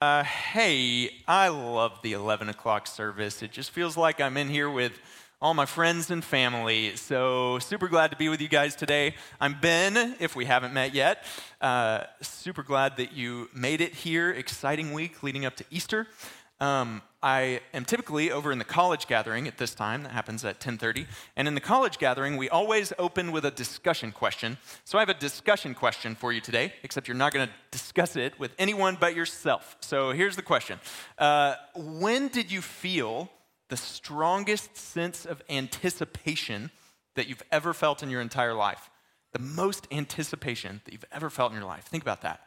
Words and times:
Uh, 0.00 0.22
hey, 0.22 1.10
I 1.26 1.48
love 1.48 2.02
the 2.02 2.12
11 2.12 2.48
o'clock 2.48 2.86
service. 2.86 3.42
It 3.42 3.50
just 3.50 3.72
feels 3.72 3.96
like 3.96 4.20
I'm 4.20 4.36
in 4.36 4.48
here 4.48 4.70
with 4.70 4.92
all 5.42 5.54
my 5.54 5.66
friends 5.66 6.08
and 6.12 6.22
family. 6.22 6.94
So, 6.94 7.58
super 7.58 7.88
glad 7.88 8.12
to 8.12 8.16
be 8.16 8.28
with 8.28 8.40
you 8.40 8.46
guys 8.46 8.76
today. 8.76 9.16
I'm 9.40 9.58
Ben, 9.60 10.14
if 10.20 10.36
we 10.36 10.44
haven't 10.44 10.72
met 10.72 10.94
yet. 10.94 11.24
Uh, 11.60 12.04
super 12.20 12.62
glad 12.62 12.96
that 12.98 13.12
you 13.12 13.48
made 13.52 13.80
it 13.80 13.92
here. 13.92 14.30
Exciting 14.30 14.92
week 14.92 15.24
leading 15.24 15.44
up 15.44 15.56
to 15.56 15.64
Easter. 15.68 16.06
Um, 16.60 17.02
I 17.22 17.60
am 17.74 17.84
typically 17.84 18.30
over 18.30 18.52
in 18.52 18.58
the 18.58 18.64
college 18.64 19.08
gathering 19.08 19.48
at 19.48 19.58
this 19.58 19.74
time. 19.74 20.04
That 20.04 20.12
happens 20.12 20.44
at 20.44 20.60
10:30. 20.60 21.06
And 21.36 21.48
in 21.48 21.54
the 21.54 21.60
college 21.60 21.98
gathering, 21.98 22.36
we 22.36 22.48
always 22.48 22.92
open 22.98 23.32
with 23.32 23.44
a 23.44 23.50
discussion 23.50 24.12
question. 24.12 24.58
So 24.84 24.98
I 24.98 25.02
have 25.02 25.08
a 25.08 25.14
discussion 25.14 25.74
question 25.74 26.14
for 26.14 26.32
you 26.32 26.40
today, 26.40 26.72
except 26.82 27.08
you're 27.08 27.16
not 27.16 27.32
going 27.32 27.48
to 27.48 27.54
discuss 27.70 28.14
it 28.14 28.38
with 28.38 28.52
anyone 28.58 28.96
but 29.00 29.16
yourself. 29.16 29.76
So 29.80 30.12
here's 30.12 30.36
the 30.36 30.42
question: 30.42 30.78
uh, 31.18 31.54
When 31.74 32.28
did 32.28 32.52
you 32.52 32.60
feel 32.60 33.30
the 33.68 33.76
strongest 33.76 34.76
sense 34.76 35.26
of 35.26 35.42
anticipation 35.48 36.70
that 37.14 37.28
you've 37.28 37.42
ever 37.50 37.74
felt 37.74 38.02
in 38.02 38.10
your 38.10 38.20
entire 38.20 38.54
life? 38.54 38.90
The 39.32 39.40
most 39.40 39.88
anticipation 39.90 40.80
that 40.84 40.92
you've 40.92 41.04
ever 41.12 41.30
felt 41.30 41.52
in 41.52 41.58
your 41.58 41.66
life. 41.66 41.84
Think 41.84 42.02
about 42.02 42.22
that. 42.22 42.40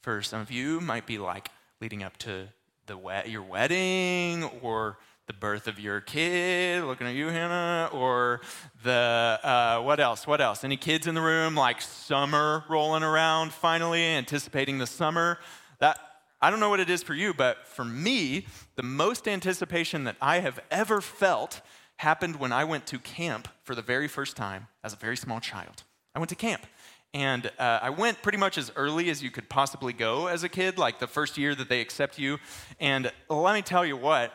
For 0.00 0.22
some 0.22 0.40
of 0.40 0.50
you, 0.50 0.80
might 0.80 1.06
be 1.06 1.18
like 1.18 1.48
leading 1.80 2.02
up 2.02 2.16
to 2.18 2.48
the 2.86 2.96
we- 2.96 3.30
your 3.30 3.42
wedding 3.42 4.44
or 4.62 4.98
the 5.26 5.32
birth 5.32 5.66
of 5.66 5.80
your 5.80 6.00
kid, 6.00 6.84
looking 6.84 7.06
at 7.06 7.14
you, 7.14 7.28
Hannah, 7.28 7.88
or 7.92 8.42
the, 8.82 9.40
uh, 9.42 9.80
what 9.80 9.98
else? 9.98 10.26
What 10.26 10.40
else? 10.40 10.64
Any 10.64 10.76
kids 10.76 11.06
in 11.06 11.14
the 11.14 11.22
room? 11.22 11.54
Like 11.54 11.80
summer 11.80 12.64
rolling 12.68 13.02
around 13.02 13.52
finally, 13.52 14.04
anticipating 14.04 14.78
the 14.78 14.86
summer? 14.86 15.38
That, 15.78 15.98
I 16.42 16.50
don't 16.50 16.60
know 16.60 16.68
what 16.68 16.80
it 16.80 16.90
is 16.90 17.02
for 17.02 17.14
you, 17.14 17.32
but 17.32 17.66
for 17.66 17.84
me, 17.84 18.46
the 18.76 18.82
most 18.82 19.26
anticipation 19.26 20.04
that 20.04 20.16
I 20.20 20.40
have 20.40 20.60
ever 20.70 21.00
felt 21.00 21.62
happened 21.96 22.36
when 22.36 22.52
I 22.52 22.64
went 22.64 22.86
to 22.88 22.98
camp 22.98 23.48
for 23.62 23.74
the 23.74 23.82
very 23.82 24.08
first 24.08 24.36
time 24.36 24.68
as 24.82 24.92
a 24.92 24.96
very 24.96 25.16
small 25.16 25.40
child. 25.40 25.84
I 26.14 26.18
went 26.18 26.28
to 26.28 26.36
camp. 26.36 26.66
And 27.14 27.46
uh, 27.60 27.78
I 27.80 27.90
went 27.90 28.20
pretty 28.22 28.38
much 28.38 28.58
as 28.58 28.72
early 28.74 29.08
as 29.08 29.22
you 29.22 29.30
could 29.30 29.48
possibly 29.48 29.92
go 29.92 30.26
as 30.26 30.42
a 30.42 30.48
kid, 30.48 30.78
like 30.78 30.98
the 30.98 31.06
first 31.06 31.38
year 31.38 31.54
that 31.54 31.68
they 31.68 31.80
accept 31.80 32.18
you. 32.18 32.38
And 32.80 33.12
let 33.30 33.54
me 33.54 33.62
tell 33.62 33.86
you 33.86 33.96
what, 33.96 34.32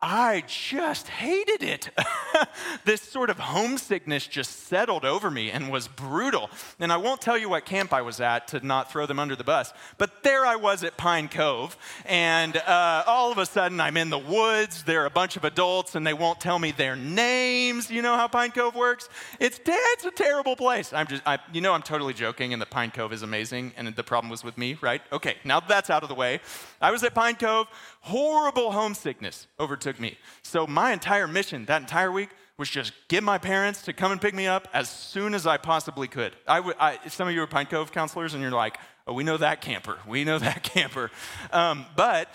I 0.00 0.42
just 0.46 1.08
hated 1.08 1.62
it. 1.62 1.90
this 2.84 3.00
sort 3.00 3.30
of 3.30 3.38
homesickness 3.38 4.26
just 4.26 4.66
settled 4.66 5.04
over 5.04 5.30
me 5.30 5.50
and 5.50 5.70
was 5.70 5.88
brutal. 5.88 6.50
And 6.78 6.92
I 6.92 6.96
won't 6.96 7.20
tell 7.20 7.38
you 7.38 7.48
what 7.48 7.64
camp 7.64 7.92
I 7.92 8.02
was 8.02 8.20
at 8.20 8.48
to 8.48 8.64
not 8.64 8.90
throw 8.90 9.06
them 9.06 9.18
under 9.18 9.36
the 9.36 9.44
bus, 9.44 9.72
but 9.98 10.22
there 10.22 10.44
I 10.44 10.56
was 10.56 10.84
at 10.84 10.96
Pine 10.96 11.28
Cove. 11.28 11.76
And 12.04 12.56
uh, 12.56 13.04
all 13.06 13.32
of 13.32 13.38
a 13.38 13.46
sudden, 13.46 13.80
I'm 13.80 13.96
in 13.96 14.10
the 14.10 14.18
woods. 14.18 14.84
There 14.84 15.02
are 15.02 15.06
a 15.06 15.10
bunch 15.10 15.36
of 15.36 15.44
adults, 15.44 15.94
and 15.94 16.06
they 16.06 16.14
won't 16.14 16.40
tell 16.40 16.58
me 16.58 16.72
their 16.72 16.96
names. 16.96 17.90
You 17.90 18.02
know 18.02 18.16
how 18.16 18.28
Pine 18.28 18.50
Cove 18.50 18.74
works? 18.74 19.08
It's, 19.40 19.60
it's 19.64 20.04
a 20.04 20.10
terrible 20.10 20.56
place. 20.56 20.92
I'm 20.92 21.06
just, 21.06 21.22
I, 21.26 21.38
you 21.52 21.60
know, 21.60 21.72
I'm 21.72 21.82
totally 21.82 22.14
joking, 22.14 22.52
and 22.52 22.60
the 22.60 22.66
Pine 22.66 22.90
Cove 22.90 23.12
is 23.12 23.22
amazing, 23.22 23.72
and 23.76 23.94
the 23.94 24.04
problem 24.04 24.30
was 24.30 24.44
with 24.44 24.58
me, 24.58 24.78
right? 24.80 25.02
Okay, 25.12 25.36
now 25.44 25.60
that's 25.60 25.90
out 25.90 26.02
of 26.02 26.08
the 26.08 26.14
way. 26.14 26.40
I 26.80 26.90
was 26.90 27.02
at 27.04 27.14
Pine 27.14 27.36
Cove 27.36 27.68
horrible 28.02 28.72
homesickness 28.72 29.46
overtook 29.60 29.98
me. 30.00 30.18
So 30.42 30.66
my 30.66 30.92
entire 30.92 31.28
mission 31.28 31.64
that 31.66 31.80
entire 31.80 32.10
week 32.10 32.30
was 32.58 32.68
just 32.68 32.92
get 33.08 33.22
my 33.22 33.38
parents 33.38 33.82
to 33.82 33.92
come 33.92 34.12
and 34.12 34.20
pick 34.20 34.34
me 34.34 34.46
up 34.46 34.68
as 34.72 34.88
soon 34.88 35.34
as 35.34 35.46
I 35.46 35.56
possibly 35.56 36.08
could. 36.08 36.34
I, 36.46 36.56
w- 36.56 36.76
I 36.78 36.98
some 37.08 37.28
of 37.28 37.34
you 37.34 37.42
are 37.42 37.46
Pine 37.46 37.66
Cove 37.66 37.92
counselors, 37.92 38.34
and 38.34 38.42
you're 38.42 38.52
like, 38.52 38.78
oh, 39.06 39.14
we 39.14 39.24
know 39.24 39.36
that 39.36 39.60
camper. 39.60 39.98
We 40.06 40.24
know 40.24 40.38
that 40.38 40.62
camper. 40.62 41.10
Um, 41.52 41.86
but 41.96 42.28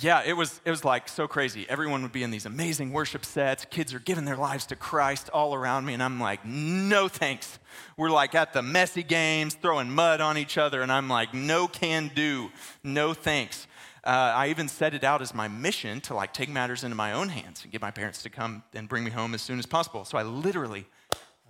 yeah, 0.00 0.22
it 0.24 0.32
was, 0.32 0.60
it 0.64 0.70
was 0.70 0.84
like 0.84 1.08
so 1.08 1.28
crazy. 1.28 1.66
Everyone 1.68 2.02
would 2.02 2.12
be 2.12 2.22
in 2.22 2.30
these 2.30 2.46
amazing 2.46 2.92
worship 2.92 3.24
sets. 3.24 3.64
Kids 3.66 3.94
are 3.94 3.98
giving 3.98 4.24
their 4.24 4.36
lives 4.36 4.66
to 4.66 4.76
Christ 4.76 5.30
all 5.30 5.54
around 5.54 5.86
me. 5.86 5.94
And 5.94 6.02
I'm 6.02 6.20
like, 6.20 6.44
no 6.44 7.08
thanks. 7.08 7.58
We're 7.96 8.10
like 8.10 8.34
at 8.34 8.52
the 8.52 8.62
messy 8.62 9.02
games, 9.02 9.54
throwing 9.54 9.90
mud 9.90 10.20
on 10.20 10.38
each 10.38 10.58
other. 10.58 10.82
And 10.82 10.90
I'm 10.90 11.08
like, 11.08 11.32
no 11.32 11.68
can 11.68 12.10
do. 12.14 12.50
No 12.82 13.14
thanks 13.14 13.66
uh, 14.06 14.32
I 14.36 14.48
even 14.48 14.68
set 14.68 14.94
it 14.94 15.02
out 15.02 15.20
as 15.20 15.34
my 15.34 15.48
mission 15.48 16.00
to 16.02 16.14
like 16.14 16.32
take 16.32 16.48
matters 16.48 16.84
into 16.84 16.94
my 16.94 17.12
own 17.12 17.28
hands 17.28 17.62
and 17.64 17.72
get 17.72 17.82
my 17.82 17.90
parents 17.90 18.22
to 18.22 18.30
come 18.30 18.62
and 18.72 18.88
bring 18.88 19.02
me 19.04 19.10
home 19.10 19.34
as 19.34 19.42
soon 19.42 19.58
as 19.58 19.66
possible. 19.66 20.04
So 20.04 20.16
I 20.16 20.22
literally 20.22 20.86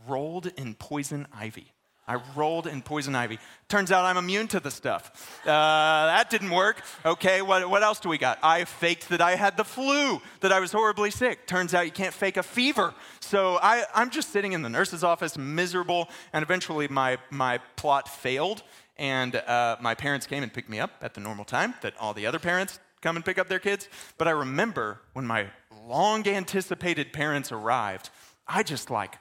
rolled 0.09 0.47
in 0.56 0.75
poison 0.75 1.27
ivy. 1.34 1.72
I 2.09 2.21
rolled 2.37 2.69
in 2.69 2.83
poison 2.83 3.17
ivy. 3.17 3.41
Turns 3.69 3.91
out 3.91 4.05
I'm 4.05 4.17
immune 4.17 4.47
to 4.49 4.61
the 4.61 4.71
stuff. 4.71 5.41
Uh, 5.44 5.49
that 5.49 6.31
didn't 6.31 6.50
work. 6.50 6.81
Okay, 7.05 7.43
what, 7.43 7.69
what 7.69 7.83
else 7.83 7.99
do 7.99 8.09
we 8.09 8.17
got? 8.17 8.39
I 8.44 8.65
faked 8.65 9.09
that 9.09 9.21
I 9.21 9.34
had 9.34 9.56
the 9.56 9.65
flu, 9.65 10.23
that 10.41 10.53
I 10.53 10.61
was 10.61 10.71
horribly 10.71 11.11
sick. 11.11 11.49
Turns 11.49 11.75
out 11.75 11.84
you 11.84 11.91
can't 11.91 12.15
fake 12.15 12.37
a 12.37 12.44
fever. 12.44 12.94
So 13.21 13.59
I, 13.61 13.84
I'm 13.93 14.11
just 14.11 14.31
sitting 14.31 14.53
in 14.53 14.62
the 14.62 14.69
nurse's 14.69 15.03
office, 15.03 15.37
miserable, 15.37 16.09
and 16.33 16.44
eventually 16.44 16.87
my, 16.87 17.19
my 17.31 17.59
plot 17.75 18.09
failed. 18.09 18.62
And 18.99 19.37
uh, 19.37 19.77
my 19.81 19.95
parents 19.95 20.27
came 20.27 20.43
and 20.43 20.53
picked 20.53 20.69
me 20.69 20.81
up 20.81 20.93
at 21.03 21.15
the 21.15 21.21
normal 21.21 21.45
time 21.45 21.75
that 21.83 21.95
all 22.01 22.15
the 22.15 22.27
other 22.27 22.39
parents 22.39 22.79
come 23.03 23.17
and 23.17 23.25
pick 23.25 23.39
up 23.39 23.49
their 23.49 23.59
kids. 23.59 23.89
But 24.19 24.29
I 24.29 24.33
remember 24.33 25.01
when 25.12 25.27
my 25.27 25.49
long 25.87 26.27
anticipated 26.27 27.12
parents 27.12 27.53
arrived, 27.53 28.11
I 28.47 28.62
just 28.62 28.91
like, 28.91 29.19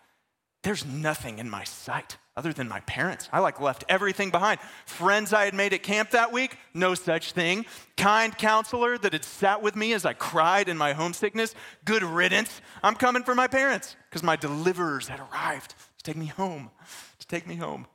there's 0.63 0.85
nothing 0.85 1.37
in 1.37 1.49
my 1.49 1.63
sight 1.63 2.17
other 2.35 2.51
than 2.51 2.67
my 2.67 2.79
parents. 2.81 3.29
I 3.31 3.39
like 3.39 3.61
left 3.61 3.83
everything 3.87 4.29
behind. 4.29 4.59
Friends 4.85 5.31
I 5.31 5.45
had 5.45 5.53
made 5.53 5.73
at 5.73 5.83
camp 5.83 6.11
that 6.11 6.33
week, 6.33 6.57
no 6.73 6.95
such 6.95 7.31
thing. 7.31 7.65
Kind 7.97 8.37
counselor 8.37 8.97
that 8.97 9.13
had 9.13 9.23
sat 9.23 9.61
with 9.61 9.75
me 9.75 9.93
as 9.93 10.05
I 10.05 10.13
cried 10.13 10.67
in 10.67 10.77
my 10.77 10.93
homesickness, 10.93 11.55
good 11.85 12.03
riddance. 12.03 12.61
I'm 12.83 12.95
coming 12.95 13.23
for 13.23 13.35
my 13.35 13.47
parents 13.47 13.95
because 14.09 14.23
my 14.23 14.35
deliverers 14.35 15.07
had 15.07 15.19
arrived 15.19 15.75
to 15.97 16.03
take 16.03 16.17
me 16.17 16.25
home, 16.25 16.71
to 17.19 17.27
take 17.27 17.47
me 17.47 17.55
home. 17.55 17.87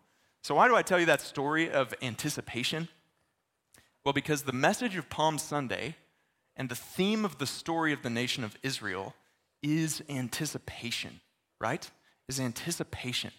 So, 0.42 0.54
why 0.54 0.68
do 0.68 0.74
I 0.74 0.82
tell 0.82 0.98
you 0.98 1.06
that 1.06 1.20
story 1.20 1.70
of 1.70 1.94
anticipation? 2.00 2.88
Well, 4.04 4.14
because 4.14 4.42
the 4.42 4.52
message 4.52 4.96
of 4.96 5.10
Palm 5.10 5.38
Sunday 5.38 5.96
and 6.56 6.68
the 6.68 6.74
theme 6.74 7.24
of 7.24 7.38
the 7.38 7.46
story 7.46 7.92
of 7.92 8.02
the 8.02 8.10
nation 8.10 8.42
of 8.42 8.56
Israel 8.62 9.14
is 9.62 10.02
anticipation, 10.08 11.20
right? 11.60 11.90
Is 12.28 12.40
anticipation, 12.40 13.32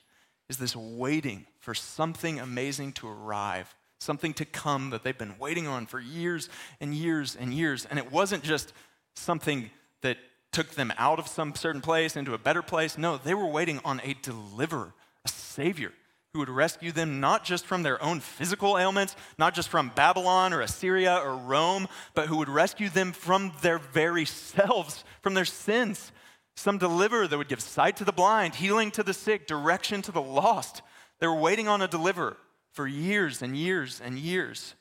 is 0.49 0.57
this 0.57 0.75
waiting 0.75 1.47
for 1.59 1.73
something 1.73 2.39
amazing 2.39 2.93
to 2.93 3.07
arrive, 3.07 3.73
something 3.99 4.33
to 4.35 4.45
come 4.45 4.91
that 4.91 5.03
they've 5.03 5.17
been 5.17 5.39
waiting 5.39 5.67
on 5.67 5.87
for 5.87 5.99
years 5.99 6.49
and 6.79 6.93
years 6.93 7.35
and 7.35 7.53
years. 7.53 7.85
And 7.85 7.97
it 7.97 8.11
wasn't 8.11 8.43
just 8.43 8.73
something 9.15 9.71
that 10.01 10.17
took 10.51 10.71
them 10.71 10.93
out 10.97 11.17
of 11.17 11.27
some 11.27 11.55
certain 11.55 11.81
place 11.81 12.15
into 12.15 12.33
a 12.33 12.37
better 12.37 12.61
place. 12.61 12.97
No, 12.97 13.17
they 13.17 13.33
were 13.33 13.47
waiting 13.47 13.79
on 13.83 14.01
a 14.03 14.13
deliverer, 14.21 14.93
a 15.25 15.29
savior 15.29 15.93
who 16.33 16.39
would 16.39 16.49
rescue 16.49 16.93
them 16.93 17.19
not 17.19 17.43
just 17.43 17.65
from 17.65 17.83
their 17.83 18.01
own 18.01 18.21
physical 18.21 18.77
ailments, 18.77 19.17
not 19.37 19.53
just 19.53 19.67
from 19.67 19.91
Babylon 19.95 20.53
or 20.53 20.61
Assyria 20.61 21.17
or 21.17 21.35
Rome, 21.35 21.89
but 22.13 22.27
who 22.27 22.37
would 22.37 22.47
rescue 22.47 22.89
them 22.89 23.11
from 23.11 23.51
their 23.61 23.77
very 23.77 24.23
selves, 24.23 25.03
from 25.21 25.33
their 25.33 25.45
sins. 25.45 26.13
Some 26.55 26.77
deliverer 26.77 27.27
that 27.27 27.37
would 27.37 27.49
give 27.49 27.61
sight 27.61 27.97
to 27.97 28.05
the 28.05 28.13
blind, 28.13 28.55
healing 28.55 28.91
to 28.91 29.03
the 29.03 29.13
sick, 29.13 29.45
direction 29.45 30.01
to 30.03 30.11
the 30.13 30.21
lost. 30.21 30.81
They 31.19 31.27
were 31.27 31.35
waiting 31.35 31.67
on 31.67 31.81
a 31.81 31.87
deliverer 31.87 32.37
for 32.71 32.87
years 32.87 33.41
and 33.41 33.57
years 33.57 33.99
and 34.03 34.17
years. 34.17 34.75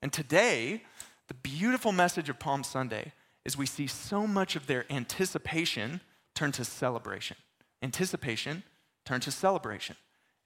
And 0.00 0.12
today, 0.12 0.84
the 1.26 1.34
beautiful 1.34 1.90
message 1.90 2.28
of 2.28 2.38
Palm 2.38 2.62
Sunday 2.62 3.12
is 3.44 3.58
we 3.58 3.66
see 3.66 3.88
so 3.88 4.28
much 4.28 4.54
of 4.54 4.68
their 4.68 4.84
anticipation 4.90 6.00
turn 6.36 6.52
to 6.52 6.64
celebration. 6.64 7.36
Anticipation 7.82 8.62
turn 9.04 9.20
to 9.20 9.32
celebration. 9.32 9.96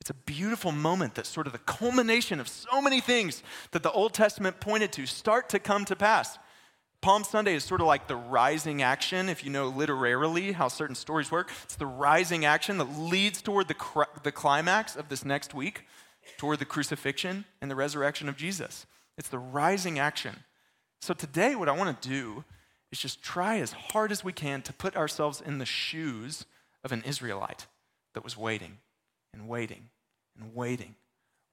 It's 0.01 0.11
a 0.11 0.15
beautiful 0.15 0.73
moment 0.73 1.15
that 1.17 1.27
sort 1.27 1.47
of 1.47 1.53
the 1.53 1.59
culmination 1.59 2.41
of 2.41 2.49
so 2.49 2.81
many 2.81 3.01
things 3.01 3.43
that 3.73 3.83
the 3.83 3.91
Old 3.93 4.15
Testament 4.15 4.61
pointed 4.61 4.93
to 4.93 5.07
start 5.07 5.49
to 5.51 5.59
come 5.59 5.85
to 5.87 5.97
pass. 5.97 6.39
Palm 7.01 7.23
Sunday 7.23 7.55
is 7.55 7.63
sort 7.63 7.81
of 7.81 7.87
like 7.87 8.09
the 8.09 8.17
rising 8.17 8.83
action, 8.83 9.29
if 9.29 9.45
you 9.45 9.51
know 9.51 9.69
literarily 9.69 10.53
how 10.53 10.67
certain 10.69 10.97
stories 10.97 11.31
work. 11.31 11.51
It's 11.65 11.77
the 11.77 11.87
rising 11.87 12.45
action 12.45 12.79
that 12.79 12.99
leads 12.99 13.41
toward 13.41 13.69
the, 13.69 13.75
cr- 13.75 14.03
the 14.25 14.33
climax 14.33 14.97
of 14.97 15.09
this 15.09 15.25
next 15.25 15.55
week, 15.55 15.85
toward 16.39 16.59
the 16.59 16.65
crucifixion 16.65 17.45
and 17.61 17.71
the 17.71 17.77
resurrection 17.77 18.29
of 18.29 18.37
Jesus. 18.37 18.87
It's 19.17 19.29
the 19.29 19.39
rising 19.39 19.99
action. 19.99 20.45
So 21.01 21.15
today, 21.15 21.55
what 21.55 21.69
I 21.69 21.77
want 21.77 22.01
to 22.01 22.09
do 22.09 22.45
is 22.91 22.99
just 22.99 23.23
try 23.23 23.59
as 23.59 23.73
hard 23.73 24.11
as 24.11 24.25
we 24.25 24.33
can 24.33 24.63
to 24.63 24.73
put 24.73 24.97
ourselves 24.97 25.41
in 25.41 25.59
the 25.59 25.67
shoes 25.67 26.47
of 26.83 26.91
an 26.91 27.03
Israelite 27.07 27.67
that 28.15 28.25
was 28.25 28.37
waiting 28.37 28.79
and 29.33 29.49
waiting 29.49 29.91
and 30.39 30.55
waiting, 30.55 30.95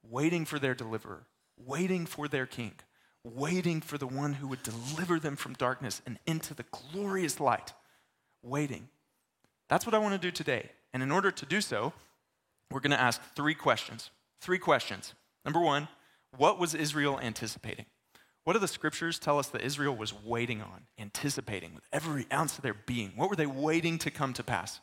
waiting 0.09 0.45
for 0.45 0.59
their 0.59 0.75
deliverer, 0.75 1.25
waiting 1.57 2.05
for 2.05 2.27
their 2.27 2.45
king, 2.45 2.73
waiting 3.23 3.81
for 3.81 3.97
the 3.97 4.07
one 4.07 4.33
who 4.33 4.47
would 4.47 4.63
deliver 4.63 5.19
them 5.19 5.35
from 5.35 5.53
darkness 5.53 6.01
and 6.05 6.19
into 6.25 6.53
the 6.53 6.65
glorious 6.71 7.39
light. 7.39 7.73
Waiting. 8.43 8.87
That's 9.69 9.85
what 9.85 9.95
I 9.95 9.97
want 9.97 10.13
to 10.13 10.19
do 10.19 10.31
today. 10.31 10.69
And 10.93 11.01
in 11.01 11.11
order 11.11 11.31
to 11.31 11.45
do 11.45 11.61
so, 11.61 11.93
we're 12.69 12.79
going 12.79 12.91
to 12.91 13.01
ask 13.01 13.19
three 13.35 13.55
questions. 13.55 14.11
Three 14.39 14.59
questions. 14.59 15.13
Number 15.43 15.59
one, 15.59 15.87
what 16.37 16.59
was 16.59 16.75
Israel 16.75 17.19
anticipating? 17.19 17.85
What 18.43 18.53
do 18.53 18.59
the 18.59 18.67
scriptures 18.67 19.17
tell 19.17 19.39
us 19.39 19.47
that 19.47 19.61
Israel 19.61 19.95
was 19.95 20.13
waiting 20.13 20.61
on, 20.61 20.83
anticipating 20.99 21.73
with 21.73 21.83
every 21.91 22.27
ounce 22.31 22.57
of 22.57 22.63
their 22.63 22.75
being? 22.75 23.13
What 23.15 23.29
were 23.29 23.35
they 23.35 23.47
waiting 23.47 23.97
to 23.99 24.11
come 24.11 24.33
to 24.33 24.43
pass? 24.43 24.79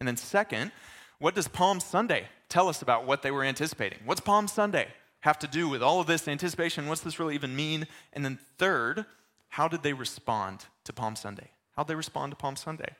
And 0.00 0.08
then, 0.08 0.16
second, 0.16 0.72
what 1.18 1.34
does 1.34 1.48
Palm 1.48 1.80
Sunday 1.80 2.28
tell 2.48 2.68
us 2.68 2.82
about 2.82 3.06
what 3.06 3.22
they 3.22 3.30
were 3.30 3.44
anticipating? 3.44 3.98
What's 4.04 4.20
Palm 4.20 4.48
Sunday 4.48 4.88
have 5.20 5.38
to 5.40 5.46
do 5.46 5.68
with 5.68 5.82
all 5.82 6.00
of 6.00 6.06
this 6.06 6.28
anticipation? 6.28 6.86
What's 6.86 7.00
this 7.00 7.18
really 7.18 7.34
even 7.34 7.56
mean? 7.56 7.86
And 8.12 8.24
then, 8.24 8.38
third, 8.58 9.04
how 9.48 9.68
did 9.68 9.82
they 9.82 9.92
respond 9.92 10.66
to 10.84 10.92
Palm 10.92 11.16
Sunday? 11.16 11.50
How 11.76 11.82
did 11.82 11.88
they 11.88 11.96
respond 11.96 12.32
to 12.32 12.36
Palm 12.36 12.56
Sunday? 12.56 12.94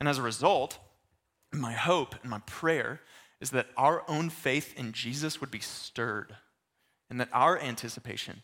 And 0.00 0.08
as 0.08 0.18
a 0.18 0.22
result, 0.22 0.78
my 1.52 1.72
hope 1.72 2.16
and 2.22 2.30
my 2.30 2.40
prayer 2.40 3.00
is 3.40 3.50
that 3.50 3.68
our 3.76 4.02
own 4.08 4.30
faith 4.30 4.74
in 4.76 4.92
Jesus 4.92 5.40
would 5.40 5.50
be 5.50 5.60
stirred 5.60 6.36
and 7.10 7.20
that 7.20 7.28
our 7.32 7.58
anticipation 7.58 8.42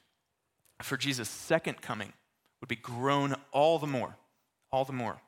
for 0.82 0.96
Jesus' 0.96 1.28
second 1.28 1.80
coming 1.80 2.12
would 2.60 2.68
be 2.68 2.76
grown 2.76 3.34
all 3.52 3.78
the 3.78 3.86
more, 3.86 4.16
all 4.70 4.84
the 4.84 4.92
more. 4.92 5.20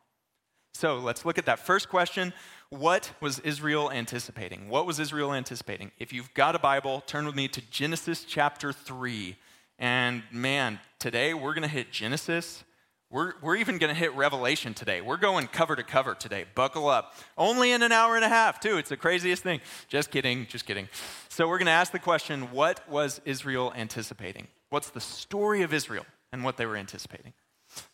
So 0.75 0.99
let's 0.99 1.25
look 1.25 1.39
at 1.39 1.47
that 1.47 1.59
first 1.59 1.89
question. 1.89 2.33
What 2.71 3.13
was 3.21 3.41
Israel 3.41 3.91
anticipating? 3.91 4.69
What 4.69 4.87
was 4.87 5.01
Israel 5.01 5.35
anticipating? 5.35 5.91
If 5.99 6.13
you've 6.13 6.33
got 6.35 6.55
a 6.55 6.59
Bible, 6.59 7.03
turn 7.07 7.27
with 7.27 7.35
me 7.35 7.49
to 7.49 7.61
Genesis 7.71 8.25
chapter 8.25 8.73
3. 8.73 9.37
And 9.79 10.23
man, 10.31 10.79
today 10.99 11.35
we're 11.35 11.55
going 11.55 11.63
to 11.63 11.69
hit 11.69 11.91
Genesis. 11.91 12.65
We're, 13.11 13.33
we're 13.43 13.57
even 13.57 13.79
going 13.79 13.93
to 13.93 13.99
hit 13.99 14.15
Revelation 14.15 14.73
today. 14.73 15.01
We're 15.01 15.17
going 15.17 15.49
cover 15.49 15.75
to 15.75 15.83
cover 15.83 16.15
today. 16.15 16.45
Buckle 16.55 16.89
up. 16.89 17.15
Only 17.37 17.73
in 17.73 17.83
an 17.83 17.91
hour 17.91 18.15
and 18.15 18.25
a 18.25 18.29
half, 18.29 18.61
too. 18.61 18.79
It's 18.79 18.91
the 18.91 18.97
craziest 18.97 19.43
thing. 19.43 19.61
Just 19.89 20.13
kidding, 20.13 20.47
just 20.47 20.65
kidding. 20.65 20.89
So, 21.29 21.49
we're 21.49 21.59
going 21.59 21.67
to 21.67 21.73
ask 21.73 21.91
the 21.91 21.99
question 21.99 22.53
what 22.53 22.89
was 22.89 23.21
Israel 23.25 23.73
anticipating? 23.75 24.47
What's 24.69 24.91
the 24.91 25.01
story 25.01 25.63
of 25.63 25.75
Israel 25.75 26.07
and 26.33 26.45
what 26.45 26.57
they 26.57 26.67
were 26.67 26.77
anticipating? 26.77 27.33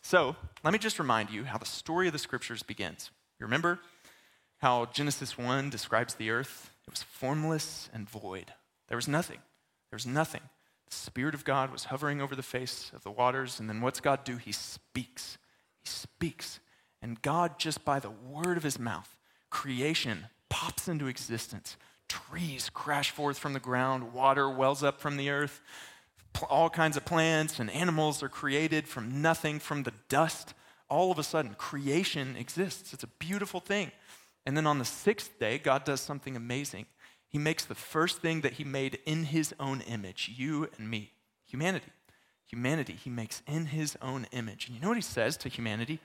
So, 0.01 0.35
let 0.63 0.73
me 0.73 0.79
just 0.79 0.99
remind 0.99 1.29
you 1.29 1.43
how 1.43 1.57
the 1.57 1.65
story 1.65 2.07
of 2.07 2.13
the 2.13 2.19
scriptures 2.19 2.63
begins. 2.63 3.11
You 3.39 3.45
remember 3.45 3.79
how 4.59 4.85
Genesis 4.87 5.37
1 5.37 5.69
describes 5.69 6.15
the 6.15 6.31
earth? 6.31 6.71
It 6.87 6.91
was 6.91 7.03
formless 7.03 7.89
and 7.93 8.09
void. 8.09 8.53
There 8.87 8.97
was 8.97 9.07
nothing. 9.07 9.39
There 9.89 9.97
was 9.97 10.07
nothing. 10.07 10.41
The 10.89 10.95
Spirit 10.95 11.35
of 11.35 11.43
God 11.43 11.71
was 11.71 11.85
hovering 11.85 12.21
over 12.21 12.35
the 12.35 12.41
face 12.41 12.91
of 12.95 13.03
the 13.03 13.11
waters, 13.11 13.59
and 13.59 13.69
then 13.69 13.81
what's 13.81 13.99
God 13.99 14.23
do? 14.23 14.37
He 14.37 14.51
speaks. 14.51 15.37
He 15.83 15.89
speaks. 15.89 16.59
And 17.01 17.21
God, 17.21 17.59
just 17.59 17.85
by 17.85 17.99
the 17.99 18.09
word 18.09 18.57
of 18.57 18.63
his 18.63 18.79
mouth, 18.79 19.17
creation 19.49 20.27
pops 20.49 20.87
into 20.87 21.07
existence. 21.07 21.77
Trees 22.07 22.69
crash 22.73 23.11
forth 23.11 23.37
from 23.37 23.53
the 23.53 23.59
ground, 23.59 24.13
water 24.13 24.49
wells 24.49 24.81
up 24.81 25.01
from 25.01 25.17
the 25.17 25.29
earth, 25.29 25.61
all 26.43 26.69
kinds 26.69 26.97
of 26.97 27.05
plants 27.05 27.59
and 27.59 27.69
animals 27.71 28.21
are 28.23 28.29
created 28.29 28.87
from 28.87 29.21
nothing, 29.21 29.59
from 29.59 29.83
the 29.83 29.93
dust. 30.09 30.53
All 30.89 31.11
of 31.11 31.19
a 31.19 31.23
sudden, 31.23 31.55
creation 31.55 32.35
exists. 32.35 32.93
It's 32.93 33.03
a 33.03 33.07
beautiful 33.19 33.59
thing. 33.59 33.91
And 34.45 34.55
then 34.55 34.67
on 34.67 34.79
the 34.79 34.85
sixth 34.85 35.39
day, 35.39 35.57
God 35.57 35.83
does 35.83 35.99
something 35.99 36.35
amazing. 36.35 36.85
He 37.27 37.37
makes 37.37 37.65
the 37.65 37.75
first 37.75 38.21
thing 38.21 38.41
that 38.41 38.53
He 38.53 38.63
made 38.63 38.99
in 39.05 39.25
His 39.25 39.53
own 39.59 39.81
image, 39.81 40.31
you 40.37 40.69
and 40.77 40.89
me, 40.89 41.11
humanity. 41.45 41.91
Humanity, 42.45 42.93
He 42.93 43.09
makes 43.09 43.41
in 43.45 43.65
His 43.65 43.97
own 44.01 44.27
image. 44.31 44.67
And 44.67 44.75
you 44.75 44.81
know 44.81 44.87
what 44.87 44.97
He 44.97 45.01
says 45.01 45.35
to 45.37 45.49
humanity? 45.49 45.99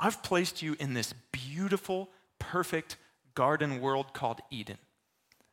I've 0.00 0.22
placed 0.22 0.62
you 0.62 0.76
in 0.80 0.94
this 0.94 1.14
beautiful, 1.30 2.10
perfect 2.38 2.96
garden 3.34 3.80
world 3.80 4.12
called 4.12 4.40
Eden. 4.50 4.78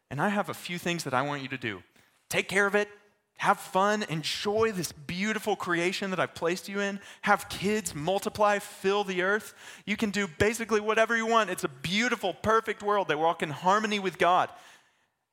And 0.10 0.22
I 0.22 0.30
have 0.30 0.50
a 0.50 0.54
few 0.54 0.78
things 0.78 1.04
that 1.04 1.14
I 1.14 1.22
want 1.22 1.44
you 1.44 1.48
to 1.50 1.58
do. 1.58 1.84
Take 2.30 2.48
care 2.48 2.66
of 2.66 2.76
it, 2.76 2.90
have 3.38 3.60
fun, 3.60 4.04
enjoy 4.04 4.72
this 4.72 4.92
beautiful 4.92 5.56
creation 5.56 6.10
that 6.12 6.20
I've 6.20 6.36
placed 6.36 6.70
you 6.70 6.80
in. 6.80 7.00
Have 7.22 7.50
kids 7.50 7.94
multiply, 7.94 8.60
fill 8.60 9.04
the 9.04 9.22
earth. 9.22 9.54
You 9.86 9.98
can 9.98 10.10
do 10.10 10.28
basically 10.40 10.80
whatever 10.80 11.18
you 11.18 11.28
want. 11.28 11.50
It's 11.50 11.66
a 11.66 11.70
beautiful, 11.70 12.34
perfect 12.34 12.82
world 12.82 13.10
that 13.10 13.20
walk 13.20 13.44
in 13.44 13.50
harmony 13.50 14.00
with 14.00 14.18
God. 14.18 14.50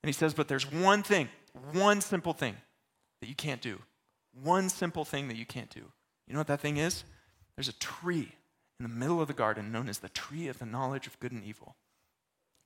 And 0.03 0.09
he 0.09 0.13
says, 0.13 0.35
But 0.35 0.49
there's 0.49 0.71
one 0.71 1.03
thing, 1.03 1.29
one 1.73 2.01
simple 2.01 2.33
thing 2.33 2.57
that 3.21 3.29
you 3.29 3.37
can't 3.37 3.61
do. 3.61 3.79
One 4.43 4.69
simple 4.69 5.05
thing 5.05 5.29
that 5.29 5.37
you 5.37 5.47
can't 5.47 5.71
do. 5.71 5.81
You 6.27 6.35
know 6.35 6.41
what 6.41 6.49
that 6.49 6.61
thing 6.61 6.79
is? 6.79 7.05
There's 7.57 7.69
a 7.69 7.75
tree 7.75 8.33
in 8.81 8.83
the 8.83 8.89
middle 8.89 9.21
of 9.21 9.29
the 9.29 9.35
garden 9.35 9.71
known 9.71 9.89
as 9.89 9.99
the 9.99 10.09
tree 10.09 10.49
of 10.49 10.59
the 10.59 10.67
knowledge 10.67 11.07
of 11.07 11.21
good 11.21 11.33
and 11.33 11.45
evil. 11.45 11.77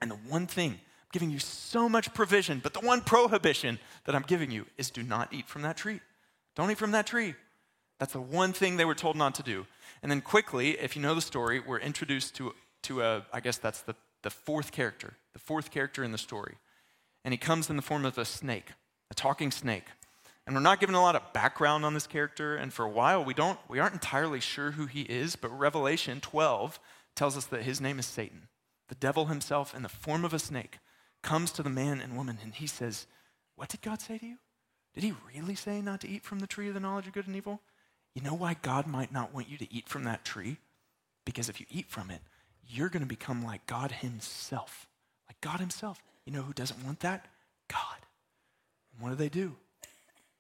And 0.01 0.11
the 0.11 0.15
one 0.15 0.47
thing 0.47 0.81
giving 1.13 1.31
you 1.31 1.39
so 1.39 1.89
much 1.89 2.13
provision, 2.15 2.61
but 2.63 2.75
the 2.75 2.81
one 2.81 3.01
prohibition 3.01 3.79
that 4.05 4.15
I'm 4.15 4.23
giving 4.23 4.51
you 4.51 4.67
is 4.77 4.91
do 4.91 5.03
not 5.03 5.33
eat 5.33 5.49
from 5.49 5.63
that 5.63 5.77
tree. 5.77 6.01
Don't 6.55 6.71
eat 6.71 6.79
from 6.79 6.93
that 6.93 7.07
tree. 7.07 7.35
That's 7.99 8.13
the 8.13 8.21
one 8.21 8.53
thing 8.53 8.77
they 8.77 8.85
were 8.85 8.95
told 8.95 9.17
not 9.17 9.35
to 9.37 9.43
do. 9.43 9.67
And 10.03 10.11
then 10.11 10.21
quickly, 10.21 10.71
if 10.79 10.97
you 10.97 11.03
know 11.03 11.15
the 11.15 11.21
story, 11.21 11.61
we're 11.61 11.79
introduced 11.79 12.35
to, 12.37 12.55
to 12.83 13.03
a, 13.03 13.27
I 13.33 13.41
guess 13.41 13.59
that's 13.59 13.83
the, 13.83 13.95
the 14.23 14.31
fourth 14.31 14.73
character, 14.73 15.15
the 15.33 15.39
fourth 15.39 15.71
character 15.71 16.05
in 16.05 16.13
the 16.13 16.19
story. 16.19 16.57
And 17.25 17.33
he 17.33 17.39
comes 17.39 17.71
in 17.71 17.77
the 17.77 17.83
form 17.83 18.05
of 18.05 18.19
a 18.19 18.25
snake, 18.25 18.73
a 19.11 19.15
talking 19.15 19.51
snake. 19.51 19.85
And 20.47 20.55
we're 20.55 20.61
not 20.61 20.79
given 20.79 20.95
a 20.95 21.01
lot 21.01 21.17
of 21.17 21.33
background 21.33 21.85
on 21.85 21.95
this 21.95 22.07
character, 22.07 22.55
and 22.55 22.73
for 22.73 22.85
a 22.85 22.89
while 22.89 23.25
we 23.25 23.35
don't 23.35 23.59
we 23.69 23.81
aren't 23.81 23.95
entirely 23.95 24.39
sure 24.39 24.73
who 24.73 24.87
he 24.87 25.03
is, 25.03 25.35
but 25.35 25.49
Revelation 25.49 26.21
12 26.21 26.79
tells 27.17 27.37
us 27.37 27.47
that 27.47 27.63
his 27.63 27.81
name 27.81 27.99
is 27.99 28.07
Satan. 28.07 28.47
The 28.89 28.95
devil 28.95 29.27
himself 29.27 29.75
in 29.75 29.83
the 29.83 29.89
form 29.89 30.25
of 30.25 30.33
a 30.33 30.39
snake 30.39 30.79
comes 31.23 31.51
to 31.53 31.63
the 31.63 31.71
man 31.71 32.01
and 32.01 32.17
woman 32.17 32.39
and 32.43 32.55
he 32.55 32.67
says, 32.67 33.07
What 33.55 33.69
did 33.69 33.83
God 33.83 34.01
say 34.01 34.19
to 34.19 34.27
you? 34.27 34.37
Did 34.95 35.05
he 35.05 35.15
really 35.35 35.55
say 35.55 35.81
not 35.81 36.01
to 36.03 36.09
eat 36.09 36.25
from 36.25 36.39
the 36.39 36.47
tree 36.47 36.69
of 36.69 36.75
the 36.75 36.81
knowledge 36.81 37.07
of 37.07 37.13
good 37.13 37.27
and 37.27 37.37
evil? 37.37 37.61
You 38.15 38.23
know 38.23 38.35
why 38.35 38.57
God 38.63 38.87
might 38.87 39.13
not 39.13 39.35
want 39.35 39.49
you 39.49 39.59
to 39.59 39.73
eat 39.73 39.89
from 39.89 40.05
that 40.05 40.25
tree? 40.25 40.57
Because 41.25 41.49
if 41.49 41.61
you 41.61 41.67
eat 41.71 41.91
from 41.91 42.11
it, 42.11 42.23
you're 42.67 42.89
going 42.89 43.03
to 43.03 43.09
become 43.09 43.45
like 43.45 43.67
God 43.67 43.93
Himself. 43.93 44.89
Like 45.29 45.41
God 45.41 45.61
Himself. 45.61 46.03
You 46.25 46.33
know 46.33 46.43
who 46.43 46.53
doesn't 46.53 46.85
want 46.85 47.01
that? 47.01 47.27
God. 47.69 47.99
And 48.93 49.03
what 49.03 49.11
do 49.11 49.17
they 49.17 49.29
do? 49.29 49.57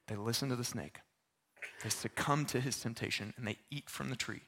They 0.06 0.16
listen 0.16 0.48
to 0.48 0.56
the 0.56 0.64
snake. 0.64 1.00
They 1.82 1.90
succumb 1.90 2.46
to 2.46 2.60
his 2.60 2.80
temptation 2.80 3.34
and 3.36 3.46
they 3.46 3.58
eat 3.70 3.90
from 3.90 4.10
the 4.10 4.16
tree. 4.16 4.42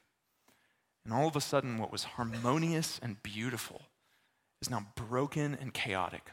And 1.03 1.13
all 1.13 1.27
of 1.27 1.35
a 1.35 1.41
sudden, 1.41 1.77
what 1.77 1.91
was 1.91 2.03
harmonious 2.03 2.99
and 3.01 3.21
beautiful 3.23 3.83
is 4.61 4.69
now 4.69 4.87
broken 4.95 5.57
and 5.59 5.73
chaotic. 5.73 6.31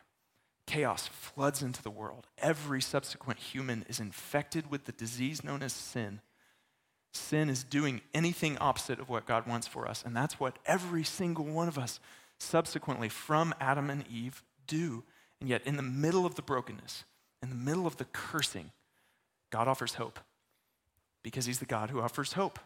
Chaos 0.67 1.07
floods 1.07 1.63
into 1.63 1.83
the 1.83 1.91
world. 1.91 2.27
Every 2.39 2.83
subsequent 2.83 3.39
human 3.39 3.85
is 3.89 4.01
infected 4.01 4.71
with 4.71 4.85
the 4.85 4.93
disease 4.93 5.45
known 5.45 5.63
as 5.63 5.73
sin. 5.73 6.21
Sin 7.15 7.49
is 7.49 7.63
doing 7.63 8.01
anything 8.13 8.59
opposite 8.59 8.99
of 8.99 9.09
what 9.09 9.27
God 9.27 9.47
wants 9.47 9.67
for 9.67 9.89
us. 9.89 10.03
And 10.05 10.15
that's 10.15 10.41
what 10.41 10.59
every 10.67 11.05
single 11.05 11.45
one 11.45 11.69
of 11.69 11.79
us 11.79 12.01
subsequently 12.39 13.09
from 13.09 13.55
Adam 13.61 13.91
and 13.91 14.05
Eve 14.09 14.43
do. 14.67 15.05
And 15.41 15.49
yet, 15.49 15.63
in 15.65 15.77
the 15.77 15.83
middle 15.83 16.27
of 16.27 16.35
the 16.35 16.43
brokenness, 16.43 17.05
in 17.43 17.49
the 17.49 17.55
middle 17.55 17.87
of 17.87 17.97
the 17.97 18.07
cursing, 18.07 18.73
God 19.51 19.69
offers 19.69 19.95
hope 19.95 20.19
because 21.23 21.47
He's 21.47 21.59
the 21.59 21.67
God 21.67 21.91
who 21.91 22.01
offers 22.01 22.33
hope. 22.33 22.59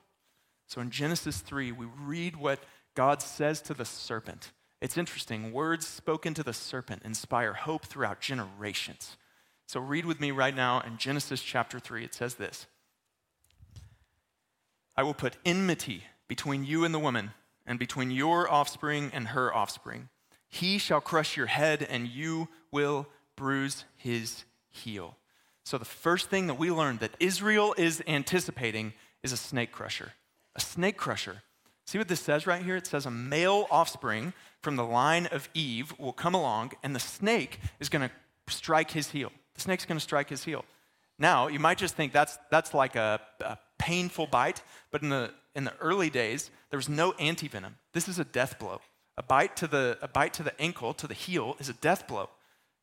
So 0.67 0.81
in 0.81 0.91
Genesis 0.91 1.39
3, 1.39 1.73
we 1.73 1.87
read 2.03 2.37
what 2.37 2.61
God 2.95 3.21
says 3.23 3.61
to 3.63 3.75
the 3.75 3.85
serpent. 3.85 4.53
It's 4.81 4.97
interesting. 4.97 5.53
Words 5.53 5.87
spoken 5.87 6.35
to 6.35 6.43
the 6.43 6.53
serpent 6.53 7.03
inspire 7.05 7.53
hope 7.53 7.85
throughout 7.85 8.21
generations. 8.21 9.17
So 9.67 9.79
read 9.79 10.07
with 10.07 10.21
me 10.21 10.31
right 10.31 10.55
now 10.55 10.81
in 10.81 10.97
Genesis 10.97 11.43
chapter 11.43 11.79
3. 11.79 12.05
It 12.05 12.15
says 12.15 12.35
this 12.35 12.67
I 14.97 15.03
will 15.03 15.15
put 15.15 15.37
enmity 15.45 16.05
between 16.29 16.65
you 16.65 16.85
and 16.85 16.95
the 16.95 16.99
woman, 16.99 17.33
and 17.67 17.79
between 17.79 18.11
your 18.11 18.51
offspring 18.51 19.11
and 19.13 19.29
her 19.29 19.55
offspring. 19.55 20.09
He 20.49 20.79
shall 20.79 21.01
crush 21.01 21.37
your 21.37 21.47
head, 21.47 21.87
and 21.89 22.09
you 22.09 22.49
will 22.73 23.07
bruise 23.37 23.85
his 23.97 24.45
heel. 24.71 25.17
So, 25.65 25.79
the 25.79 25.85
first 25.85 26.31
thing 26.31 26.49
that 26.49 26.59
we 26.59 26.71
learned 26.71 27.01
that 27.01 27.15
Israel 27.21 27.75
is 27.79 28.03
anticipating 28.07 28.93
is 29.23 29.33
a 29.33 29.37
snake 29.37 29.71
crusher. 29.71 30.13
A 30.57 30.61
snake 30.61 30.97
crusher. 30.97 31.43
See 31.91 31.99
what 31.99 32.07
this 32.07 32.21
says 32.21 32.47
right 32.47 32.63
here? 32.63 32.77
It 32.77 32.87
says 32.87 33.05
a 33.05 33.11
male 33.11 33.67
offspring 33.69 34.33
from 34.63 34.77
the 34.77 34.85
line 34.85 35.27
of 35.27 35.49
Eve 35.55 35.93
will 35.99 36.13
come 36.13 36.37
along, 36.37 36.71
and 36.85 36.95
the 36.95 37.01
snake 37.01 37.59
is 37.81 37.89
going 37.89 38.09
to 38.09 38.15
strike 38.47 38.93
his 38.93 39.11
heel. 39.11 39.33
The 39.57 39.61
snake's 39.61 39.87
going 39.87 39.99
to 39.99 40.01
strike 40.01 40.29
his 40.29 40.45
heel. 40.45 40.65
Now, 41.19 41.49
you 41.49 41.59
might 41.59 41.79
just 41.79 41.97
think 41.97 42.13
that's, 42.13 42.39
that's 42.49 42.75
like 42.75 42.95
a, 42.95 43.21
a 43.41 43.59
painful 43.77 44.29
bite, 44.29 44.63
but 44.93 45.03
in 45.03 45.09
the, 45.09 45.33
in 45.57 45.65
the 45.65 45.73
early 45.81 46.11
days, 46.11 46.53
there 46.71 46.79
was 46.79 46.89
no 46.89 47.11
antivenom. 47.15 47.73
This 47.93 48.07
is 48.07 48.21
a 48.21 48.25
death 48.25 48.61
blow. 48.61 48.81
A 49.19 49.25
bite 49.25 49.57
to 49.57 49.67
the, 49.67 49.99
a 50.01 50.07
bite 50.07 50.35
to 50.35 50.45
the 50.45 50.55
ankle, 50.61 50.95
to 50.95 51.09
the 51.09 51.15
heel, 51.15 51.57
is 51.59 51.69
a 51.69 51.75
death 51.75 52.07
blow. 52.07 52.31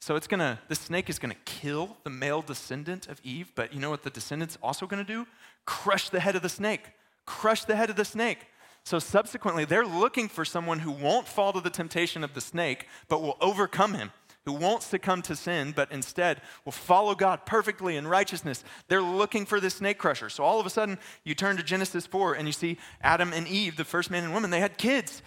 So 0.01 0.17
it's 0.17 0.27
gonna, 0.27 0.59
the 0.67 0.75
snake 0.75 1.09
is 1.09 1.17
gonna 1.17 1.35
kill 1.45 1.95
the 2.03 2.09
male 2.09 2.41
descendant 2.41 3.07
of 3.07 3.21
Eve, 3.23 3.53
but 3.55 3.73
you 3.73 3.79
know 3.79 3.89
what 3.89 4.03
the 4.03 4.09
descendant's 4.09 4.57
also 4.61 4.85
gonna 4.85 5.05
do? 5.05 5.25
Crush 5.63 6.09
the 6.09 6.19
head 6.19 6.35
of 6.35 6.41
the 6.41 6.49
snake. 6.49 6.81
Crush 7.25 7.63
the 7.63 7.77
head 7.77 7.89
of 7.89 7.95
the 7.95 8.03
snake. 8.03 8.39
So 8.87 8.99
subsequently, 8.99 9.65
they're 9.65 9.85
looking 9.85 10.29
for 10.29 10.45
someone 10.45 10.79
who 10.79 10.91
won't 10.91 11.27
fall 11.27 11.51
to 11.51 11.59
the 11.59 11.69
temptation 11.69 12.23
of 12.23 12.33
the 12.33 12.39
snake, 12.39 12.87
but 13.09 13.21
will 13.21 13.35
overcome 13.41 13.95
him, 13.95 14.13
who 14.45 14.53
won't 14.53 14.81
succumb 14.81 15.21
to 15.23 15.35
sin, 15.35 15.73
but 15.75 15.91
instead 15.91 16.39
will 16.63 16.71
follow 16.71 17.13
God 17.13 17.45
perfectly 17.45 17.97
in 17.97 18.07
righteousness. 18.07 18.63
They're 18.87 19.01
looking 19.01 19.45
for 19.45 19.59
this 19.59 19.73
snake 19.73 19.97
crusher. 19.97 20.29
So 20.29 20.45
all 20.45 20.61
of 20.61 20.65
a 20.65 20.69
sudden, 20.69 20.99
you 21.25 21.35
turn 21.35 21.57
to 21.57 21.63
Genesis 21.63 22.07
4 22.07 22.35
and 22.35 22.47
you 22.47 22.53
see 22.53 22.77
Adam 23.01 23.33
and 23.33 23.45
Eve, 23.45 23.75
the 23.75 23.83
first 23.83 24.09
man 24.09 24.23
and 24.23 24.31
woman, 24.31 24.51
they 24.51 24.61
had 24.61 24.77
kids, 24.77 25.21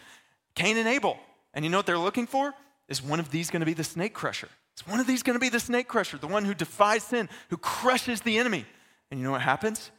Cain 0.54 0.78
and 0.78 0.88
Abel. 0.88 1.18
And 1.52 1.62
you 1.62 1.70
know 1.70 1.76
what 1.76 1.84
they're 1.84 1.98
looking 1.98 2.26
for? 2.26 2.54
Is 2.88 3.02
one 3.02 3.20
of 3.20 3.30
these 3.30 3.50
going 3.50 3.60
to 3.60 3.66
be 3.66 3.74
the 3.74 3.84
snake 3.84 4.14
crusher? 4.14 4.48
Is 4.74 4.88
one 4.88 5.00
of 5.00 5.06
these 5.06 5.22
going 5.22 5.36
to 5.36 5.38
be 5.38 5.50
the 5.50 5.60
snake 5.60 5.86
crusher, 5.86 6.16
the 6.16 6.28
one 6.28 6.46
who 6.46 6.54
defies 6.54 7.02
sin, 7.02 7.28
who 7.50 7.58
crushes 7.58 8.22
the 8.22 8.38
enemy? 8.38 8.64
And 9.10 9.20
you 9.20 9.26
know 9.26 9.32
what 9.32 9.42
happens? 9.42 9.90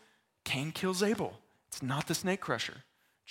Cain 0.45 0.71
kills 0.71 1.03
Abel. 1.03 1.37
It's 1.67 1.83
not 1.83 2.07
the 2.07 2.15
snake 2.15 2.41
crusher. 2.41 2.77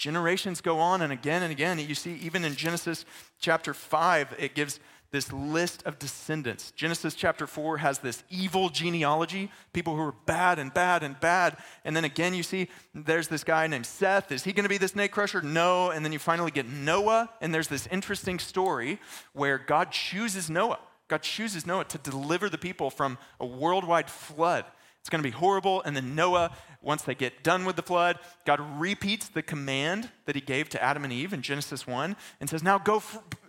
Generations 0.01 0.63
go 0.63 0.79
on 0.79 1.03
and 1.03 1.13
again 1.13 1.43
and 1.43 1.53
again. 1.53 1.79
You 1.79 1.95
see, 1.95 2.15
even 2.23 2.43
in 2.43 2.57
Genesis 2.57 3.05
chapter 3.39 3.75
5, 3.75 4.35
it 4.39 4.55
gives 4.55 4.81
this 5.11 5.31
list 5.31 5.83
of 5.85 5.99
descendants. 5.99 6.71
Genesis 6.71 7.15
chapter 7.15 7.47
4 7.47 7.77
has 7.77 7.99
this 7.99 8.25
evil 8.31 8.71
genealogy, 8.71 9.51
people 9.75 9.95
who 9.95 10.01
are 10.01 10.15
bad 10.25 10.59
and 10.59 10.73
bad 10.73 11.03
and 11.03 11.21
bad. 11.21 11.59
And 11.85 11.95
then 11.95 12.07
again, 12.07 12.33
you 12.33 12.43
see 12.43 12.69
there's 12.95 13.29
this 13.29 13.45
guy 13.45 13.67
named 13.67 13.85
Seth. 13.85 14.33
Is 14.33 14.43
he 14.43 14.55
going 14.55 14.65
to 14.65 14.71
be 14.71 14.79
the 14.79 14.89
snake 14.89 15.13
crusher? 15.13 15.43
No. 15.43 15.91
And 15.91 16.03
then 16.03 16.15
you 16.15 16.19
finally 16.19 16.51
get 16.51 16.67
Noah, 16.67 17.29
and 17.43 17.53
there's 17.53 17.69
this 17.69 17.87
interesting 17.89 18.39
story 18.39 18.99
where 19.35 19.59
God 19.59 19.93
chooses 19.93 20.49
Noah. 20.49 20.79
God 21.09 21.21
chooses 21.21 21.67
Noah 21.67 21.85
to 21.85 21.99
deliver 21.99 22.49
the 22.49 22.57
people 22.57 22.89
from 22.89 23.19
a 23.39 23.45
worldwide 23.45 24.09
flood. 24.09 24.65
It's 25.01 25.09
going 25.09 25.23
to 25.23 25.29
be 25.29 25.35
horrible. 25.35 25.83
And 25.83 25.97
then 25.97 26.15
Noah, 26.15 26.55
once 26.83 27.03
they 27.03 27.15
get 27.15 27.43
done 27.43 27.65
with 27.65 27.77
the 27.77 27.83
flood, 27.83 28.19
God 28.45 28.61
repeats 28.79 29.29
the 29.29 29.43
command 29.43 30.11
that 30.27 30.35
he 30.35 30.41
gave 30.41 30.69
to 30.71 30.83
Adam 30.83 31.05
and 31.05 31.13
Eve 31.13 31.33
in 31.33 31.43
Genesis 31.43 31.87
1 31.87 32.17
and 32.41 32.51
says, 32.51 32.63
Now 32.63 32.79
go 32.79 33.03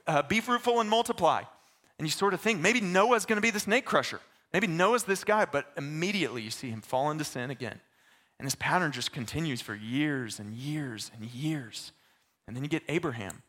uh, 0.08 0.22
be 0.24 0.40
fruitful 0.40 0.80
and 0.80 0.90
multiply. 0.90 1.44
And 2.00 2.08
you 2.08 2.12
sort 2.12 2.34
of 2.34 2.42
think 2.42 2.60
maybe 2.60 2.82
Noah's 2.82 3.26
going 3.26 3.38
to 3.38 3.42
be 3.42 3.52
the 3.52 3.60
snake 3.60 3.86
crusher. 3.86 4.22
Maybe 4.54 4.68
Noah's 4.68 5.04
this 5.04 5.24
guy, 5.24 5.46
but 5.46 5.72
immediately 5.78 6.42
you 6.42 6.50
see 6.50 6.70
him 6.70 6.82
fall 6.82 7.12
into 7.12 7.24
sin 7.24 7.52
again. 7.52 7.80
And 8.40 8.46
this 8.46 8.56
pattern 8.56 8.92
just 8.92 9.12
continues 9.12 9.62
for 9.62 9.76
years 9.76 10.40
and 10.40 10.54
years 10.54 11.12
and 11.16 11.30
years. 11.30 11.92
And 12.48 12.56
then 12.56 12.64
you 12.64 12.70
get 12.70 12.84
Abraham. 12.90 13.44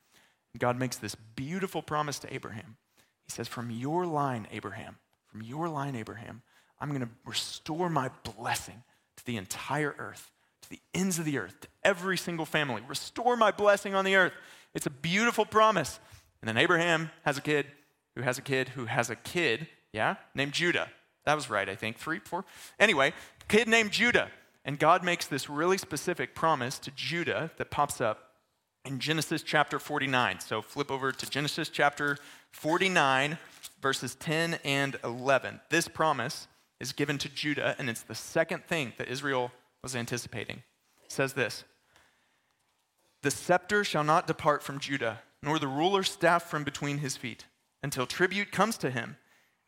God 0.58 0.78
makes 0.78 0.96
this 0.96 1.14
beautiful 1.14 1.80
promise 1.82 2.18
to 2.20 2.34
Abraham. 2.34 2.76
He 3.24 3.30
says, 3.30 3.48
From 3.48 3.70
your 3.70 4.04
line, 4.06 4.46
Abraham, 4.52 4.98
from 5.26 5.40
your 5.40 5.68
line, 5.68 5.96
Abraham, 5.96 6.42
I'm 6.82 6.88
going 6.88 7.02
to 7.02 7.08
restore 7.24 7.88
my 7.88 8.10
blessing 8.36 8.82
to 9.16 9.24
the 9.24 9.36
entire 9.36 9.94
earth, 9.98 10.32
to 10.62 10.68
the 10.68 10.80
ends 10.92 11.20
of 11.20 11.24
the 11.24 11.38
earth, 11.38 11.60
to 11.60 11.68
every 11.84 12.18
single 12.18 12.44
family. 12.44 12.82
Restore 12.88 13.36
my 13.36 13.52
blessing 13.52 13.94
on 13.94 14.04
the 14.04 14.16
earth. 14.16 14.32
It's 14.74 14.86
a 14.86 14.90
beautiful 14.90 15.46
promise. 15.46 16.00
And 16.40 16.48
then 16.48 16.56
Abraham 16.56 17.10
has 17.24 17.38
a 17.38 17.40
kid 17.40 17.66
who 18.16 18.22
has 18.22 18.36
a 18.36 18.42
kid 18.42 18.70
who 18.70 18.86
has 18.86 19.10
a 19.10 19.16
kid, 19.16 19.68
yeah, 19.92 20.16
named 20.34 20.52
Judah. 20.52 20.88
That 21.24 21.36
was 21.36 21.48
right, 21.48 21.68
I 21.68 21.76
think. 21.76 21.98
Three, 21.98 22.18
four. 22.18 22.44
Anyway, 22.80 23.12
kid 23.46 23.68
named 23.68 23.92
Judah. 23.92 24.28
And 24.64 24.76
God 24.76 25.04
makes 25.04 25.26
this 25.26 25.48
really 25.48 25.78
specific 25.78 26.34
promise 26.34 26.80
to 26.80 26.90
Judah 26.90 27.52
that 27.58 27.70
pops 27.70 28.00
up 28.00 28.32
in 28.84 28.98
Genesis 28.98 29.44
chapter 29.44 29.78
49. 29.78 30.40
So 30.40 30.60
flip 30.60 30.90
over 30.90 31.12
to 31.12 31.30
Genesis 31.30 31.68
chapter 31.68 32.18
49, 32.50 33.38
verses 33.80 34.16
10 34.16 34.58
and 34.64 34.98
11. 35.04 35.60
This 35.70 35.86
promise 35.86 36.48
is 36.82 36.92
given 36.92 37.16
to 37.16 37.28
Judah, 37.28 37.76
and 37.78 37.88
it's 37.88 38.02
the 38.02 38.14
second 38.14 38.64
thing 38.64 38.92
that 38.98 39.08
Israel 39.08 39.52
was 39.82 39.94
anticipating. 39.94 40.64
It 41.04 41.12
says 41.12 41.32
this 41.32 41.64
The 43.22 43.30
scepter 43.30 43.84
shall 43.84 44.04
not 44.04 44.26
depart 44.26 44.62
from 44.62 44.80
Judah 44.80 45.20
nor 45.42 45.58
the 45.58 45.68
ruler's 45.68 46.10
staff 46.10 46.44
from 46.44 46.64
between 46.64 46.98
his 46.98 47.16
feet, 47.16 47.46
until 47.82 48.06
tribute 48.06 48.52
comes 48.52 48.78
to 48.78 48.90
him, 48.90 49.16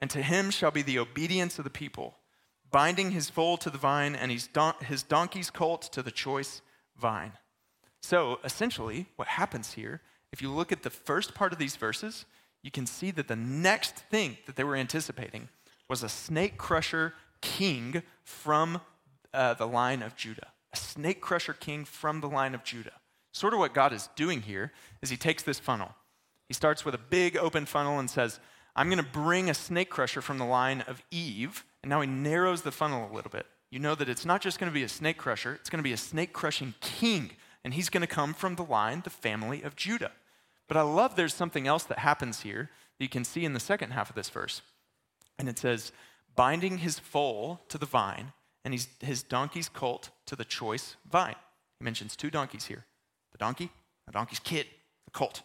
and 0.01 0.11
to 0.11 0.23
him 0.23 0.51
shall 0.51 0.71
be 0.71 0.83
the 0.83 0.99
obedience 0.99 1.59
of 1.59 1.65
the 1.65 1.71
people, 1.71 2.17
binding 2.71 3.11
his 3.11 3.31
foal 3.31 3.57
to 3.57 3.71
the 3.71 3.79
vine 3.79 4.15
and 4.15 4.31
his, 4.31 4.47
don- 4.47 4.75
his 4.87 5.03
donkey's 5.03 5.51
colt 5.51 5.83
to 5.93 6.03
the 6.03 6.13
choice 6.13 6.63
vine. 6.97 7.33
So 8.03 8.39
essentially, 8.45 9.07
what 9.17 9.29
happens 9.29 9.73
here, 9.73 10.01
if 10.33 10.41
you 10.41 10.51
look 10.51 10.71
at 10.71 10.83
the 10.83 10.91
first 10.91 11.35
part 11.35 11.53
of 11.53 11.59
these 11.59 11.77
verses, 11.77 12.25
you 12.63 12.71
can 12.71 12.87
see 12.87 13.11
that 13.13 13.29
the 13.29 13.37
next 13.37 13.97
thing 13.97 14.39
that 14.47 14.57
they 14.57 14.65
were 14.65 14.77
anticipating 14.77 15.49
was 15.89 16.03
a 16.03 16.09
snake 16.09 16.57
crusher 16.57 17.15
king 17.41 18.03
from 18.23 18.81
uh, 19.33 19.55
the 19.55 19.67
line 19.67 20.03
of 20.03 20.17
Judah. 20.17 20.49
A 20.73 20.77
snake 20.77 21.21
crusher 21.21 21.53
king 21.53 21.85
from 21.85 22.21
the 22.21 22.29
line 22.29 22.55
of 22.55 22.65
Judah. 22.65 22.93
Sort 23.33 23.53
of 23.53 23.59
what 23.59 23.75
God 23.75 23.93
is 23.93 24.09
doing 24.17 24.43
here 24.43 24.73
is 25.03 25.11
he 25.11 25.17
takes 25.17 25.43
this 25.43 25.59
funnel. 25.59 25.95
He 26.49 26.55
starts 26.55 26.85
with 26.85 26.95
a 26.95 26.99
big 26.99 27.37
open 27.37 27.67
funnel 27.67 27.99
and 27.99 28.09
says, 28.09 28.39
I'm 28.77 28.89
going 28.89 29.03
to 29.03 29.09
bring 29.09 29.51
a 29.51 29.55
snake 29.55 29.91
crusher 29.91 30.21
from 30.21 30.39
the 30.39 30.45
line 30.45 30.83
of 30.83 31.03
Eve. 31.11 31.65
And 31.83 31.91
now 31.91 32.01
he 32.01 32.07
narrows 32.07 32.63
the 32.63 32.73
funnel 32.73 33.11
a 33.11 33.15
little 33.15 33.31
bit. 33.31 33.47
You 33.71 33.79
know 33.79 33.95
that 33.95 34.09
it's 34.09 34.25
not 34.25 34.41
just 34.41 34.59
going 34.59 34.71
to 34.71 34.75
be 34.75 34.85
a 34.85 34.89
snake 34.89 35.17
crusher, 35.17 35.55
it's 35.55 35.71
going 35.71 35.81
to 35.81 35.89
be 35.89 35.93
a 35.93 35.97
snake 35.97 36.33
crushing 36.33 36.75
king. 36.81 37.33
And 37.65 37.75
he's 37.75 37.89
going 37.89 38.03
to 38.03 38.07
come 38.07 38.35
from 38.35 38.57
the 38.57 38.63
line, 38.63 39.01
the 39.03 39.11
family 39.11 39.63
of 39.63 39.75
Judah. 39.75 40.13
But 40.69 40.77
I 40.77 40.83
love 40.83 41.17
there's 41.17 41.35
something 41.35 41.67
else 41.67 41.85
that 41.85 41.99
happens 41.99 42.43
here 42.43 42.71
that 42.99 43.05
you 43.05 43.09
can 43.09 43.25
see 43.25 43.45
in 43.45 43.53
the 43.53 43.61
second 43.61 43.91
half 43.91 44.11
of 44.11 44.17
this 44.17 44.31
verse. 44.31 44.63
And 45.39 45.49
it 45.49 45.59
says, 45.59 45.93
binding 46.37 46.79
his 46.79 46.99
foal 46.99 47.61
to 47.69 47.79
the 47.79 47.87
vine 47.87 48.33
and 48.65 48.75
his 49.01 49.23
donkey's 49.23 49.69
colt 49.69 50.11
to 50.27 50.37
the 50.37 50.45
choice 50.45 50.97
vine. 51.11 51.37
He 51.79 51.85
mentions 51.85 52.17
two 52.17 52.31
donkeys 52.31 52.67
here 52.67 52.85
the 53.33 53.39
donkey, 53.39 53.71
the 54.07 54.13
donkey's 54.13 54.39
kid, 54.39 54.67
the 55.05 55.11
colt. 55.11 55.43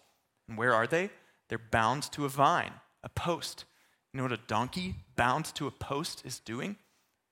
And 0.48 0.58
where 0.58 0.74
are 0.74 0.88
they? 0.88 1.10
They're 1.48 1.58
bound 1.58 2.04
to 2.14 2.26
a 2.26 2.30
vine, 2.30 2.74
a 3.04 3.10
post. 3.10 3.66
You 4.14 4.18
know 4.18 4.24
what 4.24 4.32
a 4.32 4.38
donkey 4.38 4.96
bound 5.16 5.46
to 5.56 5.68
a 5.68 5.72
post 5.72 6.26
is 6.26 6.40
doing? 6.40 6.76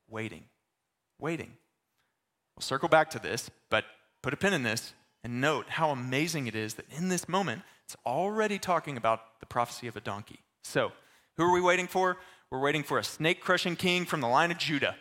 Waiting. 0.10 0.44
Waiting. 1.20 1.54
We'll 2.56 2.64
circle 2.64 2.90
back 2.90 3.10
to 3.12 3.20
this, 3.20 3.50
but 3.70 3.86
put 4.24 4.34
a 4.34 4.38
pin 4.38 4.54
in 4.54 4.64
this 4.64 4.94
and 5.24 5.42
note 5.42 5.70
how 5.70 5.92
amazing 5.92 6.48
it 6.48 6.56
is 6.56 6.76
that 6.76 6.86
in 6.96 7.10
this 7.10 7.28
moment, 7.28 7.62
it's 7.86 7.96
already 8.06 8.60
talking 8.60 8.98
about 8.98 9.40
the 9.40 9.46
prophecy 9.46 9.88
of 9.88 9.96
a 9.96 10.02
donkey. 10.02 10.40
So, 10.64 10.92
who 11.38 11.44
are 11.44 11.54
we 11.54 11.62
waiting 11.62 11.88
for? 11.88 12.18
We're 12.52 12.60
waiting 12.60 12.84
for 12.84 12.98
a 12.98 13.04
snake 13.04 13.42
crushing 13.42 13.76
king 13.76 14.06
from 14.06 14.22
the 14.22 14.28
line 14.28 14.52
of 14.52 14.58
Judah. 14.58 14.96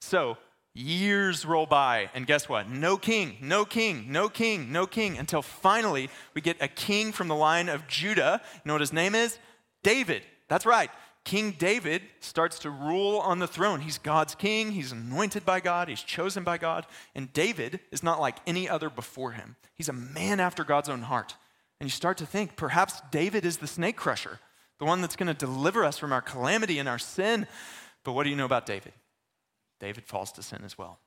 So, 0.00 0.36
Years 0.74 1.44
roll 1.44 1.66
by, 1.66 2.08
and 2.14 2.26
guess 2.26 2.48
what? 2.48 2.66
No 2.66 2.96
king, 2.96 3.36
no 3.42 3.66
king, 3.66 4.06
no 4.08 4.30
king, 4.30 4.72
no 4.72 4.86
king, 4.86 5.18
until 5.18 5.42
finally 5.42 6.08
we 6.32 6.40
get 6.40 6.56
a 6.62 6.68
king 6.68 7.12
from 7.12 7.28
the 7.28 7.34
line 7.34 7.68
of 7.68 7.86
Judah. 7.86 8.40
You 8.54 8.60
know 8.64 8.72
what 8.74 8.80
his 8.80 8.92
name 8.92 9.14
is? 9.14 9.38
David. 9.82 10.22
That's 10.48 10.64
right. 10.64 10.90
King 11.24 11.54
David 11.58 12.00
starts 12.20 12.58
to 12.60 12.70
rule 12.70 13.18
on 13.18 13.38
the 13.38 13.46
throne. 13.46 13.80
He's 13.82 13.98
God's 13.98 14.34
king, 14.34 14.72
he's 14.72 14.92
anointed 14.92 15.44
by 15.44 15.60
God, 15.60 15.88
he's 15.88 16.02
chosen 16.02 16.42
by 16.42 16.56
God. 16.56 16.86
And 17.14 17.30
David 17.34 17.80
is 17.90 18.02
not 18.02 18.18
like 18.18 18.38
any 18.46 18.66
other 18.66 18.88
before 18.88 19.32
him. 19.32 19.56
He's 19.74 19.90
a 19.90 19.92
man 19.92 20.40
after 20.40 20.64
God's 20.64 20.88
own 20.88 21.02
heart. 21.02 21.36
And 21.80 21.86
you 21.86 21.92
start 21.92 22.16
to 22.18 22.26
think 22.26 22.56
perhaps 22.56 23.02
David 23.10 23.44
is 23.44 23.58
the 23.58 23.66
snake 23.66 23.96
crusher, 23.96 24.40
the 24.82 24.86
one 24.86 25.00
that's 25.00 25.14
going 25.14 25.28
to 25.28 25.46
deliver 25.46 25.84
us 25.84 25.96
from 25.96 26.12
our 26.12 26.20
calamity 26.20 26.80
and 26.80 26.88
our 26.88 26.98
sin. 26.98 27.46
But 28.02 28.14
what 28.14 28.24
do 28.24 28.30
you 28.30 28.34
know 28.34 28.44
about 28.44 28.66
David? 28.66 28.92
David 29.78 30.04
falls 30.06 30.32
to 30.32 30.42
sin 30.42 30.62
as 30.64 30.76
well. 30.76 30.98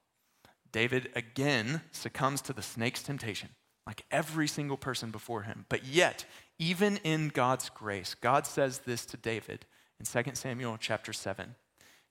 David 0.72 1.10
again 1.14 1.82
succumbs 1.92 2.40
to 2.44 2.54
the 2.54 2.62
snake's 2.62 3.04
temptation, 3.04 3.50
like 3.86 4.06
every 4.12 4.48
single 4.48 4.78
person 4.78 5.12
before 5.12 5.42
him. 5.42 5.66
But 5.68 5.84
yet, 5.84 6.24
even 6.58 7.02
in 7.04 7.28
God's 7.28 7.68
grace, 7.68 8.16
God 8.16 8.48
says 8.48 8.80
this 8.86 9.06
to 9.08 9.18
David 9.18 9.66
in 10.00 10.06
2 10.06 10.36
Samuel 10.36 10.78
chapter 10.80 11.12
7. 11.12 11.56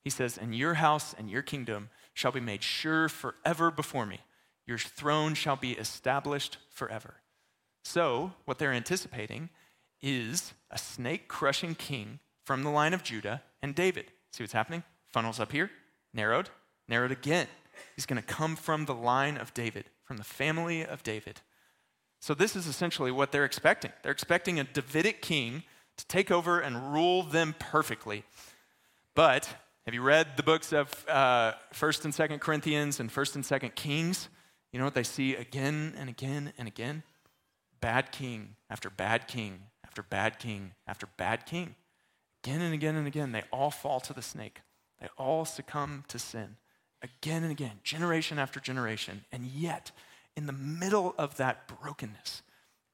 He 0.03 0.11
says, 0.11 0.37
And 0.37 0.55
your 0.55 0.75
house 0.75 1.15
and 1.17 1.31
your 1.31 1.41
kingdom 1.41 1.89
shall 2.13 2.33
be 2.33 2.41
made 2.41 2.63
sure 2.63 3.09
forever 3.09 3.71
before 3.71 4.05
me. 4.05 4.21
Your 4.67 4.77
throne 4.77 5.33
shall 5.33 5.57
be 5.57 5.73
established 5.73 6.59
forever. 6.69 7.23
So, 7.85 8.35
what 8.45 8.59
they're 8.59 8.71
anticipating 8.75 9.49
is 10.03 10.53
a 10.71 10.79
snake 10.79 11.29
crushing 11.29 11.75
king 11.75 12.19
from 12.45 12.63
the 12.63 12.71
line 12.71 12.95
of 12.95 13.03
Judah 13.03 13.43
and 13.63 13.75
David. 13.75 14.13
See 14.33 14.43
what's 14.43 14.53
happening? 14.53 14.83
Funnels 15.07 15.41
up 15.41 15.53
here, 15.53 15.71
narrowed, 16.13 16.51
narrowed 16.89 17.13
again. 17.13 17.47
He's 17.97 18.07
going 18.07 18.21
to 18.21 18.27
come 18.27 18.57
from 18.57 18.85
the 18.85 18.95
line 18.95 19.37
of 19.37 19.55
David, 19.55 19.87
from 20.05 20.17
the 20.17 20.25
family 20.25 20.85
of 20.85 21.03
David. 21.03 21.41
So, 22.21 22.35
this 22.35 22.57
is 22.57 22.67
essentially 22.67 23.11
what 23.11 23.33
they're 23.33 23.45
expecting. 23.45 23.93
They're 24.03 24.13
expecting 24.13 24.59
a 24.59 24.65
Davidic 24.65 25.21
king 25.21 25.63
to 25.97 26.07
take 26.07 26.31
over 26.31 26.61
and 26.61 26.93
rule 26.93 27.23
them 27.23 27.55
perfectly. 27.59 28.25
But 29.15 29.55
have 29.85 29.95
you 29.95 30.03
read 30.03 30.37
the 30.37 30.43
books 30.43 30.73
of 30.73 30.91
uh, 31.09 31.53
1st 31.75 32.07
and 32.07 32.15
2nd 32.15 32.41
Corinthians 32.41 33.01
and 33.01 33.11
1st 33.11 33.35
and 33.37 33.45
2nd 33.45 33.75
Kings? 33.75 34.29
You 34.73 34.79
know 34.79 34.87
what 34.87 34.95
they 34.95 35.05
see 35.05 35.35
again 35.35 35.95
and 35.99 36.09
again 36.09 36.53
and 36.59 36.67
again? 36.67 37.03
Bad 37.81 38.11
king 38.11 38.57
after 38.71 38.89
bad 38.89 39.29
king 39.29 39.61
after 39.95 40.03
bad 40.03 40.41
king 40.41 40.73
after 40.89 41.07
bad 41.17 41.47
king. 41.47 41.77
Again 42.43 42.61
and 42.61 42.75
again 42.75 42.97
and 42.97 43.07
again, 43.07 43.31
they 43.31 43.45
all 43.53 43.71
fall 43.71 44.01
to 44.01 44.13
the 44.13 44.23
snake. 44.23 44.63
They 45.01 45.07
all 45.17 45.45
succumb 45.45 46.03
to 46.09 46.19
sin 46.19 46.57
again 47.01 47.45
and 47.45 47.53
again, 47.53 47.79
generation 47.85 48.41
after 48.41 48.59
generation. 48.59 49.25
And 49.31 49.45
yet, 49.45 49.93
in 50.37 50.47
the 50.47 50.53
middle 50.53 51.15
of 51.17 51.37
that 51.37 51.69
brokenness, 51.69 52.43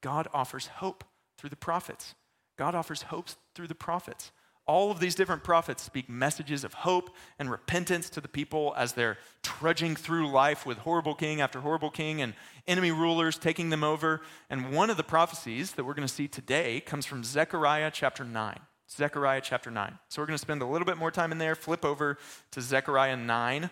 God 0.03 0.29
offers 0.35 0.67
hope 0.67 1.05
through 1.39 1.49
the 1.49 1.57
prophets. 1.57 2.15
God 2.59 2.75
offers 2.75 3.03
hope 3.03 3.31
through 3.55 3.69
the 3.69 3.75
prophets. 3.75 4.31
All 4.71 4.93
of 4.93 5.01
these 5.01 5.17
different 5.17 5.43
prophets 5.43 5.83
speak 5.83 6.09
messages 6.09 6.63
of 6.63 6.75
hope 6.75 7.11
and 7.41 7.51
repentance 7.51 8.09
to 8.11 8.21
the 8.21 8.29
people 8.29 8.73
as 8.77 8.93
they're 8.93 9.19
trudging 9.43 9.97
through 9.97 10.31
life 10.31 10.65
with 10.65 10.79
horrible 10.79 11.17
king 11.17 11.41
after 11.41 11.59
horrible 11.59 11.91
king 11.91 12.23
and 12.23 12.35
enemy 12.69 12.93
rulers 12.93 13.37
taking 13.37 13.71
them 13.71 13.83
over. 13.83 14.21
And 14.49 14.71
one 14.73 14.89
of 14.89 14.97
the 14.97 15.03
prophecies 15.03 15.73
that 15.73 15.83
we're 15.83 15.95
going 15.95 16.07
to 16.07 16.15
see 16.15 16.29
today 16.29 16.79
comes 16.79 17.05
from 17.05 17.25
Zechariah 17.25 17.91
chapter 17.93 18.23
9. 18.23 18.61
Zechariah 18.89 19.41
chapter 19.41 19.73
9. 19.73 19.99
So 20.09 20.23
we're 20.23 20.27
going 20.27 20.39
to 20.39 20.41
spend 20.41 20.63
a 20.63 20.67
little 20.67 20.87
bit 20.87 20.99
more 20.99 21.11
time 21.11 21.33
in 21.33 21.39
there. 21.39 21.57
Flip 21.57 21.85
over 21.85 22.17
to 22.53 22.61
Zechariah 22.61 23.17
9. 23.17 23.71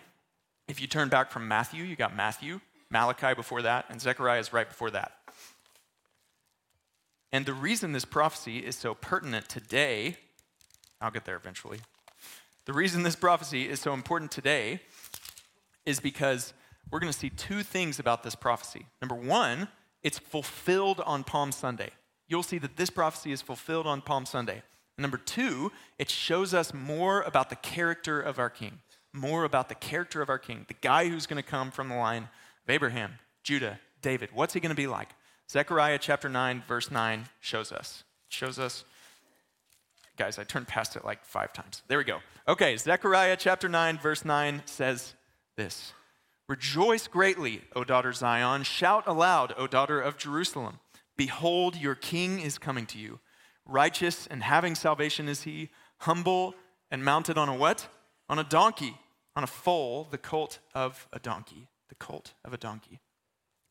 If 0.67 0.81
you 0.81 0.87
turn 0.87 1.07
back 1.07 1.31
from 1.31 1.47
Matthew, 1.47 1.85
you 1.85 1.95
got 1.95 2.13
Matthew, 2.13 2.59
Malachi 2.91 3.33
before 3.35 3.61
that, 3.61 3.85
and 3.87 4.01
Zechariah 4.01 4.41
is 4.41 4.51
right 4.51 4.67
before 4.67 4.91
that. 4.91 5.13
And 7.31 7.45
the 7.45 7.53
reason 7.53 7.93
this 7.93 8.03
prophecy 8.03 8.57
is 8.57 8.75
so 8.75 8.95
pertinent 8.95 9.47
today 9.47 10.17
I'll 11.01 11.11
get 11.11 11.25
there 11.25 11.35
eventually. 11.35 11.79
The 12.65 12.73
reason 12.73 13.03
this 13.03 13.15
prophecy 13.15 13.67
is 13.67 13.79
so 13.79 13.93
important 13.93 14.31
today 14.31 14.81
is 15.85 15.99
because 15.99 16.53
we're 16.91 16.99
going 16.99 17.11
to 17.11 17.17
see 17.17 17.29
two 17.29 17.63
things 17.63 17.99
about 17.99 18.23
this 18.23 18.35
prophecy. 18.35 18.85
Number 19.01 19.15
one, 19.15 19.67
it's 20.03 20.19
fulfilled 20.19 21.01
on 21.05 21.23
Palm 21.23 21.51
Sunday. 21.51 21.89
You'll 22.27 22.43
see 22.43 22.59
that 22.59 22.77
this 22.77 22.89
prophecy 22.89 23.31
is 23.31 23.41
fulfilled 23.41 23.87
on 23.87 24.01
Palm 24.01 24.25
Sunday. 24.25 24.61
And 24.97 25.01
number 25.01 25.17
two, 25.17 25.71
it 25.97 26.09
shows 26.09 26.53
us 26.53 26.73
more 26.73 27.21
about 27.21 27.49
the 27.49 27.55
character 27.55 28.21
of 28.21 28.37
our 28.37 28.49
king, 28.49 28.79
more 29.13 29.45
about 29.45 29.69
the 29.69 29.75
character 29.75 30.21
of 30.21 30.29
our 30.29 30.37
king, 30.37 30.65
the 30.67 30.75
guy 30.75 31.07
who's 31.07 31.25
going 31.25 31.41
to 31.41 31.49
come 31.49 31.71
from 31.71 31.89
the 31.89 31.95
line 31.95 32.23
of 32.23 32.69
Abraham, 32.69 33.13
Judah, 33.43 33.79
David. 34.01 34.29
What's 34.33 34.53
he 34.53 34.59
going 34.59 34.69
to 34.69 34.75
be 34.75 34.87
like? 34.87 35.09
Zechariah 35.49 35.97
chapter 35.99 36.29
9, 36.29 36.63
verse 36.67 36.91
9 36.91 37.25
shows 37.39 37.71
us. 37.71 38.03
Shows 38.27 38.59
us 38.59 38.83
Guys, 40.19 40.37
I 40.37 40.43
turned 40.43 40.67
past 40.67 40.97
it 40.97 41.05
like 41.05 41.23
five 41.23 41.53
times. 41.53 41.81
There 41.87 41.97
we 41.97 42.03
go. 42.03 42.17
Okay, 42.45 42.75
Zechariah 42.75 43.37
chapter 43.39 43.69
9, 43.69 43.97
verse 43.99 44.25
9 44.25 44.63
says 44.65 45.13
this 45.55 45.93
Rejoice 46.49 47.07
greatly, 47.07 47.61
O 47.73 47.85
daughter 47.85 48.11
Zion. 48.11 48.63
Shout 48.63 49.05
aloud, 49.07 49.53
O 49.57 49.65
daughter 49.65 50.01
of 50.01 50.17
Jerusalem. 50.17 50.81
Behold, 51.15 51.77
your 51.77 51.95
king 51.95 52.41
is 52.41 52.57
coming 52.57 52.85
to 52.87 52.97
you. 52.97 53.21
Righteous 53.65 54.27
and 54.27 54.43
having 54.43 54.75
salvation 54.75 55.29
is 55.29 55.43
he, 55.43 55.69
humble 55.99 56.53
and 56.91 57.05
mounted 57.05 57.37
on 57.37 57.47
a 57.47 57.55
what? 57.55 57.87
On 58.27 58.37
a 58.37 58.43
donkey, 58.43 58.97
on 59.37 59.45
a 59.45 59.47
foal, 59.47 60.05
the 60.11 60.17
colt 60.17 60.59
of 60.75 61.07
a 61.13 61.19
donkey. 61.19 61.69
The 61.87 61.95
colt 61.95 62.33
of 62.43 62.53
a 62.53 62.57
donkey. 62.57 62.99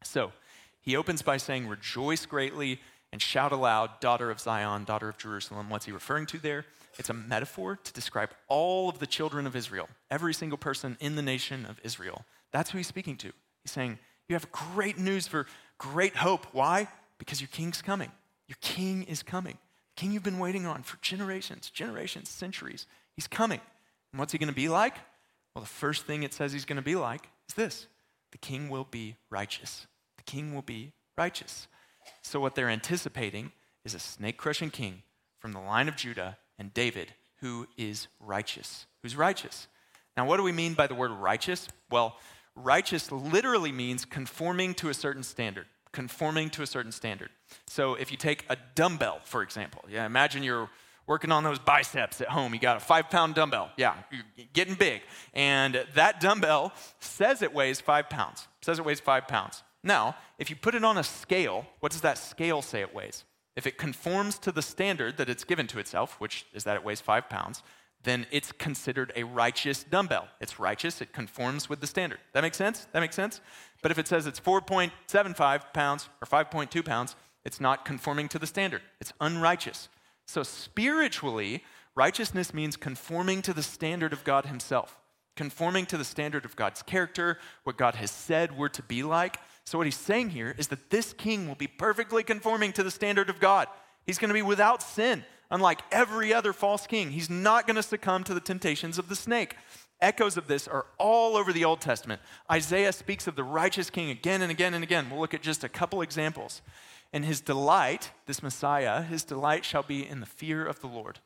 So, 0.02 0.33
he 0.81 0.97
opens 0.97 1.21
by 1.21 1.37
saying, 1.37 1.69
Rejoice 1.69 2.25
greatly 2.25 2.81
and 3.12 3.23
shout 3.23 3.53
aloud, 3.53 4.00
daughter 4.00 4.31
of 4.31 4.41
Zion, 4.41 4.85
daughter 4.85 5.09
of 5.09 5.19
Jerusalem. 5.19 5.71
What's 5.71 5.87
he 5.87 5.93
referring 5.93 6.27
to 6.27 6.38
there? 6.38 6.65
It's 6.99 7.11
a 7.11 7.15
metaphor 7.15 7.79
to 7.83 7.93
describe 7.93 8.31
all 8.49 8.88
of 8.88 8.99
the 8.99 9.07
children 9.07 9.47
of 9.47 9.55
Israel, 9.55 9.88
every 10.11 10.35
single 10.35 10.59
person 10.59 10.97
in 11.00 11.17
the 11.17 11.23
nation 11.23 11.65
of 11.67 11.81
Israel. 11.85 12.25
That's 12.53 12.71
who 12.71 12.79
he's 12.79 12.87
speaking 12.87 13.17
to. 13.19 13.33
He's 13.62 13.73
saying, 13.73 13.99
You 14.29 14.35
have 14.35 14.50
great 14.50 14.99
news 14.99 15.27
for 15.27 15.47
great 15.79 16.17
hope. 16.17 16.47
Why? 16.53 16.88
Because 17.19 17.41
your 17.41 17.49
king's 17.49 17.83
coming. 17.83 18.11
Your 18.47 18.57
king 18.61 19.05
is 19.05 19.23
coming. 19.23 19.59
king 19.97 20.12
you've 20.12 20.23
been 20.23 20.38
waiting 20.38 20.67
on 20.67 20.83
for 20.83 20.97
generations, 21.03 21.71
generations, 21.71 22.29
centuries. 22.29 22.87
He's 23.15 23.29
coming. 23.29 23.61
And 24.12 24.19
what's 24.19 24.33
he 24.33 24.38
going 24.38 24.49
to 24.49 24.55
be 24.55 24.69
like? 24.69 24.95
Well, 25.55 25.62
the 25.62 25.69
first 25.69 26.07
thing 26.07 26.23
it 26.23 26.33
says 26.33 26.53
he's 26.53 26.65
going 26.65 26.77
to 26.77 26.83
be 26.83 26.97
like 26.97 27.29
is 27.49 27.55
this 27.55 27.87
the 28.33 28.38
king 28.38 28.69
will 28.69 28.87
be 28.91 29.17
righteous. 29.31 29.87
The 30.17 30.25
king 30.25 30.55
will 30.55 30.62
be 30.62 30.93
righteous. 31.17 31.69
So, 32.23 32.41
what 32.41 32.55
they're 32.55 32.69
anticipating 32.69 33.53
is 33.85 33.95
a 33.95 33.99
snake 33.99 34.37
crushing 34.37 34.71
king 34.71 35.03
from 35.38 35.53
the 35.53 35.61
line 35.61 35.88
of 35.88 35.97
Judah 35.97 36.37
and 36.59 36.75
David 36.75 37.12
who 37.41 37.67
is 37.77 38.09
righteous. 38.21 38.87
Who's 39.03 39.17
righteous? 39.17 39.69
Now, 40.17 40.27
what 40.27 40.37
do 40.37 40.43
we 40.43 40.53
mean 40.53 40.75
by 40.75 40.87
the 40.87 40.95
word 40.95 41.11
righteous? 41.11 41.69
Well, 41.91 42.17
righteous 42.57 43.12
literally 43.12 43.73
means 43.73 44.05
conforming 44.05 44.75
to 44.75 44.88
a 44.88 44.95
certain 44.95 45.23
standard. 45.23 45.67
Conforming 45.93 46.50
to 46.50 46.62
a 46.62 46.67
certain 46.67 46.93
standard. 46.93 47.31
So, 47.67 47.95
if 47.95 48.11
you 48.11 48.17
take 48.17 48.45
a 48.50 48.57
dumbbell, 48.75 49.21
for 49.25 49.42
example, 49.42 49.85
yeah, 49.88 50.05
imagine 50.05 50.42
you're 50.42 50.68
working 51.07 51.33
on 51.33 51.42
those 51.42 51.59
biceps 51.59 52.21
at 52.21 52.29
home. 52.29 52.53
You 52.53 52.61
got 52.61 52.77
a 52.77 52.81
five 52.81 53.09
pound 53.09 53.35
dumbbell. 53.35 53.71
Yeah, 53.77 53.94
you're 54.11 54.47
getting 54.53 54.75
big. 54.75 55.01
And 55.33 55.87
that 55.94 56.21
dumbbell 56.21 56.73
says 57.01 57.40
it 57.40 57.55
weighs 57.55 57.81
five 57.81 58.11
pounds. 58.11 58.47
Says 58.61 58.79
it 58.79 58.85
weighs 58.85 59.01
five 59.01 59.27
pounds. 59.27 59.62
Now, 59.88 60.16
if 60.38 60.51
you 60.51 60.57
put 60.57 60.74
it 60.74 60.85
on 60.85 60.98
a 60.98 61.03
scale, 61.03 61.66
what 61.81 61.92
does 61.92 62.03
that 62.03 62.18
scale 62.18 62.61
say 62.61 62.83
it 62.83 62.94
weighs? 62.94 63.24
If 63.57 63.66
it 63.66 63.79
conforms 63.79 64.38
to 64.40 64.53
the 64.53 64.61
standard 64.61 65.16
that 65.16 65.31
it's 65.31 65.44
given 65.44 65.66
to 65.68 65.79
itself, 65.79 66.20
which 66.20 66.44
is 66.53 66.64
that 66.64 66.77
it 66.77 66.85
weighs 66.85 67.01
five 67.01 67.31
pounds, 67.31 67.62
then 68.05 68.27
it's 68.31 68.53
considered 68.53 69.12
a 69.16 69.24
righteous 69.24 69.83
dumbbell. 69.83 70.29
It's 70.42 70.61
righteous, 70.61 71.01
it 71.01 71.14
conforms 71.14 71.70
with 71.70 71.81
the 71.81 71.87
standard. 71.87 72.18
That 72.35 72.42
makes 72.42 72.59
sense? 72.59 72.87
That 72.92 73.01
makes 73.01 73.16
sense? 73.16 73.40
But 73.83 73.90
if 73.90 73.98
it 73.98 74.07
says 74.07 74.27
it's 74.27 74.38
4.75 74.38 75.72
pounds 75.72 76.11
or 76.20 76.27
5.2 76.27 76.85
pounds, 76.85 77.16
it's 77.46 77.61
not 77.61 77.87
conforming 77.87 78.29
to 78.29 78.38
the 78.38 78.46
standard. 78.46 78.83
It's 79.01 79.14
unrighteous. 79.22 79.88
So 80.27 80.42
spiritually, 80.42 81.64
righteousness 81.94 82.53
means 82.53 82.77
conforming 82.77 83.40
to 83.40 83.55
the 83.55 83.62
standard 83.62 84.12
of 84.12 84.22
God 84.22 84.44
Himself, 84.44 85.01
conforming 85.35 85.87
to 85.87 85.96
the 85.96 86.05
standard 86.05 86.44
of 86.44 86.57
God's 86.57 86.83
character, 86.83 87.38
what 87.64 87.79
God 87.79 87.94
has 87.94 88.11
said 88.11 88.57
we're 88.57 88.68
to 88.68 88.83
be 88.83 89.03
like. 89.03 89.38
So, 89.68 89.76
what 89.76 89.87
he's 89.87 89.98
saying 89.98 90.31
here 90.31 90.54
is 90.57 90.68
that 90.68 90.88
this 90.88 91.12
king 91.12 91.46
will 91.46 91.54
be 91.54 91.66
perfectly 91.66 92.22
conforming 92.22 92.72
to 92.72 92.83
the 92.83 92.90
standard 92.90 93.28
of 93.28 93.38
God. 93.38 93.68
He's 94.07 94.16
going 94.16 94.31
to 94.31 94.35
be 94.35 94.40
without 94.40 94.83
sin, 94.83 95.26
unlike 95.50 95.83
every 95.92 96.33
other 96.33 96.54
false 96.54 96.87
king. 96.87 97.11
He's 97.11 97.28
not 97.28 97.66
going 97.66 97.76
to 97.76 97.83
succumb 97.83 98.24
to 98.24 98.33
the 98.33 98.40
temptations 98.40 98.96
of 98.96 99.11
the 99.11 99.14
snake. 99.14 99.57
Echoes 100.00 100.38
of 100.38 100.46
this 100.46 100.68
are 100.68 100.87
all 100.96 101.37
over 101.37 101.52
the 101.52 101.66
Old 101.66 101.83
Testament. 101.83 102.22
Isaiah 102.50 102.94
speaks 102.94 103.26
of 103.26 103.37
the 103.37 103.44
righteous 103.44 103.90
king 103.90 104.09
again 104.09 104.40
and 104.40 104.50
again 104.50 104.72
and 104.72 104.83
again. 104.83 105.11
We'll 105.11 105.20
look 105.20 105.35
at 105.35 105.42
just 105.42 105.62
a 105.62 105.68
couple 105.68 106.00
examples. 106.00 106.62
And 107.12 107.26
his 107.26 107.42
delight, 107.42 108.12
this 108.24 108.42
Messiah, 108.42 109.02
his 109.02 109.22
delight 109.22 109.66
shall 109.66 109.83
be 109.83 110.09
in 110.09 110.20
the 110.20 110.26
fear 110.26 110.64
of 110.64 110.81
the 110.81 110.87
Lord. 110.87 111.18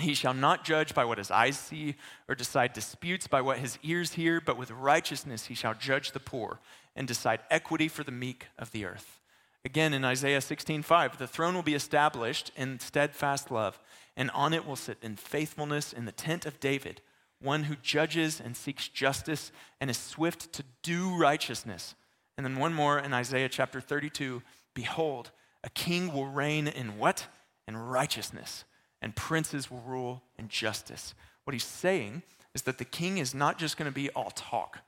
He 0.00 0.14
shall 0.14 0.34
not 0.34 0.64
judge 0.64 0.94
by 0.94 1.04
what 1.04 1.18
his 1.18 1.30
eyes 1.30 1.56
see 1.58 1.94
or 2.28 2.34
decide 2.34 2.72
disputes 2.72 3.28
by 3.28 3.40
what 3.40 3.58
his 3.58 3.78
ears 3.84 4.14
hear, 4.14 4.40
but 4.40 4.58
with 4.58 4.72
righteousness 4.72 5.46
he 5.46 5.54
shall 5.54 5.74
judge 5.74 6.10
the 6.10 6.20
poor 6.20 6.58
and 6.98 7.06
decide 7.08 7.40
equity 7.48 7.86
for 7.88 8.02
the 8.02 8.10
meek 8.10 8.48
of 8.58 8.72
the 8.72 8.84
earth. 8.84 9.20
Again, 9.64 9.94
in 9.94 10.04
Isaiah 10.04 10.40
16:5, 10.40 11.16
the 11.16 11.28
throne 11.28 11.54
will 11.54 11.62
be 11.62 11.74
established 11.74 12.50
in 12.56 12.80
steadfast 12.80 13.50
love, 13.50 13.78
and 14.16 14.30
on 14.32 14.52
it 14.52 14.66
will 14.66 14.76
sit 14.76 14.98
in 15.00 15.16
faithfulness 15.16 15.92
in 15.92 16.04
the 16.04 16.12
tent 16.12 16.44
of 16.44 16.58
David, 16.58 17.00
one 17.40 17.64
who 17.64 17.76
judges 17.76 18.40
and 18.40 18.56
seeks 18.56 18.88
justice 18.88 19.52
and 19.80 19.88
is 19.88 19.96
swift 19.96 20.52
to 20.54 20.64
do 20.82 21.16
righteousness. 21.16 21.94
And 22.36 22.44
then 22.44 22.56
one 22.56 22.74
more 22.74 22.98
in 22.98 23.14
Isaiah 23.14 23.48
chapter 23.48 23.80
32, 23.80 24.42
behold, 24.74 25.30
a 25.62 25.70
king 25.70 26.12
will 26.12 26.26
reign 26.26 26.66
in 26.66 26.98
what? 26.98 27.28
In 27.68 27.76
righteousness, 27.76 28.64
and 29.00 29.14
princes 29.14 29.70
will 29.70 29.82
rule 29.82 30.22
in 30.36 30.48
justice. 30.48 31.14
What 31.44 31.52
he's 31.52 31.64
saying 31.64 32.22
is 32.54 32.62
that 32.62 32.78
the 32.78 32.84
king 32.84 33.18
is 33.18 33.34
not 33.34 33.58
just 33.58 33.76
going 33.76 33.90
to 33.90 33.94
be 33.94 34.10
all 34.10 34.30
talk. 34.30 34.80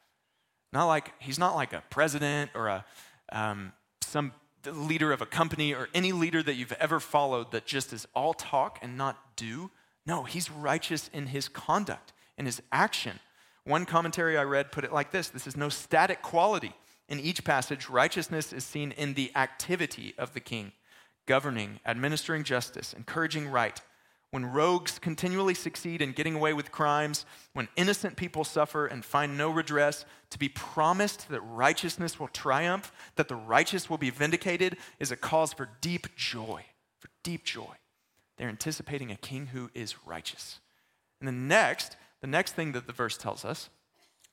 Not 0.72 0.86
like, 0.86 1.12
he's 1.18 1.38
not 1.38 1.54
like 1.54 1.72
a 1.72 1.82
president 1.90 2.50
or 2.54 2.68
a, 2.68 2.84
um, 3.32 3.72
some 4.02 4.32
leader 4.66 5.12
of 5.12 5.22
a 5.22 5.26
company 5.26 5.74
or 5.74 5.88
any 5.94 6.12
leader 6.12 6.42
that 6.42 6.54
you've 6.54 6.72
ever 6.72 7.00
followed 7.00 7.50
that 7.52 7.66
just 7.66 7.92
is 7.92 8.06
all 8.14 8.34
talk 8.34 8.78
and 8.82 8.96
not 8.96 9.36
do. 9.36 9.70
No, 10.06 10.24
he's 10.24 10.50
righteous 10.50 11.08
in 11.12 11.28
his 11.28 11.48
conduct, 11.48 12.12
in 12.36 12.46
his 12.46 12.62
action. 12.70 13.18
One 13.64 13.86
commentary 13.86 14.36
I 14.36 14.42
read 14.42 14.72
put 14.72 14.84
it 14.84 14.92
like 14.92 15.12
this 15.12 15.28
this 15.28 15.46
is 15.46 15.56
no 15.56 15.68
static 15.68 16.22
quality. 16.22 16.74
In 17.08 17.18
each 17.18 17.42
passage, 17.42 17.88
righteousness 17.88 18.52
is 18.52 18.64
seen 18.64 18.92
in 18.92 19.14
the 19.14 19.32
activity 19.34 20.14
of 20.16 20.32
the 20.32 20.40
king, 20.40 20.72
governing, 21.26 21.80
administering 21.84 22.44
justice, 22.44 22.92
encouraging 22.92 23.48
right, 23.48 23.80
when 24.30 24.46
rogues 24.46 24.98
continually 24.98 25.54
succeed 25.54 26.00
in 26.00 26.12
getting 26.12 26.36
away 26.36 26.52
with 26.52 26.70
crimes, 26.70 27.26
when 27.52 27.68
innocent 27.76 28.16
people 28.16 28.44
suffer 28.44 28.86
and 28.86 29.04
find 29.04 29.36
no 29.36 29.50
redress, 29.50 30.04
to 30.30 30.38
be 30.38 30.48
promised 30.48 31.28
that 31.30 31.40
righteousness 31.40 32.20
will 32.20 32.28
triumph, 32.28 32.92
that 33.16 33.28
the 33.28 33.34
righteous 33.34 33.90
will 33.90 33.98
be 33.98 34.10
vindicated, 34.10 34.76
is 35.00 35.10
a 35.10 35.16
cause 35.16 35.52
for 35.52 35.68
deep 35.80 36.14
joy. 36.14 36.64
For 37.00 37.08
deep 37.24 37.44
joy. 37.44 37.74
They're 38.36 38.48
anticipating 38.48 39.10
a 39.10 39.16
king 39.16 39.46
who 39.46 39.70
is 39.74 40.06
righteous. 40.06 40.60
And 41.20 41.26
the 41.26 41.32
next, 41.32 41.96
the 42.20 42.28
next 42.28 42.52
thing 42.52 42.72
that 42.72 42.86
the 42.86 42.92
verse 42.92 43.18
tells 43.18 43.44
us 43.44 43.68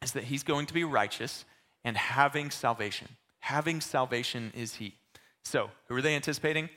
is 0.04 0.12
that 0.12 0.26
he's 0.26 0.44
going 0.44 0.68
to 0.68 0.74
be 0.74 0.84
righteous 0.84 1.44
and 1.84 1.98
having 1.98 2.52
salvation. 2.52 3.08
Having 3.40 3.82
salvation 3.82 4.52
is 4.56 4.76
he. 4.76 4.96
So, 5.44 5.72
who 5.88 5.96
are 5.96 6.02
they 6.02 6.16
anticipating? 6.16 6.70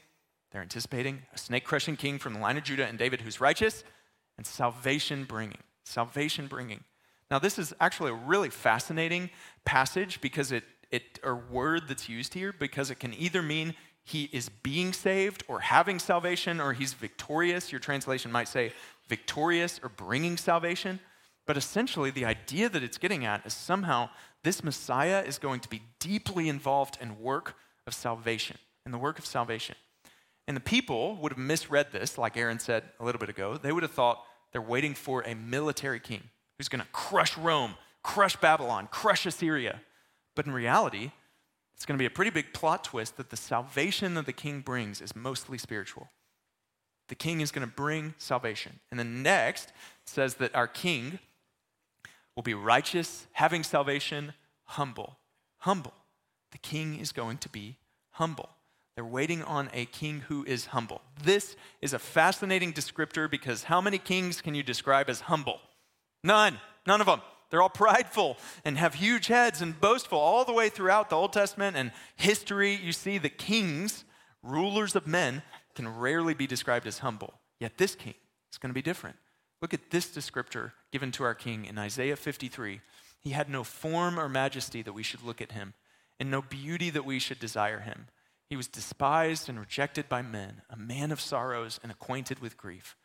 They're 0.50 0.62
anticipating 0.62 1.22
a 1.32 1.38
snake 1.38 1.64
crushing 1.64 1.96
king 1.96 2.18
from 2.18 2.34
the 2.34 2.40
line 2.40 2.56
of 2.56 2.64
Judah 2.64 2.86
and 2.86 2.98
David 2.98 3.20
who's 3.20 3.40
righteous 3.40 3.84
and 4.36 4.46
salvation 4.46 5.24
bringing. 5.24 5.58
Salvation 5.84 6.46
bringing. 6.46 6.84
Now, 7.30 7.38
this 7.38 7.58
is 7.58 7.72
actually 7.80 8.10
a 8.10 8.14
really 8.14 8.50
fascinating 8.50 9.30
passage 9.64 10.20
because 10.20 10.50
it, 10.50 10.64
it, 10.90 11.20
or 11.22 11.36
word 11.36 11.82
that's 11.86 12.08
used 12.08 12.34
here, 12.34 12.52
because 12.52 12.90
it 12.90 12.98
can 12.98 13.14
either 13.14 13.42
mean 13.42 13.74
he 14.02 14.28
is 14.32 14.48
being 14.48 14.92
saved 14.92 15.44
or 15.46 15.60
having 15.60 16.00
salvation 16.00 16.60
or 16.60 16.72
he's 16.72 16.94
victorious. 16.94 17.70
Your 17.70 17.78
translation 17.78 18.32
might 18.32 18.48
say 18.48 18.72
victorious 19.08 19.78
or 19.82 19.88
bringing 19.90 20.36
salvation. 20.36 20.98
But 21.46 21.56
essentially, 21.56 22.10
the 22.10 22.24
idea 22.24 22.68
that 22.68 22.82
it's 22.82 22.98
getting 22.98 23.24
at 23.24 23.46
is 23.46 23.54
somehow 23.54 24.10
this 24.42 24.64
Messiah 24.64 25.22
is 25.22 25.38
going 25.38 25.60
to 25.60 25.68
be 25.68 25.82
deeply 26.00 26.48
involved 26.48 26.98
in 27.00 27.20
work 27.20 27.56
of 27.86 27.94
salvation, 27.94 28.56
in 28.84 28.92
the 28.92 28.98
work 28.98 29.18
of 29.18 29.26
salvation. 29.26 29.76
And 30.50 30.56
the 30.56 30.60
people 30.60 31.14
would 31.20 31.30
have 31.30 31.38
misread 31.38 31.92
this, 31.92 32.18
like 32.18 32.36
Aaron 32.36 32.58
said 32.58 32.82
a 32.98 33.04
little 33.04 33.20
bit 33.20 33.28
ago. 33.28 33.56
They 33.56 33.70
would 33.70 33.84
have 33.84 33.92
thought 33.92 34.24
they're 34.50 34.60
waiting 34.60 34.94
for 34.94 35.22
a 35.22 35.32
military 35.32 36.00
king 36.00 36.24
who's 36.58 36.68
going 36.68 36.82
to 36.82 36.88
crush 36.90 37.38
Rome, 37.38 37.76
crush 38.02 38.34
Babylon, 38.34 38.88
crush 38.90 39.26
Assyria. 39.26 39.80
But 40.34 40.46
in 40.46 40.52
reality, 40.52 41.12
it's 41.76 41.86
going 41.86 41.96
to 41.96 42.02
be 42.02 42.06
a 42.06 42.10
pretty 42.10 42.32
big 42.32 42.52
plot 42.52 42.82
twist 42.82 43.16
that 43.16 43.30
the 43.30 43.36
salvation 43.36 44.14
that 44.14 44.26
the 44.26 44.32
king 44.32 44.60
brings 44.60 45.00
is 45.00 45.14
mostly 45.14 45.56
spiritual. 45.56 46.08
The 47.06 47.14
king 47.14 47.40
is 47.40 47.52
going 47.52 47.64
to 47.64 47.72
bring 47.72 48.14
salvation. 48.18 48.80
And 48.90 48.98
then 48.98 49.22
next 49.22 49.72
says 50.04 50.34
that 50.34 50.52
our 50.56 50.66
king 50.66 51.20
will 52.34 52.42
be 52.42 52.54
righteous, 52.54 53.28
having 53.34 53.62
salvation, 53.62 54.34
humble. 54.64 55.16
Humble. 55.58 55.94
The 56.50 56.58
king 56.58 56.98
is 56.98 57.12
going 57.12 57.38
to 57.38 57.48
be 57.48 57.76
humble. 58.14 58.48
They're 58.94 59.04
waiting 59.04 59.42
on 59.42 59.70
a 59.72 59.86
king 59.86 60.20
who 60.28 60.44
is 60.44 60.66
humble. 60.66 61.00
This 61.22 61.56
is 61.80 61.92
a 61.92 61.98
fascinating 61.98 62.72
descriptor 62.72 63.30
because 63.30 63.64
how 63.64 63.80
many 63.80 63.98
kings 63.98 64.40
can 64.40 64.54
you 64.54 64.62
describe 64.62 65.08
as 65.08 65.22
humble? 65.22 65.60
None. 66.22 66.58
None 66.86 67.00
of 67.00 67.06
them. 67.06 67.22
They're 67.50 67.62
all 67.62 67.68
prideful 67.68 68.36
and 68.64 68.78
have 68.78 68.94
huge 68.94 69.26
heads 69.26 69.60
and 69.62 69.80
boastful 69.80 70.18
all 70.18 70.44
the 70.44 70.52
way 70.52 70.68
throughout 70.68 71.10
the 71.10 71.16
Old 71.16 71.32
Testament 71.32 71.76
and 71.76 71.92
history. 72.16 72.74
You 72.74 72.92
see 72.92 73.18
the 73.18 73.28
kings, 73.28 74.04
rulers 74.42 74.96
of 74.96 75.06
men, 75.06 75.42
can 75.74 75.88
rarely 75.88 76.34
be 76.34 76.46
described 76.46 76.86
as 76.86 76.98
humble. 76.98 77.34
Yet 77.58 77.78
this 77.78 77.94
king 77.94 78.14
is 78.50 78.58
going 78.58 78.70
to 78.70 78.74
be 78.74 78.82
different. 78.82 79.16
Look 79.62 79.74
at 79.74 79.90
this 79.90 80.06
descriptor 80.06 80.72
given 80.90 81.12
to 81.12 81.24
our 81.24 81.34
king 81.34 81.66
in 81.66 81.78
Isaiah 81.78 82.16
53. 82.16 82.80
He 83.20 83.30
had 83.30 83.50
no 83.50 83.62
form 83.62 84.18
or 84.18 84.28
majesty 84.28 84.82
that 84.82 84.94
we 84.94 85.02
should 85.02 85.22
look 85.22 85.42
at 85.42 85.52
him, 85.52 85.74
and 86.18 86.30
no 86.30 86.40
beauty 86.40 86.88
that 86.90 87.04
we 87.04 87.18
should 87.18 87.38
desire 87.38 87.80
him. 87.80 88.06
He 88.50 88.56
was 88.56 88.66
despised 88.66 89.48
and 89.48 89.60
rejected 89.60 90.08
by 90.08 90.22
men, 90.22 90.62
a 90.68 90.76
man 90.76 91.12
of 91.12 91.20
sorrows 91.20 91.78
and 91.84 91.92
acquainted 91.92 92.40
with 92.40 92.56
grief. 92.56 92.96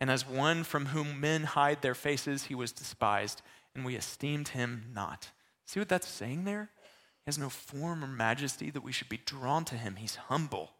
And 0.00 0.10
as 0.10 0.26
one 0.26 0.64
from 0.64 0.86
whom 0.86 1.20
men 1.20 1.44
hide 1.44 1.82
their 1.82 1.94
faces, 1.94 2.44
he 2.44 2.54
was 2.54 2.72
despised, 2.72 3.42
and 3.74 3.84
we 3.84 3.96
esteemed 3.96 4.48
him 4.48 4.86
not. 4.94 5.28
See 5.66 5.78
what 5.78 5.90
that's 5.90 6.08
saying 6.08 6.44
there? 6.44 6.70
He 6.82 7.26
has 7.26 7.38
no 7.38 7.50
form 7.50 8.02
or 8.02 8.08
majesty 8.08 8.70
that 8.70 8.82
we 8.82 8.92
should 8.92 9.10
be 9.10 9.20
drawn 9.26 9.66
to 9.66 9.74
him. 9.74 9.96
He's 9.96 10.16
humble. 10.16 10.72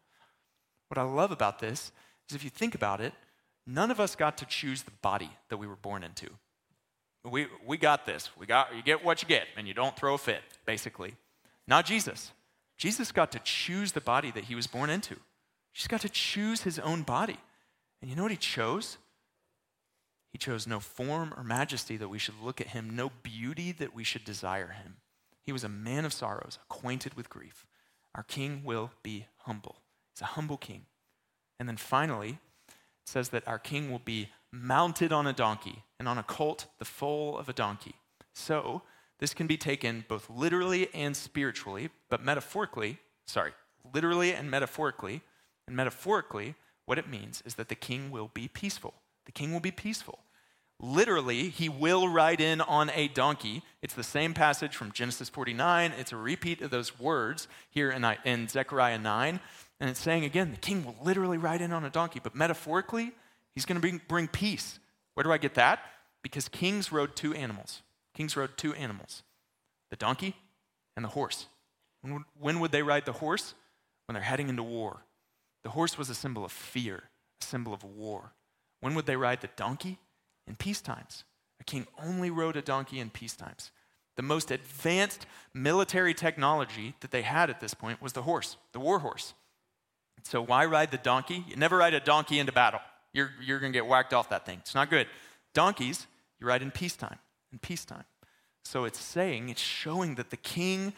What 0.87 0.97
I 0.97 1.03
love 1.03 1.31
about 1.31 1.59
this 1.59 1.91
is 2.27 2.35
if 2.35 2.43
you 2.43 2.49
think 2.49 2.73
about 2.73 3.01
it, 3.01 3.13
none 3.67 3.91
of 3.91 3.99
us 3.99 4.15
got 4.15 4.39
to 4.39 4.45
choose 4.45 4.81
the 4.83 4.91
body 5.03 5.29
that 5.49 5.57
we 5.57 5.67
were 5.67 5.75
born 5.75 6.03
into. 6.03 6.31
We, 7.23 7.45
we 7.65 7.77
got 7.77 8.07
this. 8.07 8.31
We 8.37 8.47
got, 8.47 8.75
you 8.75 8.81
get 8.81 9.05
what 9.05 9.21
you 9.21 9.27
get, 9.27 9.45
and 9.55 9.67
you 9.67 9.75
don't 9.75 9.95
throw 9.95 10.15
a 10.15 10.17
fit, 10.17 10.41
basically. 10.65 11.13
Not 11.67 11.85
Jesus. 11.85 12.31
Jesus 12.77 13.11
got 13.11 13.31
to 13.31 13.39
choose 13.39 13.93
the 13.93 14.01
body 14.01 14.31
that 14.31 14.45
he 14.45 14.55
was 14.55 14.67
born 14.67 14.89
into. 14.89 15.17
He's 15.71 15.87
got 15.87 16.01
to 16.01 16.09
choose 16.09 16.61
his 16.61 16.79
own 16.79 17.03
body. 17.03 17.37
And 18.01 18.09
you 18.09 18.15
know 18.15 18.23
what 18.23 18.31
he 18.31 18.37
chose? 18.37 18.97
He 20.31 20.37
chose 20.37 20.67
no 20.67 20.79
form 20.79 21.33
or 21.37 21.43
majesty 21.43 21.97
that 21.97 22.09
we 22.09 22.19
should 22.19 22.41
look 22.41 22.59
at 22.59 22.67
him, 22.67 22.95
no 22.95 23.11
beauty 23.23 23.71
that 23.73 23.95
we 23.95 24.03
should 24.03 24.25
desire 24.25 24.69
him. 24.69 24.97
He 25.41 25.51
was 25.51 25.63
a 25.63 25.69
man 25.69 26.05
of 26.05 26.13
sorrows, 26.13 26.59
acquainted 26.69 27.13
with 27.13 27.29
grief. 27.29 27.65
Our 28.13 28.23
king 28.23 28.61
will 28.63 28.91
be 29.03 29.27
humble. 29.39 29.77
He's 30.13 30.21
a 30.21 30.25
humble 30.25 30.57
king. 30.57 30.85
And 31.59 31.69
then 31.69 31.77
finally, 31.77 32.39
it 32.67 33.07
says 33.07 33.29
that 33.29 33.47
our 33.47 33.59
king 33.59 33.91
will 33.91 34.01
be 34.03 34.29
mounted 34.51 35.11
on 35.11 35.27
a 35.27 35.33
donkey, 35.33 35.83
and 35.99 36.07
on 36.07 36.17
a 36.17 36.23
colt, 36.23 36.67
the 36.79 36.85
foal 36.85 37.37
of 37.37 37.49
a 37.49 37.53
donkey. 37.53 37.95
So, 38.33 38.81
this 39.19 39.33
can 39.33 39.47
be 39.47 39.57
taken 39.57 40.05
both 40.07 40.29
literally 40.29 40.93
and 40.93 41.15
spiritually, 41.15 41.89
but 42.09 42.23
metaphorically, 42.23 42.99
sorry, 43.25 43.53
literally 43.93 44.33
and 44.33 44.51
metaphorically. 44.51 45.21
And 45.67 45.75
metaphorically, 45.75 46.55
what 46.85 46.99
it 46.99 47.09
means 47.09 47.41
is 47.45 47.55
that 47.55 47.69
the 47.69 47.75
king 47.75 48.11
will 48.11 48.29
be 48.33 48.47
peaceful. 48.47 48.93
The 49.25 49.31
king 49.31 49.53
will 49.53 49.59
be 49.59 49.71
peaceful. 49.71 50.19
Literally, 50.79 51.49
he 51.49 51.69
will 51.69 52.09
ride 52.09 52.41
in 52.41 52.59
on 52.59 52.91
a 52.93 53.07
donkey. 53.07 53.63
It's 53.81 53.93
the 53.93 54.03
same 54.03 54.33
passage 54.33 54.75
from 54.75 54.91
Genesis 54.91 55.29
49. 55.29 55.93
It's 55.97 56.11
a 56.11 56.17
repeat 56.17 56.61
of 56.61 56.69
those 56.69 56.99
words 56.99 57.47
here 57.69 57.89
in, 57.89 58.05
in 58.25 58.49
Zechariah 58.49 58.99
9. 58.99 59.39
And 59.79 59.89
it's 59.89 60.01
saying 60.01 60.25
again, 60.25 60.51
the 60.51 60.57
king 60.57 60.83
will 60.83 60.97
literally 61.01 61.37
ride 61.37 61.61
in 61.61 61.71
on 61.71 61.85
a 61.85 61.89
donkey, 61.89 62.19
but 62.21 62.35
metaphorically, 62.35 63.13
he's 63.53 63.65
going 63.65 63.77
to 63.77 63.81
bring, 63.81 64.01
bring 64.07 64.27
peace. 64.27 64.79
Where 65.13 65.23
do 65.23 65.31
I 65.31 65.37
get 65.37 65.55
that? 65.55 65.79
Because 66.21 66.49
kings 66.49 66.91
rode 66.91 67.15
two 67.15 67.33
animals 67.33 67.81
Kings 68.15 68.35
rode 68.35 68.57
two 68.57 68.73
animals 68.73 69.21
the 69.91 69.95
donkey 69.95 70.35
and 70.95 71.05
the 71.05 71.09
horse. 71.09 71.47
When 72.01 72.13
would, 72.13 72.23
when 72.39 72.59
would 72.59 72.71
they 72.71 72.81
ride 72.81 73.05
the 73.05 73.11
horse? 73.11 73.53
When 74.07 74.13
they're 74.13 74.23
heading 74.23 74.49
into 74.49 74.63
war. 74.63 75.01
The 75.63 75.71
horse 75.71 75.97
was 75.97 76.09
a 76.09 76.15
symbol 76.15 76.45
of 76.45 76.51
fear, 76.51 77.03
a 77.41 77.45
symbol 77.45 77.73
of 77.73 77.83
war. 77.83 78.33
When 78.81 78.93
would 78.95 79.05
they 79.05 79.15
ride 79.15 79.41
the 79.41 79.49
donkey? 79.55 79.99
In 80.47 80.55
peace 80.55 80.79
times. 80.79 81.23
A 81.59 81.63
king 81.63 81.87
only 82.03 82.29
rode 82.29 82.55
a 82.55 82.61
donkey 82.61 82.99
in 82.99 83.09
peace 83.09 83.35
times. 83.35 83.71
The 84.15 84.21
most 84.21 84.51
advanced 84.51 85.25
military 85.53 86.13
technology 86.13 86.93
that 86.99 87.09
they 87.09 87.23
had 87.23 87.49
at 87.49 87.59
this 87.59 87.73
point 87.73 88.01
was 88.01 88.13
the 88.13 88.21
horse, 88.21 88.57
the 88.73 88.79
war 88.79 88.99
horse. 88.99 89.33
So, 90.23 90.41
why 90.41 90.65
ride 90.65 90.91
the 90.91 90.97
donkey? 90.97 91.43
You 91.47 91.55
never 91.55 91.77
ride 91.77 91.93
a 91.93 91.99
donkey 91.99 92.39
into 92.39 92.51
battle. 92.51 92.79
You're, 93.11 93.31
you're 93.43 93.59
going 93.59 93.71
to 93.73 93.77
get 93.77 93.87
whacked 93.87 94.13
off 94.13 94.29
that 94.29 94.45
thing. 94.45 94.59
It's 94.61 94.75
not 94.75 94.89
good. 94.89 95.07
Donkeys, 95.53 96.07
you 96.39 96.47
ride 96.47 96.61
in 96.61 96.71
peacetime 96.71 97.17
in 97.55 97.59
peacetime. 97.59 98.03
So 98.65 98.83
it's 98.83 98.99
saying, 98.99 99.47
it's 99.47 99.61
showing 99.61 100.15
that 100.15 100.29
the 100.29 100.37
king 100.37 100.93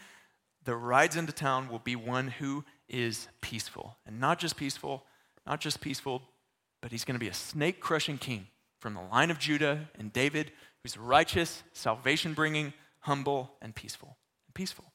that 0.64 0.74
rides 0.74 1.14
into 1.14 1.32
town 1.32 1.68
will 1.68 1.78
be 1.78 1.94
one 1.94 2.28
who 2.28 2.64
is 2.88 3.28
peaceful. 3.40 3.96
And 4.04 4.18
not 4.18 4.40
just 4.40 4.56
peaceful, 4.56 5.04
not 5.46 5.60
just 5.60 5.80
peaceful, 5.80 6.22
but 6.82 6.90
he's 6.90 7.04
going 7.04 7.14
to 7.14 7.24
be 7.24 7.28
a 7.28 7.34
snake 7.34 7.80
crushing 7.80 8.18
king 8.18 8.48
from 8.80 8.94
the 8.94 9.02
line 9.02 9.30
of 9.30 9.38
Judah 9.38 9.88
and 9.98 10.12
David, 10.12 10.50
who's 10.82 10.96
righteous, 10.96 11.62
salvation 11.72 12.34
bringing, 12.34 12.72
humble, 13.00 13.52
and 13.62 13.74
peaceful. 13.74 14.16
And 14.48 14.54
peaceful. 14.54 14.92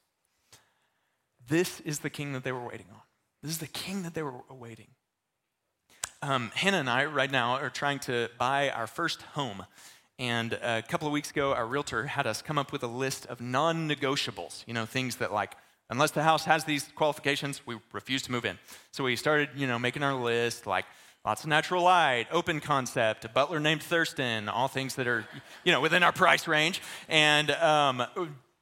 This 1.48 1.80
is 1.80 2.00
the 2.00 2.10
king 2.10 2.34
that 2.34 2.44
they 2.44 2.52
were 2.52 2.66
waiting 2.66 2.86
on. 2.92 3.00
This 3.42 3.52
is 3.52 3.58
the 3.58 3.66
king 3.68 4.02
that 4.02 4.12
they 4.12 4.22
were 4.22 4.34
awaiting. 4.50 4.88
Um, 6.20 6.50
Hannah 6.54 6.78
and 6.78 6.90
I, 6.90 7.04
right 7.06 7.30
now, 7.30 7.54
are 7.56 7.70
trying 7.70 8.00
to 8.00 8.28
buy 8.38 8.70
our 8.70 8.86
first 8.86 9.22
home. 9.22 9.64
And 10.18 10.52
a 10.52 10.82
couple 10.82 11.08
of 11.08 11.12
weeks 11.12 11.30
ago, 11.30 11.52
our 11.52 11.66
realtor 11.66 12.06
had 12.06 12.26
us 12.26 12.40
come 12.40 12.56
up 12.56 12.72
with 12.72 12.82
a 12.84 12.88
list 12.88 13.26
of 13.26 13.40
non 13.40 13.88
negotiables, 13.88 14.62
you 14.66 14.74
know, 14.74 14.86
things 14.86 15.16
that 15.16 15.32
like, 15.32 15.56
unless 15.90 16.12
the 16.12 16.22
house 16.22 16.44
has 16.44 16.64
these 16.64 16.88
qualifications, 16.94 17.60
we 17.66 17.78
refuse 17.92 18.22
to 18.22 18.32
move 18.32 18.44
in. 18.44 18.58
So 18.92 19.02
we 19.04 19.16
started, 19.16 19.50
you 19.56 19.66
know, 19.66 19.78
making 19.78 20.04
our 20.04 20.14
list 20.14 20.66
like 20.66 20.84
lots 21.24 21.42
of 21.42 21.48
natural 21.48 21.82
light, 21.82 22.26
open 22.30 22.60
concept, 22.60 23.24
a 23.24 23.28
butler 23.28 23.58
named 23.58 23.82
Thurston, 23.82 24.48
all 24.48 24.68
things 24.68 24.94
that 24.94 25.08
are, 25.08 25.26
you 25.64 25.72
know, 25.72 25.80
within 25.80 26.04
our 26.04 26.12
price 26.12 26.46
range. 26.46 26.80
And 27.08 27.50
um, 27.50 28.06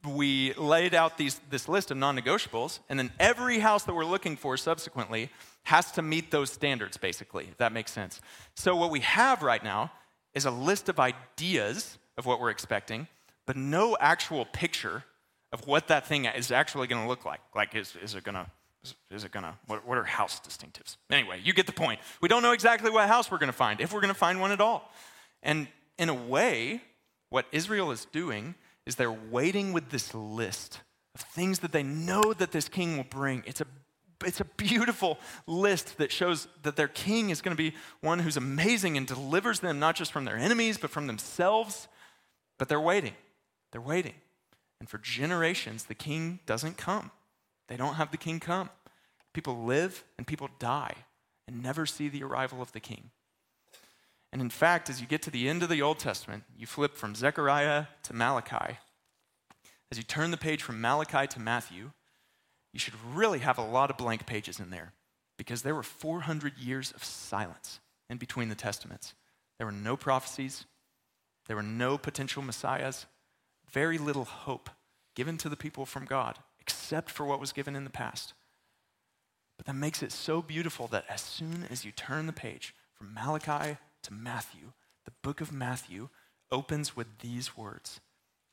we 0.08 0.54
laid 0.54 0.94
out 0.94 1.18
these, 1.18 1.38
this 1.50 1.68
list 1.68 1.90
of 1.90 1.98
non 1.98 2.18
negotiables, 2.18 2.78
and 2.88 2.98
then 2.98 3.12
every 3.20 3.58
house 3.58 3.84
that 3.84 3.94
we're 3.94 4.06
looking 4.06 4.36
for 4.36 4.56
subsequently 4.56 5.30
has 5.64 5.92
to 5.92 6.02
meet 6.02 6.30
those 6.30 6.50
standards, 6.50 6.96
basically, 6.96 7.44
if 7.44 7.58
that 7.58 7.72
makes 7.72 7.92
sense. 7.92 8.20
So, 8.54 8.74
what 8.74 8.90
we 8.90 9.00
have 9.00 9.42
right 9.42 9.62
now 9.62 9.92
is 10.34 10.44
a 10.44 10.50
list 10.50 10.88
of 10.88 10.98
ideas 10.98 11.98
of 12.16 12.26
what 12.26 12.40
we're 12.40 12.50
expecting, 12.50 13.06
but 13.46 13.56
no 13.56 13.96
actual 14.00 14.44
picture 14.44 15.04
of 15.52 15.66
what 15.66 15.88
that 15.88 16.06
thing 16.06 16.24
is 16.24 16.50
actually 16.50 16.86
going 16.86 17.02
to 17.02 17.08
look 17.08 17.24
like. 17.24 17.40
Like, 17.54 17.74
is, 17.74 17.94
is 18.02 18.14
it 18.14 18.24
going 18.24 18.36
to 18.36 18.46
is, 19.12 19.24
it 19.24 19.30
gonna 19.30 19.56
what, 19.66 19.86
what, 19.86 19.96
are 19.96 20.04
house 20.04 20.40
distinctives? 20.40 20.96
Anyway 21.10 21.40
you 21.42 21.52
get 21.52 21.66
the 21.66 21.72
point. 21.72 22.00
We 22.20 22.28
don't 22.28 22.42
know 22.42 22.52
exactly 22.52 22.90
what 22.90 23.08
house 23.08 23.30
we're 23.30 23.38
gonna 23.38 23.52
find 23.52 23.80
if 23.80 23.92
we're 23.92 24.00
gonna 24.00 24.14
find 24.14 24.40
one 24.40 24.50
at 24.50 24.60
all. 24.60 24.90
And 25.42 25.68
in 25.98 26.08
a 26.08 26.14
way 26.14 26.82
what 27.30 27.46
israel 27.52 27.92
is 27.92 28.06
doing 28.06 28.54
is 28.84 28.96
they're 28.96 29.12
waiting 29.12 29.72
with 29.72 29.90
this 29.90 30.12
list 30.14 30.80
of 31.14 31.20
things 31.20 31.60
that 31.60 31.72
they 31.72 31.82
know 31.82 32.32
that 32.34 32.50
this 32.50 32.68
king 32.68 32.96
will 32.96 33.04
bring. 33.04 33.44
It's 33.46 33.60
a 33.60 33.66
it's 34.24 34.40
a 34.40 34.44
beautiful 34.44 35.18
list 35.46 35.98
that 35.98 36.12
shows 36.12 36.48
that 36.62 36.76
their 36.76 36.88
king 36.88 37.30
is 37.30 37.42
going 37.42 37.56
to 37.56 37.62
be 37.62 37.76
one 38.00 38.18
who's 38.18 38.36
amazing 38.36 38.96
and 38.96 39.06
delivers 39.06 39.60
them 39.60 39.78
not 39.78 39.96
just 39.96 40.12
from 40.12 40.24
their 40.24 40.36
enemies, 40.36 40.78
but 40.78 40.90
from 40.90 41.06
themselves. 41.06 41.88
But 42.58 42.68
they're 42.68 42.80
waiting. 42.80 43.14
They're 43.70 43.80
waiting. 43.80 44.14
And 44.80 44.88
for 44.88 44.98
generations, 44.98 45.84
the 45.84 45.94
king 45.94 46.40
doesn't 46.46 46.76
come. 46.76 47.10
They 47.68 47.76
don't 47.76 47.94
have 47.94 48.10
the 48.10 48.16
king 48.16 48.40
come. 48.40 48.70
People 49.32 49.64
live 49.64 50.04
and 50.18 50.26
people 50.26 50.48
die 50.58 50.94
and 51.48 51.62
never 51.62 51.86
see 51.86 52.08
the 52.08 52.22
arrival 52.22 52.60
of 52.60 52.72
the 52.72 52.80
king. 52.80 53.10
And 54.32 54.40
in 54.40 54.50
fact, 54.50 54.88
as 54.88 55.00
you 55.00 55.06
get 55.06 55.22
to 55.22 55.30
the 55.30 55.48
end 55.48 55.62
of 55.62 55.68
the 55.68 55.82
Old 55.82 55.98
Testament, 55.98 56.44
you 56.56 56.66
flip 56.66 56.96
from 56.96 57.14
Zechariah 57.14 57.86
to 58.04 58.14
Malachi. 58.14 58.78
As 59.90 59.98
you 59.98 60.04
turn 60.04 60.30
the 60.30 60.38
page 60.38 60.62
from 60.62 60.80
Malachi 60.80 61.26
to 61.26 61.40
Matthew, 61.40 61.90
you 62.72 62.78
should 62.78 62.94
really 63.14 63.40
have 63.40 63.58
a 63.58 63.64
lot 63.64 63.90
of 63.90 63.96
blank 63.96 64.26
pages 64.26 64.58
in 64.58 64.70
there 64.70 64.92
because 65.36 65.62
there 65.62 65.74
were 65.74 65.82
400 65.82 66.58
years 66.58 66.92
of 66.92 67.04
silence 67.04 67.80
in 68.08 68.18
between 68.18 68.48
the 68.48 68.54
testaments. 68.54 69.14
There 69.58 69.66
were 69.66 69.72
no 69.72 69.96
prophecies, 69.96 70.64
there 71.46 71.56
were 71.56 71.62
no 71.62 71.98
potential 71.98 72.42
messiahs, 72.42 73.06
very 73.70 73.98
little 73.98 74.24
hope 74.24 74.70
given 75.14 75.36
to 75.38 75.48
the 75.48 75.56
people 75.56 75.84
from 75.86 76.04
God, 76.04 76.38
except 76.60 77.10
for 77.10 77.26
what 77.26 77.40
was 77.40 77.52
given 77.52 77.76
in 77.76 77.84
the 77.84 77.90
past. 77.90 78.34
But 79.56 79.66
that 79.66 79.74
makes 79.74 80.02
it 80.02 80.12
so 80.12 80.42
beautiful 80.42 80.86
that 80.88 81.04
as 81.08 81.20
soon 81.20 81.66
as 81.70 81.84
you 81.84 81.92
turn 81.92 82.26
the 82.26 82.32
page 82.32 82.74
from 82.94 83.12
Malachi 83.14 83.78
to 84.02 84.12
Matthew, 84.12 84.72
the 85.04 85.12
book 85.22 85.40
of 85.40 85.52
Matthew 85.52 86.08
opens 86.50 86.96
with 86.96 87.18
these 87.20 87.56
words 87.56 88.00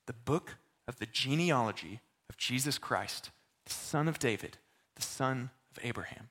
The 0.08 0.14
book 0.14 0.58
of 0.88 1.00
the 1.00 1.06
genealogy 1.06 2.02
of 2.30 2.38
Jesus 2.38 2.78
Christ, 2.78 3.32
son 3.74 4.08
of 4.08 4.20
David, 4.20 4.58
the 4.96 5.02
son 5.02 5.50
of 5.72 5.84
Abraham. 5.84 6.30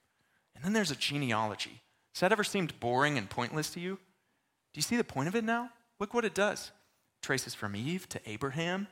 And 0.55 0.65
then 0.65 0.73
there's 0.73 0.91
a 0.91 0.97
genealogy. 0.97 1.83
Has 2.15 2.21
that 2.21 2.33
ever 2.33 2.45
seemed 2.45 2.81
boring 2.81 3.17
and 3.17 3.31
pointless 3.31 3.71
to 3.71 3.81
you? 3.81 3.95
Do 3.95 4.79
you 4.79 4.83
see 4.83 4.97
the 4.97 5.05
point 5.05 5.29
of 5.29 5.37
it 5.37 5.45
now? 5.45 5.71
Look 6.01 6.15
what 6.15 6.25
it 6.25 6.35
does. 6.35 6.73
It 7.21 7.27
traces 7.27 7.55
from 7.55 7.77
Eve 7.77 8.09
to 8.11 8.21
Abraham 8.27 8.89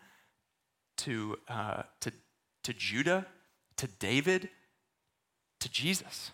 to, 0.98 1.38
uh, 1.48 1.82
to, 2.00 2.12
to 2.64 2.72
Judah 2.72 3.26
to 3.76 3.87
David 3.87 4.48
to 5.61 5.70
Jesus. 5.70 6.32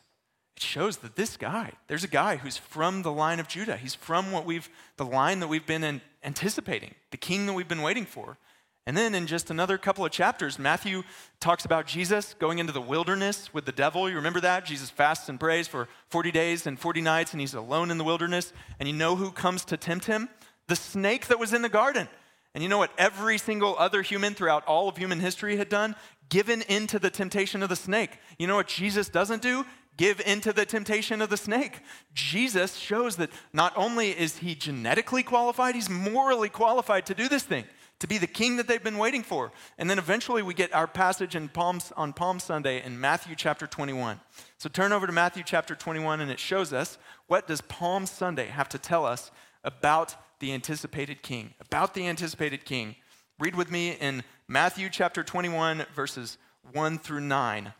It 0.56 0.62
shows 0.62 0.98
that 0.98 1.16
this 1.16 1.36
guy, 1.36 1.72
there's 1.88 2.04
a 2.04 2.08
guy 2.08 2.36
who's 2.36 2.56
from 2.56 3.02
the 3.02 3.12
line 3.12 3.40
of 3.40 3.48
Judah. 3.48 3.76
He's 3.76 3.94
from 3.94 4.32
what 4.32 4.44
we've, 4.44 4.68
the 4.96 5.04
line 5.04 5.40
that 5.40 5.48
we've 5.48 5.66
been 5.66 6.00
anticipating, 6.22 6.94
the 7.10 7.16
king 7.16 7.46
that 7.46 7.52
we've 7.52 7.68
been 7.68 7.82
waiting 7.82 8.04
for. 8.04 8.38
And 8.86 8.96
then 8.96 9.14
in 9.14 9.28
just 9.28 9.50
another 9.50 9.78
couple 9.78 10.04
of 10.04 10.10
chapters, 10.10 10.58
Matthew 10.58 11.04
talks 11.38 11.64
about 11.64 11.86
Jesus 11.86 12.34
going 12.40 12.58
into 12.58 12.72
the 12.72 12.80
wilderness 12.80 13.54
with 13.54 13.64
the 13.64 13.72
devil. 13.72 14.08
You 14.10 14.16
remember 14.16 14.40
that? 14.40 14.64
Jesus 14.64 14.90
fasts 14.90 15.28
and 15.28 15.38
prays 15.38 15.68
for 15.68 15.88
40 16.08 16.32
days 16.32 16.66
and 16.66 16.78
40 16.78 17.00
nights, 17.00 17.32
and 17.32 17.40
he's 17.40 17.54
alone 17.54 17.92
in 17.92 17.98
the 17.98 18.04
wilderness. 18.04 18.52
And 18.80 18.88
you 18.88 18.94
know 18.94 19.14
who 19.14 19.30
comes 19.30 19.64
to 19.66 19.76
tempt 19.76 20.06
him? 20.06 20.28
The 20.66 20.74
snake 20.74 21.28
that 21.28 21.38
was 21.38 21.52
in 21.52 21.62
the 21.62 21.68
garden. 21.68 22.08
And 22.54 22.62
you 22.62 22.68
know 22.68 22.78
what 22.78 22.90
every 22.98 23.38
single 23.38 23.76
other 23.78 24.02
human 24.02 24.34
throughout 24.34 24.66
all 24.66 24.88
of 24.88 24.96
human 24.96 25.20
history 25.20 25.56
had 25.56 25.68
done? 25.68 25.94
Given 26.28 26.62
into 26.62 26.98
the 26.98 27.10
temptation 27.10 27.62
of 27.62 27.68
the 27.68 27.76
snake. 27.76 28.18
You 28.36 28.48
know 28.48 28.56
what 28.56 28.66
Jesus 28.66 29.08
doesn't 29.08 29.42
do? 29.42 29.64
Give 29.96 30.20
into 30.26 30.52
the 30.52 30.66
temptation 30.66 31.22
of 31.22 31.30
the 31.30 31.36
snake. 31.36 31.80
Jesus 32.14 32.76
shows 32.76 33.16
that 33.16 33.30
not 33.52 33.74
only 33.76 34.10
is 34.10 34.38
he 34.38 34.56
genetically 34.56 35.22
qualified, 35.22 35.76
he's 35.76 35.90
morally 35.90 36.48
qualified 36.48 37.06
to 37.06 37.14
do 37.14 37.28
this 37.28 37.44
thing 37.44 37.64
to 38.02 38.08
be 38.08 38.18
the 38.18 38.26
king 38.26 38.56
that 38.56 38.66
they've 38.66 38.82
been 38.82 38.98
waiting 38.98 39.22
for. 39.22 39.52
And 39.78 39.88
then 39.88 39.96
eventually 39.96 40.42
we 40.42 40.54
get 40.54 40.74
our 40.74 40.88
passage 40.88 41.36
in 41.36 41.48
Palms, 41.48 41.92
on 41.96 42.12
Palm 42.12 42.40
Sunday 42.40 42.82
in 42.84 43.00
Matthew 43.00 43.36
chapter 43.36 43.64
21. 43.64 44.18
So 44.58 44.68
turn 44.68 44.90
over 44.90 45.06
to 45.06 45.12
Matthew 45.12 45.44
chapter 45.46 45.76
21 45.76 46.20
and 46.20 46.28
it 46.28 46.40
shows 46.40 46.72
us 46.72 46.98
what 47.28 47.46
does 47.46 47.60
Palm 47.60 48.06
Sunday 48.06 48.46
have 48.46 48.68
to 48.70 48.78
tell 48.78 49.06
us 49.06 49.30
about 49.62 50.16
the 50.40 50.52
anticipated 50.52 51.22
king, 51.22 51.54
about 51.60 51.94
the 51.94 52.08
anticipated 52.08 52.64
king. 52.64 52.96
Read 53.38 53.54
with 53.54 53.70
me 53.70 53.92
in 53.92 54.24
Matthew 54.48 54.88
chapter 54.90 55.22
21 55.22 55.86
verses 55.94 56.38
1 56.72 56.98
through 56.98 57.20
9. 57.20 57.72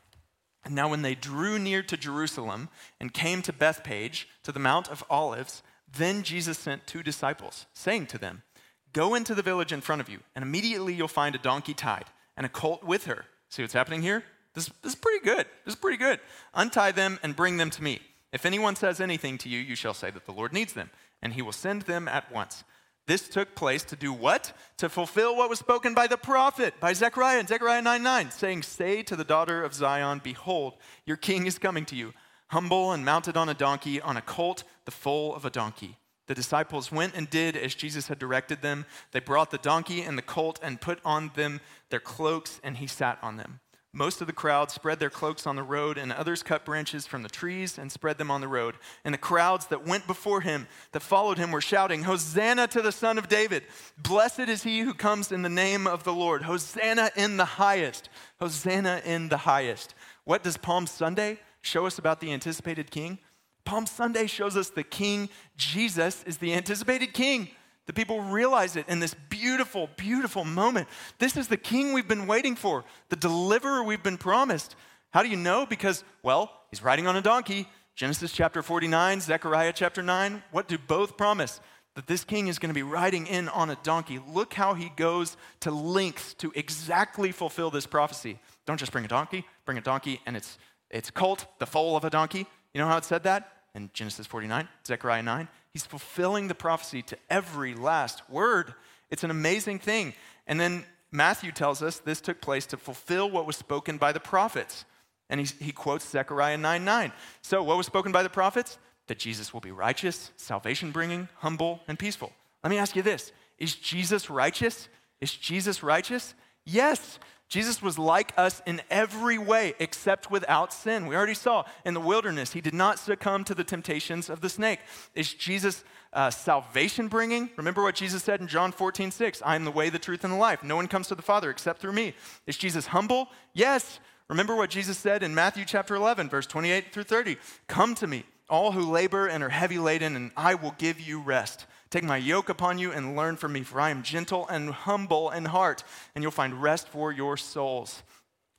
And 0.65 0.75
now 0.77 0.89
when 0.89 1.03
they 1.03 1.17
drew 1.17 1.59
near 1.59 1.83
to 1.83 1.97
Jerusalem 1.97 2.69
and 3.01 3.13
came 3.13 3.43
to 3.43 3.53
Bethphage, 3.53 4.29
to 4.45 4.53
the 4.53 4.61
Mount 4.61 4.89
of 4.89 5.03
Olives, 5.11 5.65
then 5.93 6.23
Jesus 6.23 6.59
sent 6.59 6.87
two 6.87 7.03
disciples, 7.03 7.67
saying 7.75 8.07
to 8.07 8.19
them, 8.19 8.45
Go 8.93 9.15
into 9.15 9.35
the 9.35 9.43
village 9.43 9.73
in 9.73 9.81
front 9.81 10.01
of 10.01 10.09
you, 10.09 10.21
and 10.35 10.43
immediately 10.43 10.95
you'll 10.95 11.09
find 11.09 11.35
a 11.35 11.39
donkey 11.39 11.75
tied 11.75 12.07
and 12.37 12.45
a 12.45 12.49
colt 12.49 12.85
with 12.85 13.07
her. 13.07 13.25
See 13.49 13.63
what's 13.63 13.73
happening 13.73 14.03
here? 14.03 14.25
This, 14.55 14.71
this 14.83 14.93
is 14.93 14.99
pretty 14.99 15.25
good. 15.25 15.47
This 15.65 15.75
is 15.75 15.81
pretty 15.81 15.97
good. 15.97 16.21
Untie 16.55 16.93
them 16.93 17.19
and 17.23 17.35
bring 17.35 17.57
them 17.57 17.71
to 17.71 17.83
me. 17.83 18.01
If 18.33 18.47
anyone 18.47 18.77
says 18.77 19.01
anything 19.01 19.39
to 19.39 19.49
you, 19.49 19.59
you 19.59 19.75
shall 19.75 19.95
say 19.95 20.11
that 20.11 20.27
the 20.27 20.33
Lord 20.33 20.53
needs 20.53 20.73
them, 20.73 20.91
and 21.23 21.33
he 21.35 21.43
will 21.43 21.53
send 21.53 21.83
them 21.83 22.09
at 22.09 22.31
once. 22.33 22.65
This 23.07 23.29
took 23.29 23.55
place 23.55 23.83
to 23.85 23.97
do 23.97 24.13
what? 24.13 24.53
To 24.79 24.89
fulfill 24.89 25.37
what 25.37 25.51
was 25.51 25.59
spoken 25.59 25.93
by 25.93 26.07
the 26.07 26.17
prophet, 26.17 26.75
by 26.79 26.93
Zechariah 26.93 27.41
in 27.41 27.47
Zechariah 27.47 27.83
9 27.83 28.03
9, 28.03 28.31
saying, 28.31 28.63
Say 28.63 29.03
to 29.03 29.17
the 29.17 29.25
daughter 29.25 29.65
of 29.65 29.75
Zion, 29.75 30.21
Behold, 30.23 30.75
your 31.05 31.17
king 31.17 31.47
is 31.47 31.59
coming 31.59 31.85
to 31.87 31.97
you, 31.97 32.13
humble 32.49 32.93
and 32.93 33.05
mounted 33.05 33.37
on 33.37 33.49
a 33.49 33.55
donkey, 33.55 34.01
on 34.01 34.17
a 34.17 34.23
colt, 34.23 34.63
the 34.85 34.93
foal 34.93 35.35
of 35.35 35.45
a 35.45 35.51
donkey. 35.51 35.97
The 36.33 36.37
disciples 36.37 36.91
went 36.91 37.15
and 37.15 37.29
did 37.29 37.59
as 37.59 37.75
Jesus 37.75 38.09
had 38.09 38.19
directed 38.19 38.63
them. 38.63 38.87
They 39.11 39.21
brought 39.21 39.51
the 39.51 39.59
donkey 39.59 40.01
and 40.01 40.17
the 40.17 40.23
colt 40.23 40.59
and 40.63 40.81
put 40.81 40.99
on 41.05 41.31
them 41.35 41.61
their 41.91 42.01
cloaks, 42.01 42.59
and 42.65 42.79
he 42.79 42.87
sat 42.87 43.19
on 43.21 43.37
them. 43.37 43.61
Most 43.93 44.23
of 44.23 44.27
the 44.27 44.33
crowd 44.33 44.71
spread 44.71 44.99
their 44.99 45.11
cloaks 45.11 45.47
on 45.47 45.57
the 45.57 45.63
road, 45.63 45.99
and 45.99 46.11
others 46.11 46.43
cut 46.43 46.65
branches 46.65 47.07
from 47.07 47.23
the 47.23 47.29
trees 47.29 47.77
and 47.77 47.93
spread 47.93 48.17
them 48.17 48.31
on 48.31 48.41
the 48.41 48.49
road. 48.49 48.77
And 49.05 49.13
the 49.13 49.19
crowds 49.19 49.67
that 49.67 49.87
went 49.87 50.07
before 50.07 50.41
him, 50.41 50.69
that 50.93 51.03
followed 51.03 51.37
him, 51.37 51.51
were 51.51 51.61
shouting, 51.61 52.05
Hosanna 52.05 52.67
to 52.69 52.81
the 52.81 52.93
Son 52.93 53.19
of 53.19 53.29
David! 53.29 53.65
Blessed 53.99 54.49
is 54.49 54.63
he 54.63 54.81
who 54.81 54.95
comes 54.95 55.33
in 55.33 55.43
the 55.43 55.51
name 55.51 55.87
of 55.87 56.03
the 56.03 56.15
Lord! 56.15 56.45
Hosanna 56.45 57.11
in 57.15 57.37
the 57.37 57.45
highest! 57.45 58.09
Hosanna 58.41 59.03
in 59.05 59.29
the 59.29 59.37
highest! 59.37 59.95
What 60.25 60.43
does 60.43 60.57
Palm 60.57 60.87
Sunday 60.87 61.41
show 61.61 61.85
us 61.85 61.99
about 61.99 62.21
the 62.21 62.33
anticipated 62.33 62.91
king? 62.91 63.19
Palm 63.65 63.87
Sunday 63.87 64.27
shows 64.27 64.57
us 64.57 64.71
the 64.71 64.83
King 64.83 65.29
Jesus 65.57 66.23
is 66.25 66.39
the 66.39 66.55
anticipated 66.55 67.13
King. 67.15 67.49
The 67.87 67.93
people 67.93 68.21
realize 68.21 68.77
it 68.77 68.89
in 68.89 69.01
this 69.01 69.15
beautiful, 69.29 69.89
beautiful 69.97 70.45
moment. 70.45 70.89
This 71.19 71.37
is 71.37 71.49
the 71.49 71.57
King 71.57 71.93
we've 71.93 72.09
been 72.09 72.27
waiting 72.27 72.55
for, 72.55 72.85
the 73.09 73.17
deliverer 73.17 73.83
we've 73.83 74.03
been 74.03 74.19
promised. 74.19 74.77
How 75.11 75.23
do 75.23 75.29
you 75.29 75.37
know? 75.37 75.67
Because, 75.67 76.05
well, 76.23 76.51
he's 76.71 76.83
riding 76.83 77.07
on 77.07 77.17
a 77.17 77.23
donkey. 77.23 77.69
Genesis 77.95 78.33
chapter 78.33 78.63
49, 78.63 79.21
Zechariah 79.21 79.73
chapter 79.75 80.03
9. 80.03 80.43
What 80.51 80.69
do 80.69 80.79
both 80.79 81.17
promise? 81.17 81.61
That 81.95 82.07
this 82.07 82.25
king 82.25 82.49
is 82.49 82.59
going 82.59 82.71
to 82.71 82.75
be 82.75 82.83
riding 82.83 83.27
in 83.27 83.51
on 83.51 83.69
a 83.69 83.77
donkey. 83.83 84.19
Look 84.27 84.55
how 84.55 84.73
he 84.73 84.91
goes 84.97 85.37
to 85.61 85.71
lengths 85.71 86.33
to 86.35 86.51
exactly 86.55 87.33
fulfill 87.33 87.71
this 87.71 87.85
prophecy. 87.85 88.39
Don't 88.65 88.79
just 88.79 88.93
bring 88.93 89.05
a 89.05 89.09
donkey, 89.09 89.45
bring 89.67 89.77
a 89.77 89.83
donkey 89.83 90.21
and 90.25 90.35
it's, 90.35 90.57
it's 90.89 91.11
colt, 91.11 91.45
the 91.59 91.67
foal 91.67 91.97
of 91.97 92.05
a 92.05 92.11
donkey. 92.11 92.47
You 92.75 92.81
know 92.81 92.87
how 92.87 92.97
it 92.97 93.05
said 93.05 93.25
that? 93.25 93.53
In 93.75 93.91
Genesis 93.93 94.27
49, 94.27 94.69
Zechariah 94.87 95.23
9. 95.23 95.49
He's 95.73 95.87
fulfilling 95.87 96.49
the 96.49 96.55
prophecy 96.55 97.03
to 97.03 97.17
every 97.31 97.75
last 97.75 98.29
word. 98.29 98.75
It's 99.11 99.25
an 99.25 99.31
amazing 99.31 99.79
thing. 99.79 100.15
And 100.47 100.61
then 100.61 100.85
Matthew 101.11 101.53
tells 101.53 101.83
us 101.83 101.99
this 101.99 102.21
took 102.21 102.41
place 102.41 102.67
to 102.67 102.77
fulfill 102.77 103.31
what 103.31 103.47
was 103.47 103.57
spoken 103.57 103.99
by 103.99 104.13
the 104.13 104.21
prophets. 104.21 104.85
And 105.31 105.41
he, 105.41 105.47
he 105.65 105.73
quotes 105.73 106.09
Zechariah 106.09 106.59
9 106.59 106.85
9. 106.85 107.13
So, 107.41 107.63
what 107.63 107.77
was 107.77 107.87
spoken 107.87 108.13
by 108.13 108.23
the 108.23 108.29
prophets? 108.29 108.79
That 109.07 109.19
Jesus 109.19 109.53
will 109.53 109.61
be 109.61 109.73
righteous, 109.73 110.31
salvation 110.37 110.91
bringing, 110.91 111.29
humble, 111.37 111.81
and 111.89 111.99
peaceful. 111.99 112.33
Let 112.63 112.71
me 112.71 112.79
ask 112.79 112.97
you 112.97 113.03
this 113.03 113.33
Is 113.59 113.75
Jesus 113.75 114.29
righteous? 114.29 114.89
Is 115.21 115.33
Jesus 115.33 115.83
righteous? 115.83 116.35
Yes. 116.65 117.19
Jesus 117.53 117.83
was 117.83 117.99
like 117.99 118.33
us 118.39 118.63
in 118.65 118.81
every 118.89 119.37
way 119.37 119.75
except 119.79 120.31
without 120.31 120.73
sin. 120.73 121.07
We 121.07 121.15
already 121.15 121.35
saw 121.35 121.65
in 121.85 121.93
the 121.93 122.01
wilderness, 122.01 122.55
he 122.55 122.63
did 122.63 122.73
not 122.73 122.99
succumb 122.99 123.45
to 123.45 123.55
the 123.55 123.63
temptations 123.63 124.31
of 124.31 124.41
the 124.41 124.49
snake. 124.49 124.81
Is 125.15 125.35
Jesus 125.35 125.85
uh, 126.15 126.31
salvation 126.31 127.09
bringing? 127.09 127.51
Remember 127.59 127.83
what 127.83 127.95
Jesus 127.95 128.23
said 128.25 128.41
in 128.41 128.49
John 128.49 128.73
14, 128.73 129.11
6 129.11 129.43
I 129.45 129.55
am 129.55 129.67
the 129.67 129.71
way, 129.71 129.91
the 129.91 129.99
truth, 129.99 130.25
and 130.25 130.33
the 130.33 130.39
life. 130.39 130.65
No 130.65 130.77
one 130.77 130.89
comes 130.89 131.09
to 131.09 131.15
the 131.15 131.21
Father 131.21 131.51
except 131.51 131.83
through 131.83 131.93
me. 131.93 132.15
Is 132.47 132.57
Jesus 132.57 132.87
humble? 132.87 133.29
Yes. 133.53 134.01
Remember 134.29 134.57
what 134.57 134.71
Jesus 134.71 134.97
said 134.97 135.23
in 135.23 135.35
Matthew 135.35 135.67
chapter 135.67 135.95
11, 135.95 136.31
verse 136.31 136.47
28 136.47 136.91
through 136.91 137.03
30 137.03 137.37
Come 137.67 137.95
to 137.97 138.07
me, 138.07 138.25
all 138.49 138.73
who 138.73 138.91
labor 138.91 139.27
and 139.27 139.45
are 139.45 139.51
heavy 139.51 139.79
laden, 139.79 140.17
and 140.17 140.31
I 140.39 140.55
will 140.55 140.75
give 140.79 140.99
you 140.99 141.21
rest. 141.21 141.67
Take 141.93 142.05
my 142.05 142.17
yoke 142.17 142.49
upon 142.49 142.79
you 142.79 142.91
and 142.91 143.17
learn 143.17 143.37
from 143.37 143.53
me, 143.53 143.61
for 143.63 143.79
I 143.79 143.91
am 143.91 144.03
gentle 144.03 144.49
and 144.49 144.71
humble 144.71 145.29
in 145.29 145.45
heart, 145.45 145.85
and 146.15 146.23
you'll 146.25 146.31
find 146.31 146.63
rest 146.63 146.89
for 146.89 147.13
your 147.13 147.37
souls. 147.37 148.03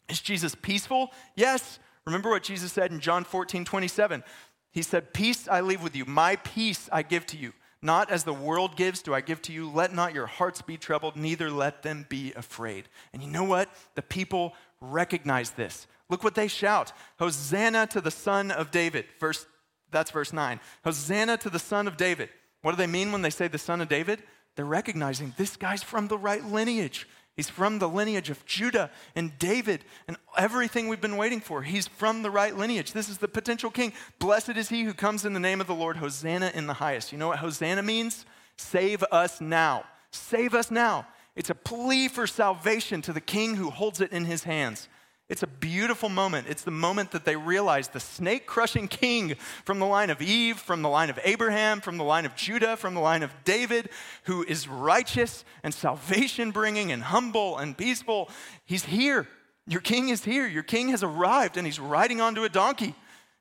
Is 0.08 0.22
Jesus 0.22 0.54
peaceful? 0.54 1.12
Yes. 1.36 1.80
Remember 2.06 2.30
what 2.30 2.44
Jesus 2.44 2.72
said 2.72 2.92
in 2.92 3.00
John 3.00 3.24
14, 3.24 3.66
27. 3.66 4.24
He 4.70 4.84
said, 4.84 5.16
Peace 5.16 5.48
I 5.48 5.62
leave 5.62 5.82
with 5.82 5.96
you, 5.96 6.06
my 6.06 6.36
peace 6.36 6.88
I 6.92 7.02
give 7.02 7.26
to 7.28 7.38
you. 7.38 7.54
Not 7.82 8.12
as 8.12 8.24
the 8.24 8.36
world 8.36 8.76
gives, 8.76 9.02
do 9.02 9.16
I 9.16 9.22
give 9.22 9.42
to 9.44 9.52
you. 9.52 9.68
Let 9.68 9.96
not 9.96 10.14
your 10.14 10.28
hearts 10.28 10.62
be 10.62 10.78
troubled, 10.78 11.16
neither 11.16 11.50
let 11.50 11.82
them 11.82 12.06
be 12.10 12.34
afraid. 12.36 12.88
And 13.14 13.24
you 13.24 13.32
know 13.32 13.46
what? 13.46 13.68
The 13.96 14.04
people 14.04 14.54
recognize 14.80 15.50
this. 15.52 15.88
Look 16.08 16.24
what 16.24 16.36
they 16.36 16.48
shout 16.48 16.94
Hosanna 17.18 17.88
to 17.88 18.00
the 18.00 18.12
Son 18.12 18.52
of 18.52 18.70
David. 18.70 19.06
Verse, 19.20 19.48
that's 19.90 20.12
verse 20.12 20.32
9. 20.32 20.60
Hosanna 20.84 21.38
to 21.38 21.50
the 21.50 21.58
Son 21.58 21.88
of 21.88 21.98
David. 21.98 22.30
What 22.64 22.72
do 22.72 22.78
they 22.78 22.88
mean 22.88 23.12
when 23.12 23.22
they 23.22 23.30
say 23.30 23.48
the 23.48 23.60
son 23.60 23.82
of 23.82 23.90
David? 23.90 24.24
They're 24.56 24.66
recognizing 24.66 25.34
this 25.38 25.56
guy's 25.56 25.84
from 25.84 26.08
the 26.08 26.18
right 26.18 26.44
lineage. 26.44 27.08
He's 27.36 27.50
from 27.50 27.80
the 27.80 27.90
lineage 27.90 28.30
of 28.30 28.46
Judah 28.46 28.90
and 29.16 29.38
David 29.38 29.84
and 30.08 30.18
everything 30.38 30.88
we've 30.88 31.02
been 31.02 31.18
waiting 31.18 31.42
for. 31.42 31.64
He's 31.64 31.88
from 31.88 32.22
the 32.22 32.32
right 32.32 32.56
lineage. 32.56 32.94
This 32.94 33.10
is 33.10 33.18
the 33.18 33.28
potential 33.28 33.70
king. 33.70 33.92
Blessed 34.18 34.52
is 34.52 34.70
he 34.70 34.84
who 34.84 34.94
comes 34.94 35.26
in 35.26 35.34
the 35.34 35.40
name 35.40 35.60
of 35.60 35.68
the 35.68 35.74
Lord. 35.74 35.98
Hosanna 35.98 36.52
in 36.54 36.68
the 36.68 36.74
highest. 36.74 37.12
You 37.12 37.18
know 37.18 37.28
what 37.28 37.40
Hosanna 37.40 37.84
means? 37.84 38.26
Save 38.58 39.04
us 39.12 39.42
now. 39.42 39.84
Save 40.12 40.54
us 40.54 40.72
now. 40.72 41.08
It's 41.36 41.50
a 41.50 41.56
plea 41.56 42.08
for 42.08 42.28
salvation 42.28 43.02
to 43.02 43.14
the 43.14 43.22
king 43.22 43.56
who 43.56 43.72
holds 43.72 44.00
it 44.00 44.12
in 44.12 44.26
his 44.26 44.44
hands. 44.44 44.88
It's 45.30 45.44
a 45.44 45.48
beautiful 45.48 46.10
moment. 46.10 46.48
It's 46.50 46.64
the 46.64 46.72
moment 46.72 47.12
that 47.12 47.24
they 47.24 47.36
realize 47.36 47.88
the 47.88 48.00
snake 48.00 48.46
crushing 48.46 48.88
king 48.88 49.36
from 49.64 49.80
the 49.80 49.86
line 49.86 50.10
of 50.10 50.22
Eve, 50.22 50.60
from 50.60 50.82
the 50.82 50.90
line 50.90 51.10
of 51.10 51.18
Abraham, 51.24 51.80
from 51.80 51.98
the 51.98 52.04
line 52.04 52.26
of 52.26 52.36
Judah, 52.36 52.76
from 52.76 52.94
the 52.94 53.00
line 53.00 53.24
of 53.24 53.34
David, 53.46 53.90
who 54.26 54.44
is 54.44 54.68
righteous 54.68 55.46
and 55.64 55.74
salvation 55.74 56.52
bringing 56.52 56.92
and 56.92 57.04
humble 57.04 57.58
and 57.58 57.78
peaceful, 57.78 58.30
he's 58.66 58.86
here. 58.86 59.28
Your 59.66 59.82
king 59.82 60.10
is 60.10 60.26
here. 60.26 60.46
Your 60.46 60.64
king 60.64 60.90
has 60.90 61.04
arrived 61.04 61.56
and 61.56 61.66
he's 61.66 61.80
riding 61.80 62.20
onto 62.20 62.44
a 62.44 62.50
donkey. 62.50 62.94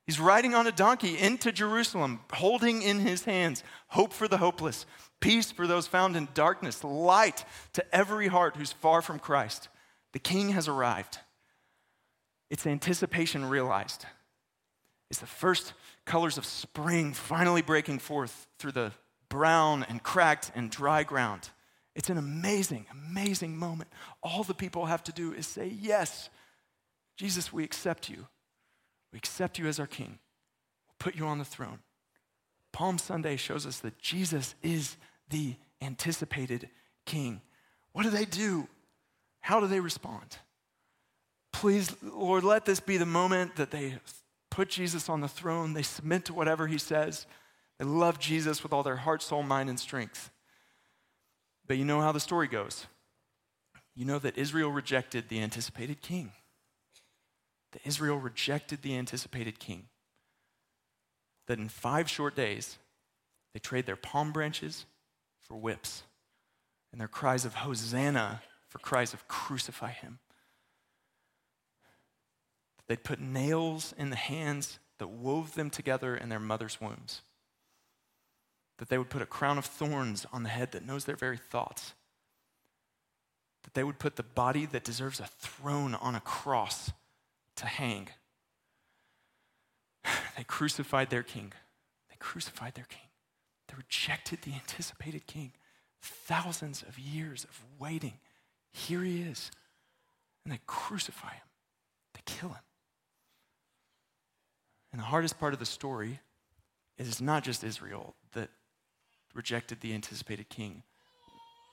He's 0.07 0.21
riding 0.21 0.55
on 0.55 0.67
a 0.67 0.73
donkey 0.73 1.19
into 1.19 1.53
Jerusalem, 1.53 2.21
holding 2.33 2.83
in 2.83 3.01
his 3.01 3.25
hands 3.25 3.63
hope 3.89 4.13
for 4.13 4.29
the 4.29 4.39
hopeless, 4.39 4.87
peace 5.21 5.53
for 5.53 5.67
those 5.67 5.87
found 5.87 6.17
in 6.17 6.29
darkness, 6.35 6.83
light 6.83 7.45
to 7.73 7.95
every 7.95 8.29
heart 8.29 8.57
who's 8.57 8.73
far 8.73 9.03
from 9.03 9.19
Christ. 9.19 9.69
The 10.13 10.19
king 10.19 10.51
has 10.51 10.69
arrived. 10.69 11.19
It's 12.53 12.67
anticipation 12.67 13.47
realized. 13.47 14.05
It's 15.11 15.21
the 15.21 15.27
first 15.27 15.73
colors 16.05 16.37
of 16.37 16.45
spring 16.45 17.15
finally 17.15 17.63
breaking 17.63 17.99
forth 17.99 18.47
through 18.59 18.73
the 18.73 18.93
brown 19.31 19.87
and 19.89 20.03
cracked 20.03 20.53
and 20.55 20.71
dry 20.71 21.03
ground. 21.03 21.49
It's 21.97 22.11
an 22.11 22.19
amazing, 22.19 22.85
amazing 22.91 23.57
moment. 23.57 23.89
All 24.23 24.45
the 24.45 24.53
people 24.53 24.85
have 24.85 25.03
to 25.05 25.13
do 25.13 25.33
is 25.33 25.47
say, 25.47 25.73
Yes, 25.81 26.29
Jesus, 27.17 27.55
we 27.55 27.65
accept 27.65 28.11
you. 28.11 28.27
We 29.15 29.17
accept 29.17 29.59
you 29.59 29.67
as 29.67 29.81
our 29.81 29.87
king. 29.87 30.19
We'll 30.89 30.97
put 30.99 31.17
you 31.17 31.25
on 31.25 31.39
the 31.39 31.47
throne. 31.47 31.79
Palm 32.71 32.99
Sunday 32.99 33.37
shows 33.37 33.65
us 33.65 33.79
that 33.79 33.99
Jesus 33.99 34.55
is 34.63 34.99
the 35.31 35.55
anticipated 35.81 36.69
king. 37.07 37.41
What 37.93 38.03
do 38.03 38.11
they 38.11 38.27
do? 38.27 38.69
How 39.41 39.59
do 39.59 39.67
they 39.67 39.81
respond? 39.81 40.37
Please, 41.63 41.95
Lord, 42.03 42.43
let 42.43 42.65
this 42.65 42.81
be 42.81 42.97
the 42.97 43.07
moment 43.07 43.55
that 43.55 43.71
they 43.71 43.95
put 44.51 44.69
Jesus 44.69 45.09
on 45.09 45.21
the 45.21 45.29
throne, 45.29 45.75
they 45.75 45.85
submit 45.85 46.25
to 46.25 46.35
whatever 46.35 46.67
he 46.67 46.77
says, 46.77 47.25
they 47.79 47.85
love 47.85 48.19
Jesus 48.19 48.65
with 48.65 48.73
all 48.73 48.83
their 48.83 48.97
heart, 48.97 49.23
soul, 49.23 49.45
mind, 49.45 49.69
and 49.69 49.79
strength. 49.79 50.33
But 51.69 51.77
you 51.79 51.85
know 51.85 52.01
how 52.01 52.11
the 52.11 52.19
story 52.19 52.49
goes. 52.49 52.89
You 53.95 54.05
know 54.05 54.19
that 54.19 54.37
Israel 54.37 54.73
rejected 54.73 55.29
the 55.29 55.41
anticipated 55.41 56.03
king. 56.03 56.33
That 57.71 57.83
Israel 57.85 58.17
rejected 58.17 58.83
the 58.83 58.99
anticipated 58.99 59.61
king. 59.61 59.85
That 61.47 61.61
in 61.61 61.69
five 61.69 62.11
short 62.11 62.35
days, 62.35 62.77
they 63.55 63.61
trade 63.61 63.87
their 63.87 63.95
palm 63.95 64.33
branches 64.33 64.85
for 65.41 65.55
whips 65.55 66.03
and 66.91 67.01
their 67.01 67.07
cries 67.07 67.45
of 67.45 67.55
Hosanna 67.55 68.43
for 68.67 68.81
cries 68.81 69.15
of 69.15 69.29
crucify 69.29 69.93
him. 69.93 70.19
They'd 72.89 73.05
put 73.05 73.21
nails 73.21 73.95
in 73.97 74.11
the 74.11 74.17
hands 74.17 74.79
that 74.99 75.09
wove 75.09 75.55
them 75.55 75.71
together 75.71 76.17
in 76.17 76.29
their 76.29 76.41
mother's 76.41 76.81
wombs. 76.81 77.23
That 78.79 78.89
they 78.89 78.99
would 78.99 79.11
put 79.11 79.23
a 79.23 79.27
crown 79.27 79.59
of 79.59 79.65
thorns 79.65 80.27
on 80.33 80.43
the 80.43 80.49
head 80.49 80.73
that 80.73 80.87
knows 80.87 81.05
their 81.05 81.17
very 81.17 81.37
thoughts. 81.37 81.95
That 83.65 83.75
they 83.75 83.85
would 83.85 83.99
put 83.99 84.17
the 84.17 84.23
body 84.23 84.67
that 84.67 84.85
deserves 84.85 85.21
a 85.21 85.27
throne 85.27 85.95
on 85.95 86.15
a 86.15 86.21
cross 86.21 86.91
to 87.57 87.67
hang. 87.67 88.09
They 90.37 90.45
crucified 90.45 91.11
their 91.11 91.23
king. 91.23 91.53
They 92.09 92.17
crucified 92.19 92.75
their 92.75 92.87
king. 92.89 93.09
They 93.69 93.75
rejected 93.77 94.43
the 94.43 94.55
anticipated 94.55 95.27
king. 95.27 95.53
Thousands 96.01 96.83
of 96.83 96.99
years 96.99 97.45
of 97.45 97.61
waiting. 97.79 98.15
Here 98.73 99.03
he 99.03 99.21
is. 99.21 99.51
And 100.45 100.53
they 100.53 100.61
crucify 100.67 101.35
him, 101.35 101.49
they 102.15 102.23
kill 102.25 102.51
him. 102.51 102.63
And 104.93 105.01
the 105.01 105.07
hardest 105.07 105.39
part 105.39 105.55
of 105.55 105.59
the 105.59 105.67
story 105.67 106.21
is 106.99 107.09
it's 107.09 107.21
not 107.21 107.45
just 107.45 107.65
Israel 107.65 108.15
that 108.33 108.51
rejected 109.35 109.81
the 109.81 109.95
anticipated 109.95 110.49
king. 110.49 110.83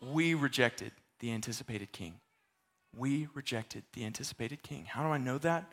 We 0.02 0.34
rejected 0.34 0.94
the 1.20 1.32
anticipated 1.32 1.92
king. 1.92 2.16
We 2.96 3.28
rejected 3.34 3.84
the 3.94 4.06
anticipated 4.06 4.64
king. 4.64 4.86
How 4.86 5.04
do 5.04 5.10
I 5.10 5.18
know 5.18 5.38
that? 5.40 5.66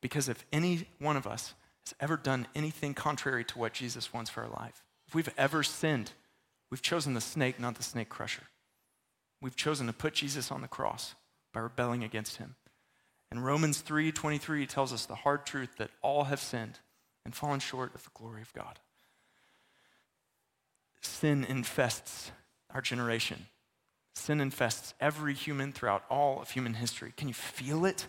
Because 0.00 0.28
if 0.28 0.44
any 0.52 0.88
one 0.98 1.16
of 1.16 1.26
us 1.26 1.54
has 1.86 1.94
ever 2.00 2.16
done 2.16 2.48
anything 2.54 2.92
contrary 2.94 3.44
to 3.44 3.58
what 3.58 3.72
Jesus 3.72 4.12
wants 4.12 4.30
for 4.30 4.42
our 4.42 4.50
life, 4.50 4.82
if 5.06 5.14
we've 5.14 5.32
ever 5.38 5.62
sinned, 5.62 6.12
we've 6.70 6.82
chosen 6.82 7.14
the 7.14 7.20
snake, 7.20 7.60
not 7.60 7.76
the 7.76 7.82
snake 7.82 8.08
crusher. 8.08 8.42
We've 9.40 9.56
chosen 9.56 9.86
to 9.86 9.92
put 9.92 10.14
Jesus 10.14 10.50
on 10.50 10.60
the 10.60 10.68
cross 10.68 11.14
by 11.52 11.60
rebelling 11.60 12.02
against 12.04 12.36
him. 12.36 12.56
And 13.32 13.42
Romans 13.42 13.80
3:23 13.80 14.66
tells 14.66 14.92
us 14.92 15.06
the 15.06 15.14
hard 15.14 15.46
truth 15.46 15.78
that 15.78 15.90
all 16.02 16.24
have 16.24 16.38
sinned 16.38 16.80
and 17.24 17.34
fallen 17.34 17.60
short 17.60 17.94
of 17.94 18.04
the 18.04 18.10
glory 18.10 18.42
of 18.42 18.52
God. 18.52 18.78
Sin 21.00 21.42
infests 21.42 22.30
our 22.68 22.82
generation. 22.82 23.46
Sin 24.14 24.38
infests 24.38 24.92
every 25.00 25.32
human 25.32 25.72
throughout 25.72 26.04
all 26.10 26.42
of 26.42 26.50
human 26.50 26.74
history. 26.74 27.14
Can 27.16 27.26
you 27.26 27.32
feel 27.32 27.86
it? 27.86 28.06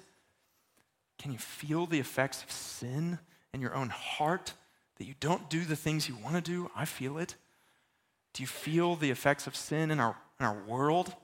Can 1.17 1.31
you 1.31 1.37
feel 1.37 1.85
the 1.85 2.01
effects 2.01 2.43
of 2.43 2.51
sin 2.51 3.17
in 3.53 3.61
your 3.61 3.73
own 3.73 3.91
heart 3.91 4.51
that 4.97 5.05
you 5.05 5.13
don't 5.21 5.49
do 5.49 5.63
the 5.63 5.77
things 5.77 6.09
you 6.09 6.17
want 6.17 6.35
to 6.35 6.41
do? 6.41 6.69
I 6.75 6.83
feel 6.83 7.17
it. 7.17 7.35
Do 8.33 8.43
you 8.43 8.47
feel 8.47 8.97
the 8.97 9.11
effects 9.11 9.47
of 9.47 9.55
sin 9.55 9.89
in 9.89 10.01
our, 10.01 10.17
in 10.41 10.45
our 10.45 10.61
world, 10.65 11.15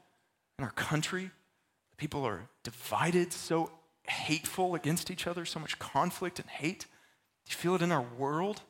in 0.57 0.63
our 0.63 0.71
country? 0.71 1.31
People 1.97 2.23
are 2.23 2.47
divided 2.63 3.33
so 3.33 3.73
hateful 4.09 4.75
against 4.75 5.11
each 5.11 5.27
other, 5.27 5.45
so 5.45 5.59
much 5.59 5.79
conflict 5.79 6.39
and 6.39 6.49
hate. 6.49 6.85
Do 7.45 7.51
you 7.51 7.55
feel 7.55 7.75
it 7.75 7.81
in 7.81 7.91
our 7.91 8.05
world? 8.17 8.61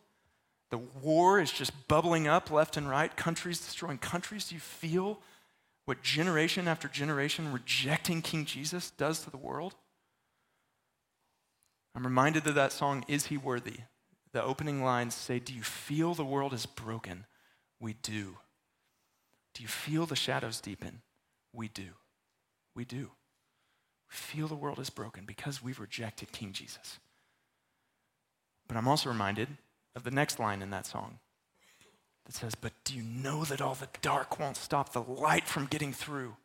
The 0.69 0.77
war 0.77 1.39
is 1.39 1.51
just 1.51 1.87
bubbling 1.87 2.27
up 2.27 2.51
left 2.51 2.77
and 2.77 2.89
right, 2.89 3.15
countries 3.15 3.59
destroying 3.59 3.97
countries. 3.97 4.49
Do 4.49 4.55
you 4.55 4.61
feel 4.61 5.19
what 5.85 6.03
generation 6.03 6.67
after 6.67 6.87
generation 6.87 7.51
rejecting 7.51 8.21
King 8.21 8.45
Jesus 8.45 8.91
does 8.91 9.21
to 9.21 9.31
the 9.31 9.37
world? 9.37 9.75
I'm 11.95 12.03
reminded 12.03 12.45
of 12.45 12.55
that 12.55 12.71
song, 12.71 13.03
Is 13.07 13.27
He 13.27 13.37
Worthy? 13.37 13.77
The 14.31 14.43
opening 14.43 14.83
lines 14.83 15.15
say, 15.15 15.39
Do 15.39 15.53
you 15.53 15.63
feel 15.63 16.13
the 16.13 16.23
world 16.23 16.53
is 16.53 16.67
broken? 16.67 17.25
We 17.79 17.93
do. 17.93 18.37
Do 19.55 19.63
you 19.63 19.67
feel 19.67 20.05
the 20.05 20.15
shadows 20.15 20.61
deepen? 20.61 21.01
We 21.51 21.67
do. 21.67 21.89
We 22.75 22.85
do. 22.85 23.11
Feel 24.09 24.47
the 24.47 24.55
world 24.55 24.79
is 24.79 24.89
broken 24.89 25.23
because 25.25 25.63
we've 25.63 25.79
rejected 25.79 26.31
King 26.31 26.51
Jesus. 26.51 26.99
But 28.67 28.75
I'm 28.75 28.87
also 28.87 29.09
reminded 29.09 29.49
of 29.95 30.03
the 30.03 30.11
next 30.11 30.39
line 30.39 30.61
in 30.61 30.71
that 30.71 30.85
song 30.85 31.19
that 32.25 32.35
says, 32.35 32.55
But 32.55 32.73
do 32.83 32.95
you 32.95 33.03
know 33.03 33.45
that 33.45 33.61
all 33.61 33.75
the 33.75 33.87
dark 34.01 34.39
won't 34.39 34.57
stop 34.57 34.93
the 34.93 35.01
light 35.01 35.45
from 35.45 35.67
getting 35.67 35.93
through? 35.93 36.35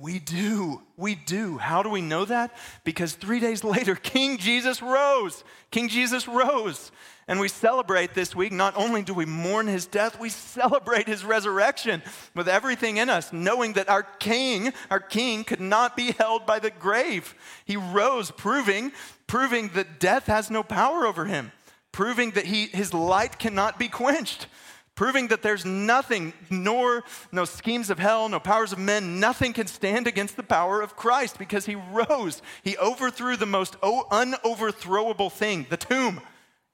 We 0.00 0.20
do. 0.20 0.82
We 0.96 1.16
do. 1.16 1.58
How 1.58 1.82
do 1.82 1.88
we 1.88 2.00
know 2.00 2.24
that? 2.24 2.54
Because 2.84 3.14
three 3.14 3.40
days 3.40 3.64
later, 3.64 3.94
King 3.94 4.38
Jesus 4.38 4.80
rose. 4.80 5.42
King 5.70 5.88
Jesus 5.88 6.28
rose. 6.28 6.92
And 7.26 7.40
we 7.40 7.48
celebrate 7.48 8.14
this 8.14 8.34
week. 8.34 8.52
Not 8.52 8.76
only 8.76 9.02
do 9.02 9.12
we 9.12 9.26
mourn 9.26 9.66
his 9.66 9.86
death, 9.86 10.18
we 10.18 10.30
celebrate 10.30 11.06
his 11.06 11.24
resurrection 11.24 12.02
with 12.34 12.48
everything 12.48 12.96
in 12.96 13.10
us, 13.10 13.32
knowing 13.32 13.74
that 13.74 13.88
our 13.88 14.02
king, 14.02 14.72
our 14.90 15.00
king, 15.00 15.44
could 15.44 15.60
not 15.60 15.96
be 15.96 16.12
held 16.12 16.46
by 16.46 16.58
the 16.58 16.70
grave. 16.70 17.34
He 17.64 17.76
rose, 17.76 18.30
proving, 18.30 18.92
proving 19.26 19.68
that 19.74 20.00
death 20.00 20.26
has 20.26 20.50
no 20.50 20.62
power 20.62 21.06
over 21.06 21.26
him, 21.26 21.52
proving 21.92 22.30
that 22.30 22.46
he, 22.46 22.66
his 22.66 22.94
light 22.94 23.38
cannot 23.38 23.78
be 23.78 23.88
quenched 23.88 24.46
proving 24.98 25.28
that 25.28 25.42
there's 25.42 25.64
nothing, 25.64 26.32
nor 26.50 27.04
no 27.30 27.44
schemes 27.44 27.88
of 27.88 28.00
hell, 28.00 28.28
no 28.28 28.40
powers 28.40 28.72
of 28.72 28.80
men, 28.80 29.20
nothing 29.20 29.52
can 29.52 29.68
stand 29.68 30.08
against 30.08 30.36
the 30.36 30.42
power 30.42 30.82
of 30.82 30.96
Christ 30.96 31.38
because 31.38 31.66
he 31.66 31.76
rose. 31.76 32.42
He 32.64 32.76
overthrew 32.78 33.36
the 33.36 33.46
most 33.46 33.80
unoverthrowable 33.80 35.30
thing, 35.30 35.66
the 35.70 35.76
tomb. 35.76 36.20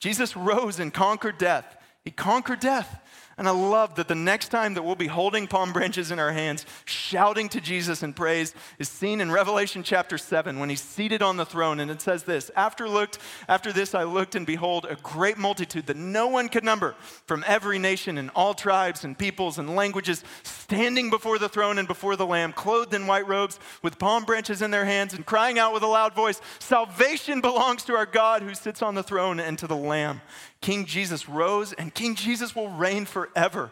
Jesus 0.00 0.38
rose 0.38 0.80
and 0.80 0.90
conquered 0.90 1.36
death. 1.36 1.76
He 2.02 2.10
conquered 2.10 2.60
death. 2.60 2.98
And 3.36 3.48
I 3.48 3.50
love 3.50 3.96
that 3.96 4.08
the 4.08 4.14
next 4.14 4.48
time 4.48 4.74
that 4.74 4.82
we'll 4.82 4.94
be 4.94 5.08
holding 5.08 5.46
palm 5.46 5.72
branches 5.72 6.10
in 6.10 6.18
our 6.18 6.32
hands, 6.32 6.66
shouting 6.84 7.48
to 7.50 7.60
Jesus 7.60 8.02
in 8.02 8.12
praise, 8.12 8.54
is 8.78 8.88
seen 8.88 9.20
in 9.20 9.32
Revelation 9.32 9.82
chapter 9.82 10.18
7 10.18 10.58
when 10.58 10.68
he's 10.68 10.80
seated 10.80 11.20
on 11.20 11.36
the 11.36 11.44
throne. 11.44 11.80
And 11.80 11.90
it 11.90 12.00
says 12.00 12.22
this 12.22 12.50
After 12.54 12.88
looked, 12.88 13.18
after 13.48 13.72
this 13.72 13.94
I 13.94 14.04
looked, 14.04 14.34
and 14.34 14.46
behold, 14.46 14.86
a 14.88 14.96
great 14.96 15.36
multitude 15.36 15.86
that 15.86 15.96
no 15.96 16.28
one 16.28 16.48
could 16.48 16.64
number 16.64 16.94
from 17.26 17.44
every 17.46 17.78
nation 17.78 18.18
and 18.18 18.30
all 18.36 18.54
tribes 18.54 19.04
and 19.04 19.18
peoples 19.18 19.58
and 19.58 19.74
languages 19.74 20.22
standing 20.42 21.10
before 21.10 21.38
the 21.38 21.48
throne 21.48 21.78
and 21.78 21.88
before 21.88 22.16
the 22.16 22.26
Lamb, 22.26 22.52
clothed 22.52 22.94
in 22.94 23.06
white 23.06 23.26
robes, 23.26 23.58
with 23.82 23.98
palm 23.98 24.24
branches 24.24 24.62
in 24.62 24.70
their 24.70 24.84
hands, 24.84 25.12
and 25.14 25.26
crying 25.26 25.58
out 25.58 25.72
with 25.72 25.82
a 25.82 25.86
loud 25.86 26.14
voice, 26.14 26.40
Salvation 26.58 27.40
belongs 27.40 27.84
to 27.84 27.94
our 27.94 28.06
God 28.06 28.42
who 28.42 28.54
sits 28.54 28.82
on 28.82 28.94
the 28.94 29.02
throne 29.02 29.40
and 29.40 29.58
to 29.58 29.66
the 29.66 29.76
Lamb. 29.76 30.20
King 30.64 30.86
Jesus 30.86 31.28
rose, 31.28 31.74
and 31.74 31.92
King 31.92 32.14
Jesus 32.14 32.56
will 32.56 32.70
reign 32.70 33.04
forever 33.04 33.70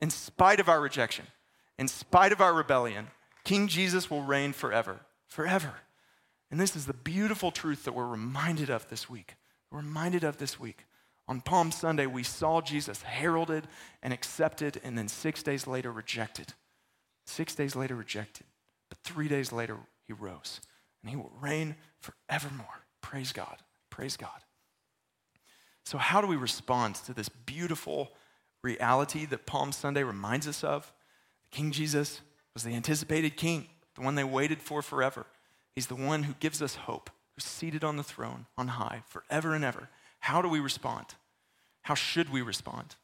in 0.00 0.08
spite 0.08 0.60
of 0.60 0.68
our 0.68 0.80
rejection, 0.80 1.26
in 1.80 1.88
spite 1.88 2.30
of 2.30 2.40
our 2.40 2.54
rebellion. 2.54 3.08
King 3.42 3.66
Jesus 3.66 4.08
will 4.08 4.22
reign 4.22 4.52
forever, 4.52 5.00
forever. 5.26 5.72
And 6.48 6.60
this 6.60 6.76
is 6.76 6.86
the 6.86 6.92
beautiful 6.92 7.50
truth 7.50 7.82
that 7.82 7.92
we're 7.92 8.06
reminded 8.06 8.70
of 8.70 8.88
this 8.88 9.10
week. 9.10 9.34
We're 9.72 9.78
reminded 9.78 10.22
of 10.22 10.38
this 10.38 10.60
week. 10.60 10.84
On 11.26 11.40
Palm 11.40 11.72
Sunday, 11.72 12.06
we 12.06 12.22
saw 12.22 12.60
Jesus 12.60 13.02
heralded 13.02 13.66
and 14.00 14.12
accepted, 14.12 14.80
and 14.84 14.96
then 14.96 15.08
six 15.08 15.42
days 15.42 15.66
later, 15.66 15.90
rejected. 15.90 16.54
Six 17.26 17.56
days 17.56 17.74
later, 17.74 17.96
rejected. 17.96 18.46
But 18.88 18.98
three 19.02 19.26
days 19.26 19.50
later, 19.50 19.76
he 20.06 20.12
rose, 20.12 20.60
and 21.02 21.10
he 21.10 21.16
will 21.16 21.32
reign 21.40 21.74
forevermore. 21.98 22.84
Praise 23.00 23.32
God. 23.32 23.56
Praise 23.90 24.16
God. 24.16 24.44
So, 25.88 25.96
how 25.96 26.20
do 26.20 26.26
we 26.26 26.36
respond 26.36 26.96
to 27.06 27.14
this 27.14 27.30
beautiful 27.30 28.12
reality 28.62 29.24
that 29.24 29.46
Palm 29.46 29.72
Sunday 29.72 30.02
reminds 30.02 30.46
us 30.46 30.62
of? 30.62 30.92
King 31.50 31.70
Jesus 31.70 32.20
was 32.52 32.62
the 32.62 32.74
anticipated 32.74 33.38
king, 33.38 33.68
the 33.94 34.02
one 34.02 34.14
they 34.14 34.22
waited 34.22 34.60
for 34.60 34.82
forever. 34.82 35.24
He's 35.74 35.86
the 35.86 35.94
one 35.94 36.24
who 36.24 36.34
gives 36.40 36.60
us 36.60 36.74
hope, 36.74 37.08
who's 37.34 37.46
seated 37.46 37.84
on 37.84 37.96
the 37.96 38.02
throne 38.02 38.44
on 38.58 38.68
high 38.68 39.00
forever 39.06 39.54
and 39.54 39.64
ever. 39.64 39.88
How 40.18 40.42
do 40.42 40.48
we 40.50 40.60
respond? 40.60 41.06
How 41.80 41.94
should 41.94 42.28
we 42.28 42.42
respond? 42.42 42.96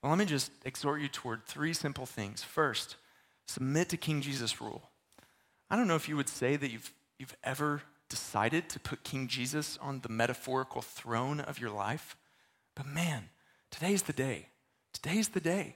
Well, 0.00 0.10
let 0.10 0.18
me 0.20 0.24
just 0.24 0.52
exhort 0.64 1.00
you 1.00 1.08
toward 1.08 1.44
three 1.46 1.72
simple 1.72 2.06
things. 2.06 2.44
First, 2.44 2.94
submit 3.48 3.88
to 3.88 3.96
King 3.96 4.20
Jesus' 4.20 4.60
rule. 4.60 4.88
I 5.68 5.74
don't 5.74 5.88
know 5.88 5.96
if 5.96 6.08
you 6.08 6.16
would 6.16 6.28
say 6.28 6.54
that 6.54 6.70
you've, 6.70 6.92
you've 7.18 7.36
ever 7.42 7.82
decided 8.14 8.68
to 8.68 8.78
put 8.78 9.02
King 9.02 9.26
Jesus 9.26 9.76
on 9.82 9.98
the 9.98 10.08
metaphorical 10.08 10.80
throne 10.80 11.40
of 11.40 11.58
your 11.58 11.70
life, 11.70 12.16
but 12.76 12.86
man, 12.86 13.24
today's 13.72 14.02
the 14.02 14.12
day. 14.12 14.50
Today's 14.92 15.30
the 15.30 15.40
day 15.40 15.74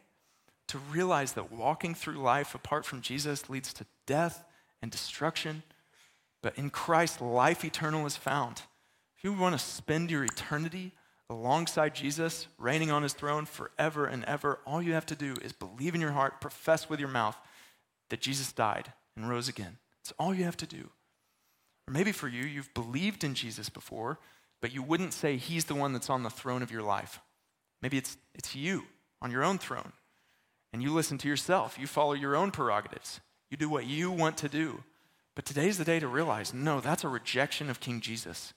to 0.69 0.79
realize 0.79 1.33
that 1.33 1.51
walking 1.51 1.97
through 1.97 2.15
life 2.15 2.55
apart 2.55 2.87
from 2.87 3.01
Jesus 3.01 3.51
leads 3.51 3.73
to 3.73 3.87
death 4.07 4.45
and 4.81 4.89
destruction, 4.89 5.65
but 6.41 6.57
in 6.57 6.71
Christ, 6.71 7.21
life 7.21 7.65
eternal 7.65 8.07
is 8.07 8.15
found. 8.15 8.63
If 9.17 9.25
you 9.25 9.33
want 9.33 9.59
to 9.59 9.65
spend 9.65 10.09
your 10.09 10.23
eternity 10.23 10.93
alongside 11.29 11.97
Jesus, 11.97 12.47
reigning 12.57 12.93
on 12.93 13.03
his 13.03 13.15
throne 13.15 13.47
forever 13.47 14.07
and 14.07 14.25
ever, 14.27 14.61
all 14.65 14.81
you 14.81 14.93
have 14.93 15.07
to 15.07 15.17
do 15.17 15.35
is 15.43 15.53
believe 15.53 15.97
in 15.97 16.01
your 16.01 16.13
heart, 16.13 16.41
profess 16.41 16.89
with 16.89 17.01
your 17.01 17.09
mouth 17.09 17.37
that 18.11 18.21
Jesus 18.21 18.53
died 18.53 18.93
and 19.17 19.29
rose 19.29 19.49
again. 19.49 19.79
It's 20.03 20.13
all 20.21 20.33
you 20.33 20.45
have 20.45 20.57
to 20.59 20.67
do. 20.67 20.91
Or 21.89 21.91
maybe 21.91 22.13
for 22.13 22.29
you, 22.29 22.45
you've 22.45 22.75
believed 22.75 23.25
in 23.25 23.33
Jesus 23.33 23.71
before, 23.71 24.19
but 24.61 24.75
you 24.75 24.83
wouldn't 24.83 25.15
say 25.15 25.39
he's 25.39 25.65
the 25.65 25.75
one 25.75 25.95
that's 25.95 26.11
on 26.11 26.23
the 26.23 26.29
throne 26.29 26.61
of 26.61 26.71
your 26.71 26.83
life. 26.83 27.19
Maybe 27.81 27.97
it's, 27.97 28.19
it's 28.35 28.55
you 28.55 28.85
on 29.23 29.31
your 29.31 29.43
own 29.43 29.57
throne. 29.57 29.93
And 30.75 30.83
you 30.83 30.93
listen 30.93 31.17
to 31.17 31.29
yourself. 31.29 31.79
You 31.81 31.87
follow 31.87 32.13
your 32.13 32.37
own 32.37 32.51
prerogatives. 32.51 33.21
You 33.51 33.57
do 33.57 33.71
what 33.71 33.87
you 33.87 34.11
want 34.11 34.37
to 34.39 34.51
do. 34.51 34.83
But 35.35 35.47
today's 35.47 35.79
the 35.79 35.85
day 35.85 35.99
to 35.99 36.07
realize 36.07 36.53
no, 36.53 36.81
that's 36.81 37.05
a 37.05 37.09
rejection 37.09 37.71
of 37.71 37.81
King 37.81 38.03
Jesus. 38.03 38.53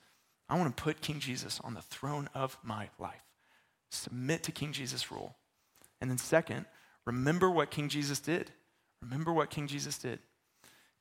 I 0.50 0.58
want 0.58 0.76
to 0.76 0.84
put 0.84 1.00
King 1.00 1.22
Jesus 1.22 1.62
on 1.64 1.74
the 1.74 1.82
throne 1.82 2.28
of 2.36 2.58
my 2.62 2.90
life. 3.00 3.24
Submit 3.92 4.44
to 4.44 4.52
King 4.52 4.74
Jesus' 4.74 5.10
rule. 5.10 5.38
And 6.02 6.10
then, 6.10 6.18
second, 6.18 6.66
remember 7.06 7.50
what 7.50 7.72
King 7.72 7.88
Jesus 7.88 8.20
did. 8.20 8.52
Remember 9.02 9.32
what 9.32 9.50
King 9.50 9.68
Jesus 9.68 9.98
did. 9.98 10.20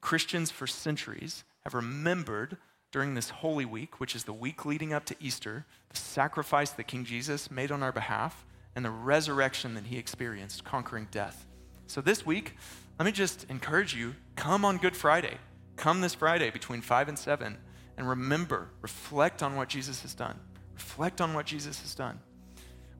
Christians 0.00 0.52
for 0.52 0.68
centuries 0.68 1.42
have 1.64 1.74
remembered 1.74 2.56
during 2.92 3.14
this 3.14 3.30
Holy 3.30 3.64
Week, 3.64 4.00
which 4.00 4.14
is 4.14 4.24
the 4.24 4.32
week 4.32 4.64
leading 4.64 4.92
up 4.92 5.04
to 5.06 5.16
Easter, 5.20 5.66
the 5.90 5.96
sacrifice 5.96 6.70
that 6.70 6.84
King 6.84 7.04
Jesus 7.04 7.50
made 7.50 7.70
on 7.70 7.82
our 7.82 7.92
behalf 7.92 8.44
and 8.74 8.84
the 8.84 8.90
resurrection 8.90 9.74
that 9.74 9.86
he 9.86 9.98
experienced, 9.98 10.64
conquering 10.64 11.08
death. 11.10 11.46
So 11.86 12.00
this 12.00 12.24
week, 12.24 12.56
let 12.98 13.06
me 13.06 13.12
just 13.12 13.46
encourage 13.48 13.94
you 13.94 14.14
come 14.36 14.64
on 14.64 14.78
Good 14.78 14.96
Friday. 14.96 15.38
Come 15.76 16.00
this 16.00 16.14
Friday 16.14 16.50
between 16.50 16.80
5 16.82 17.08
and 17.08 17.18
7 17.18 17.56
and 17.96 18.08
remember, 18.08 18.68
reflect 18.80 19.42
on 19.42 19.56
what 19.56 19.68
Jesus 19.68 20.02
has 20.02 20.14
done. 20.14 20.38
Reflect 20.74 21.20
on 21.20 21.34
what 21.34 21.46
Jesus 21.46 21.80
has 21.82 21.94
done. 21.94 22.18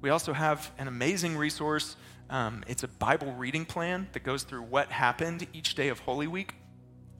We 0.01 0.11
also 0.11 0.33
have 0.33 0.71
an 0.79 0.89
amazing 0.89 1.37
resource. 1.37 1.97
Um, 2.29 2.65
it's 2.67 2.83
a 2.83 2.89
Bible 2.89 3.33
reading 3.33 3.65
plan 3.65 4.09
that 4.13 4.25
goes 4.25 4.43
through 4.43 4.63
what 4.63 4.91
happened 4.91 5.47
each 5.53 5.75
day 5.75 5.89
of 5.89 6.01
Holy 6.01 6.27
Week. 6.27 6.55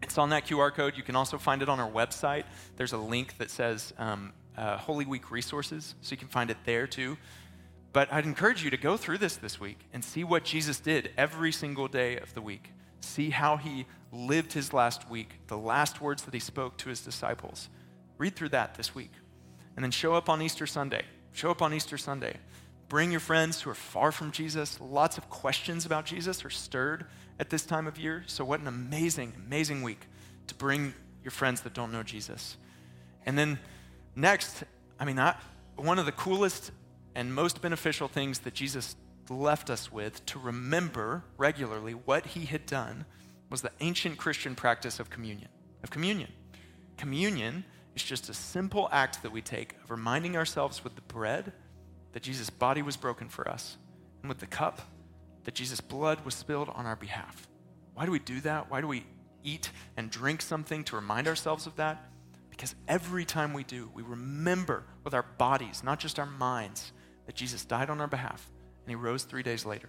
It's 0.03 0.19
on 0.19 0.31
that 0.31 0.47
QR 0.47 0.73
code. 0.73 0.97
You 0.97 1.03
can 1.03 1.17
also 1.17 1.39
find 1.39 1.63
it 1.63 1.69
on 1.69 1.79
our 1.79 1.91
website. 1.91 2.45
There's 2.77 2.93
a 2.93 2.99
link 2.99 3.37
that 3.39 3.51
says 3.51 3.93
um, 3.99 4.33
uh, 4.57 4.77
Holy 4.77 5.05
Week 5.05 5.31
resources, 5.31 5.95
so 6.01 6.13
you 6.13 6.17
can 6.17 6.29
find 6.29 6.51
it 6.51 6.57
there 6.65 6.87
too. 6.87 7.17
But 7.93 8.13
I'd 8.13 8.25
encourage 8.25 8.63
you 8.63 8.71
to 8.71 8.77
go 8.77 8.97
through 8.97 9.19
this 9.19 9.37
this 9.37 9.59
week 9.59 9.79
and 9.93 10.05
see 10.05 10.25
what 10.25 10.45
Jesus 10.45 10.79
did 10.79 11.11
every 11.17 11.53
single 11.53 11.89
day 11.89 12.17
of 12.19 12.33
the 12.35 12.41
week. 12.41 12.73
See 13.01 13.31
how 13.31 13.57
he 13.57 13.87
lived 14.13 14.53
his 14.53 14.73
last 14.73 15.11
week, 15.11 15.41
the 15.49 15.59
last 15.59 16.01
words 16.01 16.23
that 16.23 16.35
he 16.35 16.41
spoke 16.41 16.77
to 16.79 16.89
his 16.89 17.01
disciples. 17.01 17.69
Read 18.19 18.37
through 18.37 18.51
that 18.51 18.75
this 18.75 18.95
week. 18.95 19.13
And 19.77 19.85
then 19.85 19.91
show 19.91 20.15
up 20.15 20.29
on 20.29 20.43
Easter 20.43 20.67
Sunday. 20.67 21.03
Show 21.33 21.51
up 21.51 21.63
on 21.63 21.73
Easter 21.73 21.97
Sunday. 21.97 22.37
Bring 22.91 23.13
your 23.13 23.21
friends 23.21 23.61
who 23.63 23.71
are 23.71 23.75
far 23.75 24.11
from 24.11 24.33
Jesus. 24.33 24.81
Lots 24.81 25.17
of 25.17 25.31
questions 25.31 25.87
about 25.87 26.07
Jesus 26.07 26.45
are 26.45 26.51
stirred 26.51 27.07
at 27.39 27.49
this 27.49 27.65
time 27.65 27.87
of 27.87 27.97
year. 27.97 28.25
So, 28.27 28.45
what 28.45 28.59
an 28.59 28.67
amazing, 28.67 29.33
amazing 29.47 29.83
week 29.83 30.09
to 30.49 30.57
bring 30.57 30.93
your 31.23 31.31
friends 31.31 31.61
that 31.61 31.73
don't 31.73 31.93
know 31.93 32.03
Jesus. 32.03 32.57
And 33.25 33.39
then 33.39 33.61
next, 34.17 34.65
I 34.99 35.05
mean, 35.05 35.21
I, 35.21 35.37
one 35.77 36.01
of 36.01 36.05
the 36.05 36.11
coolest 36.11 36.73
and 37.15 37.33
most 37.33 37.63
beneficial 37.63 38.09
things 38.09 38.41
that 38.41 38.55
Jesus 38.55 38.97
left 39.29 39.71
us 39.71 39.93
with 39.93 40.27
to 40.27 40.41
remember 40.41 41.23
regularly 41.39 41.93
what 41.93 42.27
he 42.27 42.47
had 42.47 42.67
done 42.67 43.05
was 43.51 43.63
the 43.63 43.71
ancient 43.79 44.19
Christian 44.19 44.57
practice 44.57 44.99
of 44.99 45.11
communion. 45.11 45.49
Of 45.85 45.91
communion. 45.91 46.33
Communion 46.97 47.65
is 47.95 48.03
just 48.03 48.29
a 48.29 48.35
simple 48.35 48.89
act 48.91 49.23
that 49.23 49.31
we 49.31 49.43
take 49.43 49.77
of 49.85 49.93
reminding 49.93 50.37
ourselves 50.37 50.83
with 50.83 50.97
the 50.97 51.03
bread 51.03 51.53
that 52.13 52.23
Jesus' 52.23 52.51
body 52.51 52.83
was 52.83 52.97
broken 52.97 53.29
for 53.29 53.49
us, 53.49 53.77
and 54.23 54.29
with 54.29 54.39
the 54.39 54.47
cup 54.47 54.81
that 55.45 55.55
Jesus' 55.55 55.81
blood 55.81 56.25
was 56.25 56.35
spilled 56.35 56.69
on 56.69 56.87
our 56.87 56.97
behalf. 56.97 57.49
Why 57.95 58.05
do 58.05 58.13
we 58.13 58.19
do 58.19 58.41
that? 58.43 58.71
Why 58.71 58.81
do 58.81 58.87
we 58.87 59.05
eat 59.43 59.71
and 59.97 60.11
drink 60.11 60.43
something 60.43 60.85
to 60.85 60.97
remind 60.97 61.29
ourselves 61.29 61.67
of 61.67 61.77
that? 61.77 62.11
Because 62.51 62.75
every 62.89 63.25
time 63.25 63.53
we 63.53 63.65
do, 63.65 63.91
we 63.95 64.03
remember 64.03 64.85
with 65.03 65.15
our 65.15 65.23
bodies, 65.23 65.83
not 65.83 65.99
just 65.99 66.19
our 66.19 66.27
minds, 66.27 66.93
that 67.27 67.35
Jesus 67.35 67.65
died 67.65 67.91
on 67.91 68.01
our 68.01 68.07
behalf 68.07 68.51
and 68.85 68.91
he 68.91 68.95
rose 68.95 69.23
three 69.23 69.43
days 69.43 69.65
later. 69.65 69.89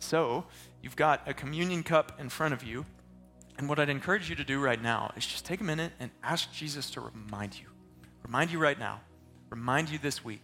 So, 0.00 0.44
you've 0.82 0.96
got 0.96 1.26
a 1.28 1.34
communion 1.34 1.82
cup 1.82 2.20
in 2.20 2.28
front 2.28 2.52
of 2.52 2.62
you. 2.64 2.84
And 3.56 3.68
what 3.68 3.78
I'd 3.78 3.88
encourage 3.88 4.28
you 4.28 4.36
to 4.36 4.44
do 4.44 4.60
right 4.60 4.82
now 4.82 5.12
is 5.16 5.24
just 5.24 5.46
take 5.46 5.60
a 5.60 5.64
minute 5.64 5.92
and 6.00 6.10
ask 6.22 6.52
Jesus 6.52 6.90
to 6.90 7.00
remind 7.00 7.58
you. 7.58 7.66
Remind 8.24 8.50
you 8.50 8.58
right 8.58 8.78
now. 8.78 9.00
Remind 9.50 9.88
you 9.88 9.98
this 9.98 10.24
week 10.24 10.42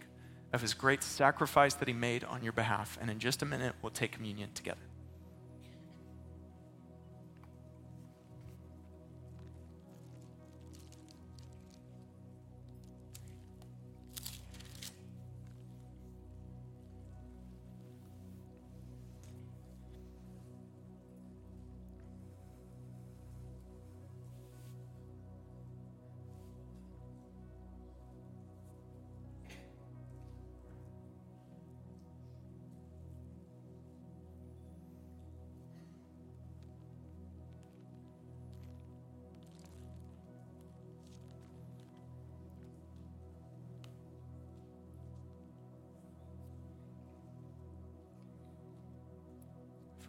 of 0.53 0.61
his 0.61 0.73
great 0.73 1.03
sacrifice 1.03 1.73
that 1.75 1.87
he 1.87 1.93
made 1.93 2.23
on 2.23 2.43
your 2.43 2.53
behalf. 2.53 2.97
And 3.01 3.09
in 3.09 3.19
just 3.19 3.41
a 3.41 3.45
minute, 3.45 3.73
we'll 3.81 3.91
take 3.91 4.11
communion 4.11 4.49
together. 4.53 4.81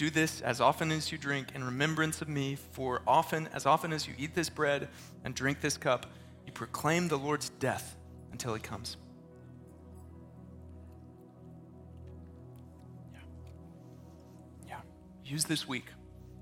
Do 0.00 0.08
this 0.08 0.40
as 0.40 0.62
often 0.62 0.90
as 0.92 1.12
you 1.12 1.18
drink 1.18 1.48
in 1.54 1.62
remembrance 1.62 2.22
of 2.22 2.28
me, 2.30 2.56
for 2.72 3.02
often, 3.06 3.50
as 3.52 3.66
often 3.66 3.92
as 3.92 4.08
you 4.08 4.14
eat 4.16 4.34
this 4.34 4.48
bread 4.48 4.88
and 5.26 5.34
drink 5.34 5.60
this 5.60 5.76
cup, 5.76 6.06
you 6.46 6.52
proclaim 6.52 7.08
the 7.08 7.18
Lord's 7.18 7.50
death 7.58 7.98
until 8.32 8.54
he 8.54 8.60
comes. 8.60 8.96
Yeah. 13.12 13.18
Yeah. 14.66 14.80
Use 15.22 15.44
this 15.44 15.68
week. 15.68 15.88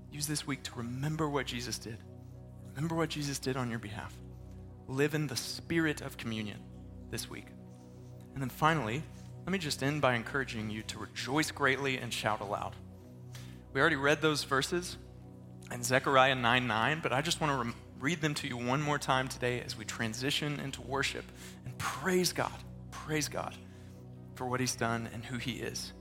Use 0.09 0.25
this 0.25 0.47
week 0.47 0.63
to 0.63 0.71
remember 0.75 1.27
what 1.27 1.45
Jesus 1.45 1.77
did. 1.77 1.97
Remember 2.75 2.95
what 2.95 3.09
Jesus 3.09 3.39
did 3.39 3.57
on 3.57 3.69
your 3.69 3.79
behalf. 3.79 4.17
Live 4.87 5.13
in 5.13 5.27
the 5.27 5.35
spirit 5.35 5.99
of 5.99 6.15
communion 6.15 6.61
this 7.11 7.29
week. 7.29 7.47
And 8.35 8.41
then 8.41 8.51
finally, 8.51 9.03
let 9.45 9.51
me 9.51 9.57
just 9.57 9.83
end 9.83 10.01
by 10.01 10.15
encouraging 10.15 10.69
you 10.69 10.81
to 10.83 10.97
rejoice 10.97 11.51
greatly 11.51 11.97
and 11.97 12.13
shout 12.13 12.39
aloud. 12.39 12.73
We 13.71 13.81
already 13.81 13.97
read 13.97 14.21
those 14.21 14.43
verses 14.43 14.97
in 15.71 15.83
Zechariah 15.83 16.33
9 16.33 16.65
9, 16.67 16.99
but 17.03 17.13
I 17.13 17.21
just 17.21 17.39
want 17.39 17.53
to 17.53 17.57
rem- 17.57 17.75
read 17.99 18.19
them 18.19 18.33
to 18.35 18.47
you 18.47 18.57
one 18.57 18.81
more 18.81 18.97
time 18.97 19.27
today 19.27 19.61
as 19.61 19.77
we 19.77 19.85
transition 19.85 20.59
into 20.59 20.81
worship 20.81 21.25
and 21.65 21.77
praise 21.77 22.33
God. 22.33 22.51
Praise 22.89 23.27
God 23.27 23.55
for 24.33 24.47
what 24.47 24.59
He's 24.59 24.75
done 24.75 25.07
and 25.13 25.23
who 25.23 25.37
He 25.37 25.53
is. 25.53 25.93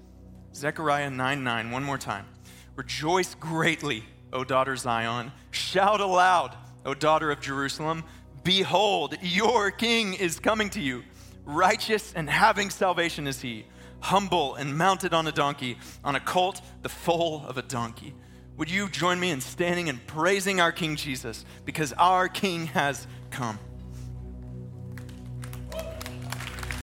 Zechariah 0.55 1.11
9 1.11 1.45
9, 1.45 1.71
one 1.71 1.85
more 1.85 1.99
time. 1.99 2.25
Rejoice 2.75 3.35
greatly, 3.35 4.03
O 4.33 4.45
daughter 4.45 4.75
Zion. 4.77 5.31
Shout 5.51 6.01
aloud, 6.01 6.57
O 6.87 6.95
daughter 6.95 7.31
of 7.31 7.41
Jerusalem. 7.41 8.03
Behold, 8.45 9.14
your 9.21 9.71
king 9.71 10.14
is 10.14 10.41
coming 10.41 10.71
to 10.71 10.81
you. 10.81 11.05
Righteous 11.45 12.14
and 12.14 12.31
having 12.31 12.71
salvation 12.71 13.27
is 13.27 13.43
he, 13.43 13.66
humble 14.01 14.55
and 14.55 14.76
mounted 14.76 15.12
on 15.12 15.26
a 15.26 15.32
donkey, 15.32 15.78
on 16.05 16.16
a 16.16 16.20
colt, 16.20 16.61
the 16.82 16.88
foal 16.88 17.44
of 17.46 17.59
a 17.59 17.62
donkey. 17.62 18.14
Would 18.57 18.70
you 18.70 18.88
join 18.88 19.20
me 19.20 19.30
in 19.30 19.40
standing 19.40 19.88
and 19.88 20.05
praising 20.07 20.61
our 20.61 20.72
King 20.72 20.96
Jesus 20.96 21.44
because 21.64 21.92
our 21.92 22.28
King 22.28 22.66
has 22.66 23.07
come? 23.30 23.59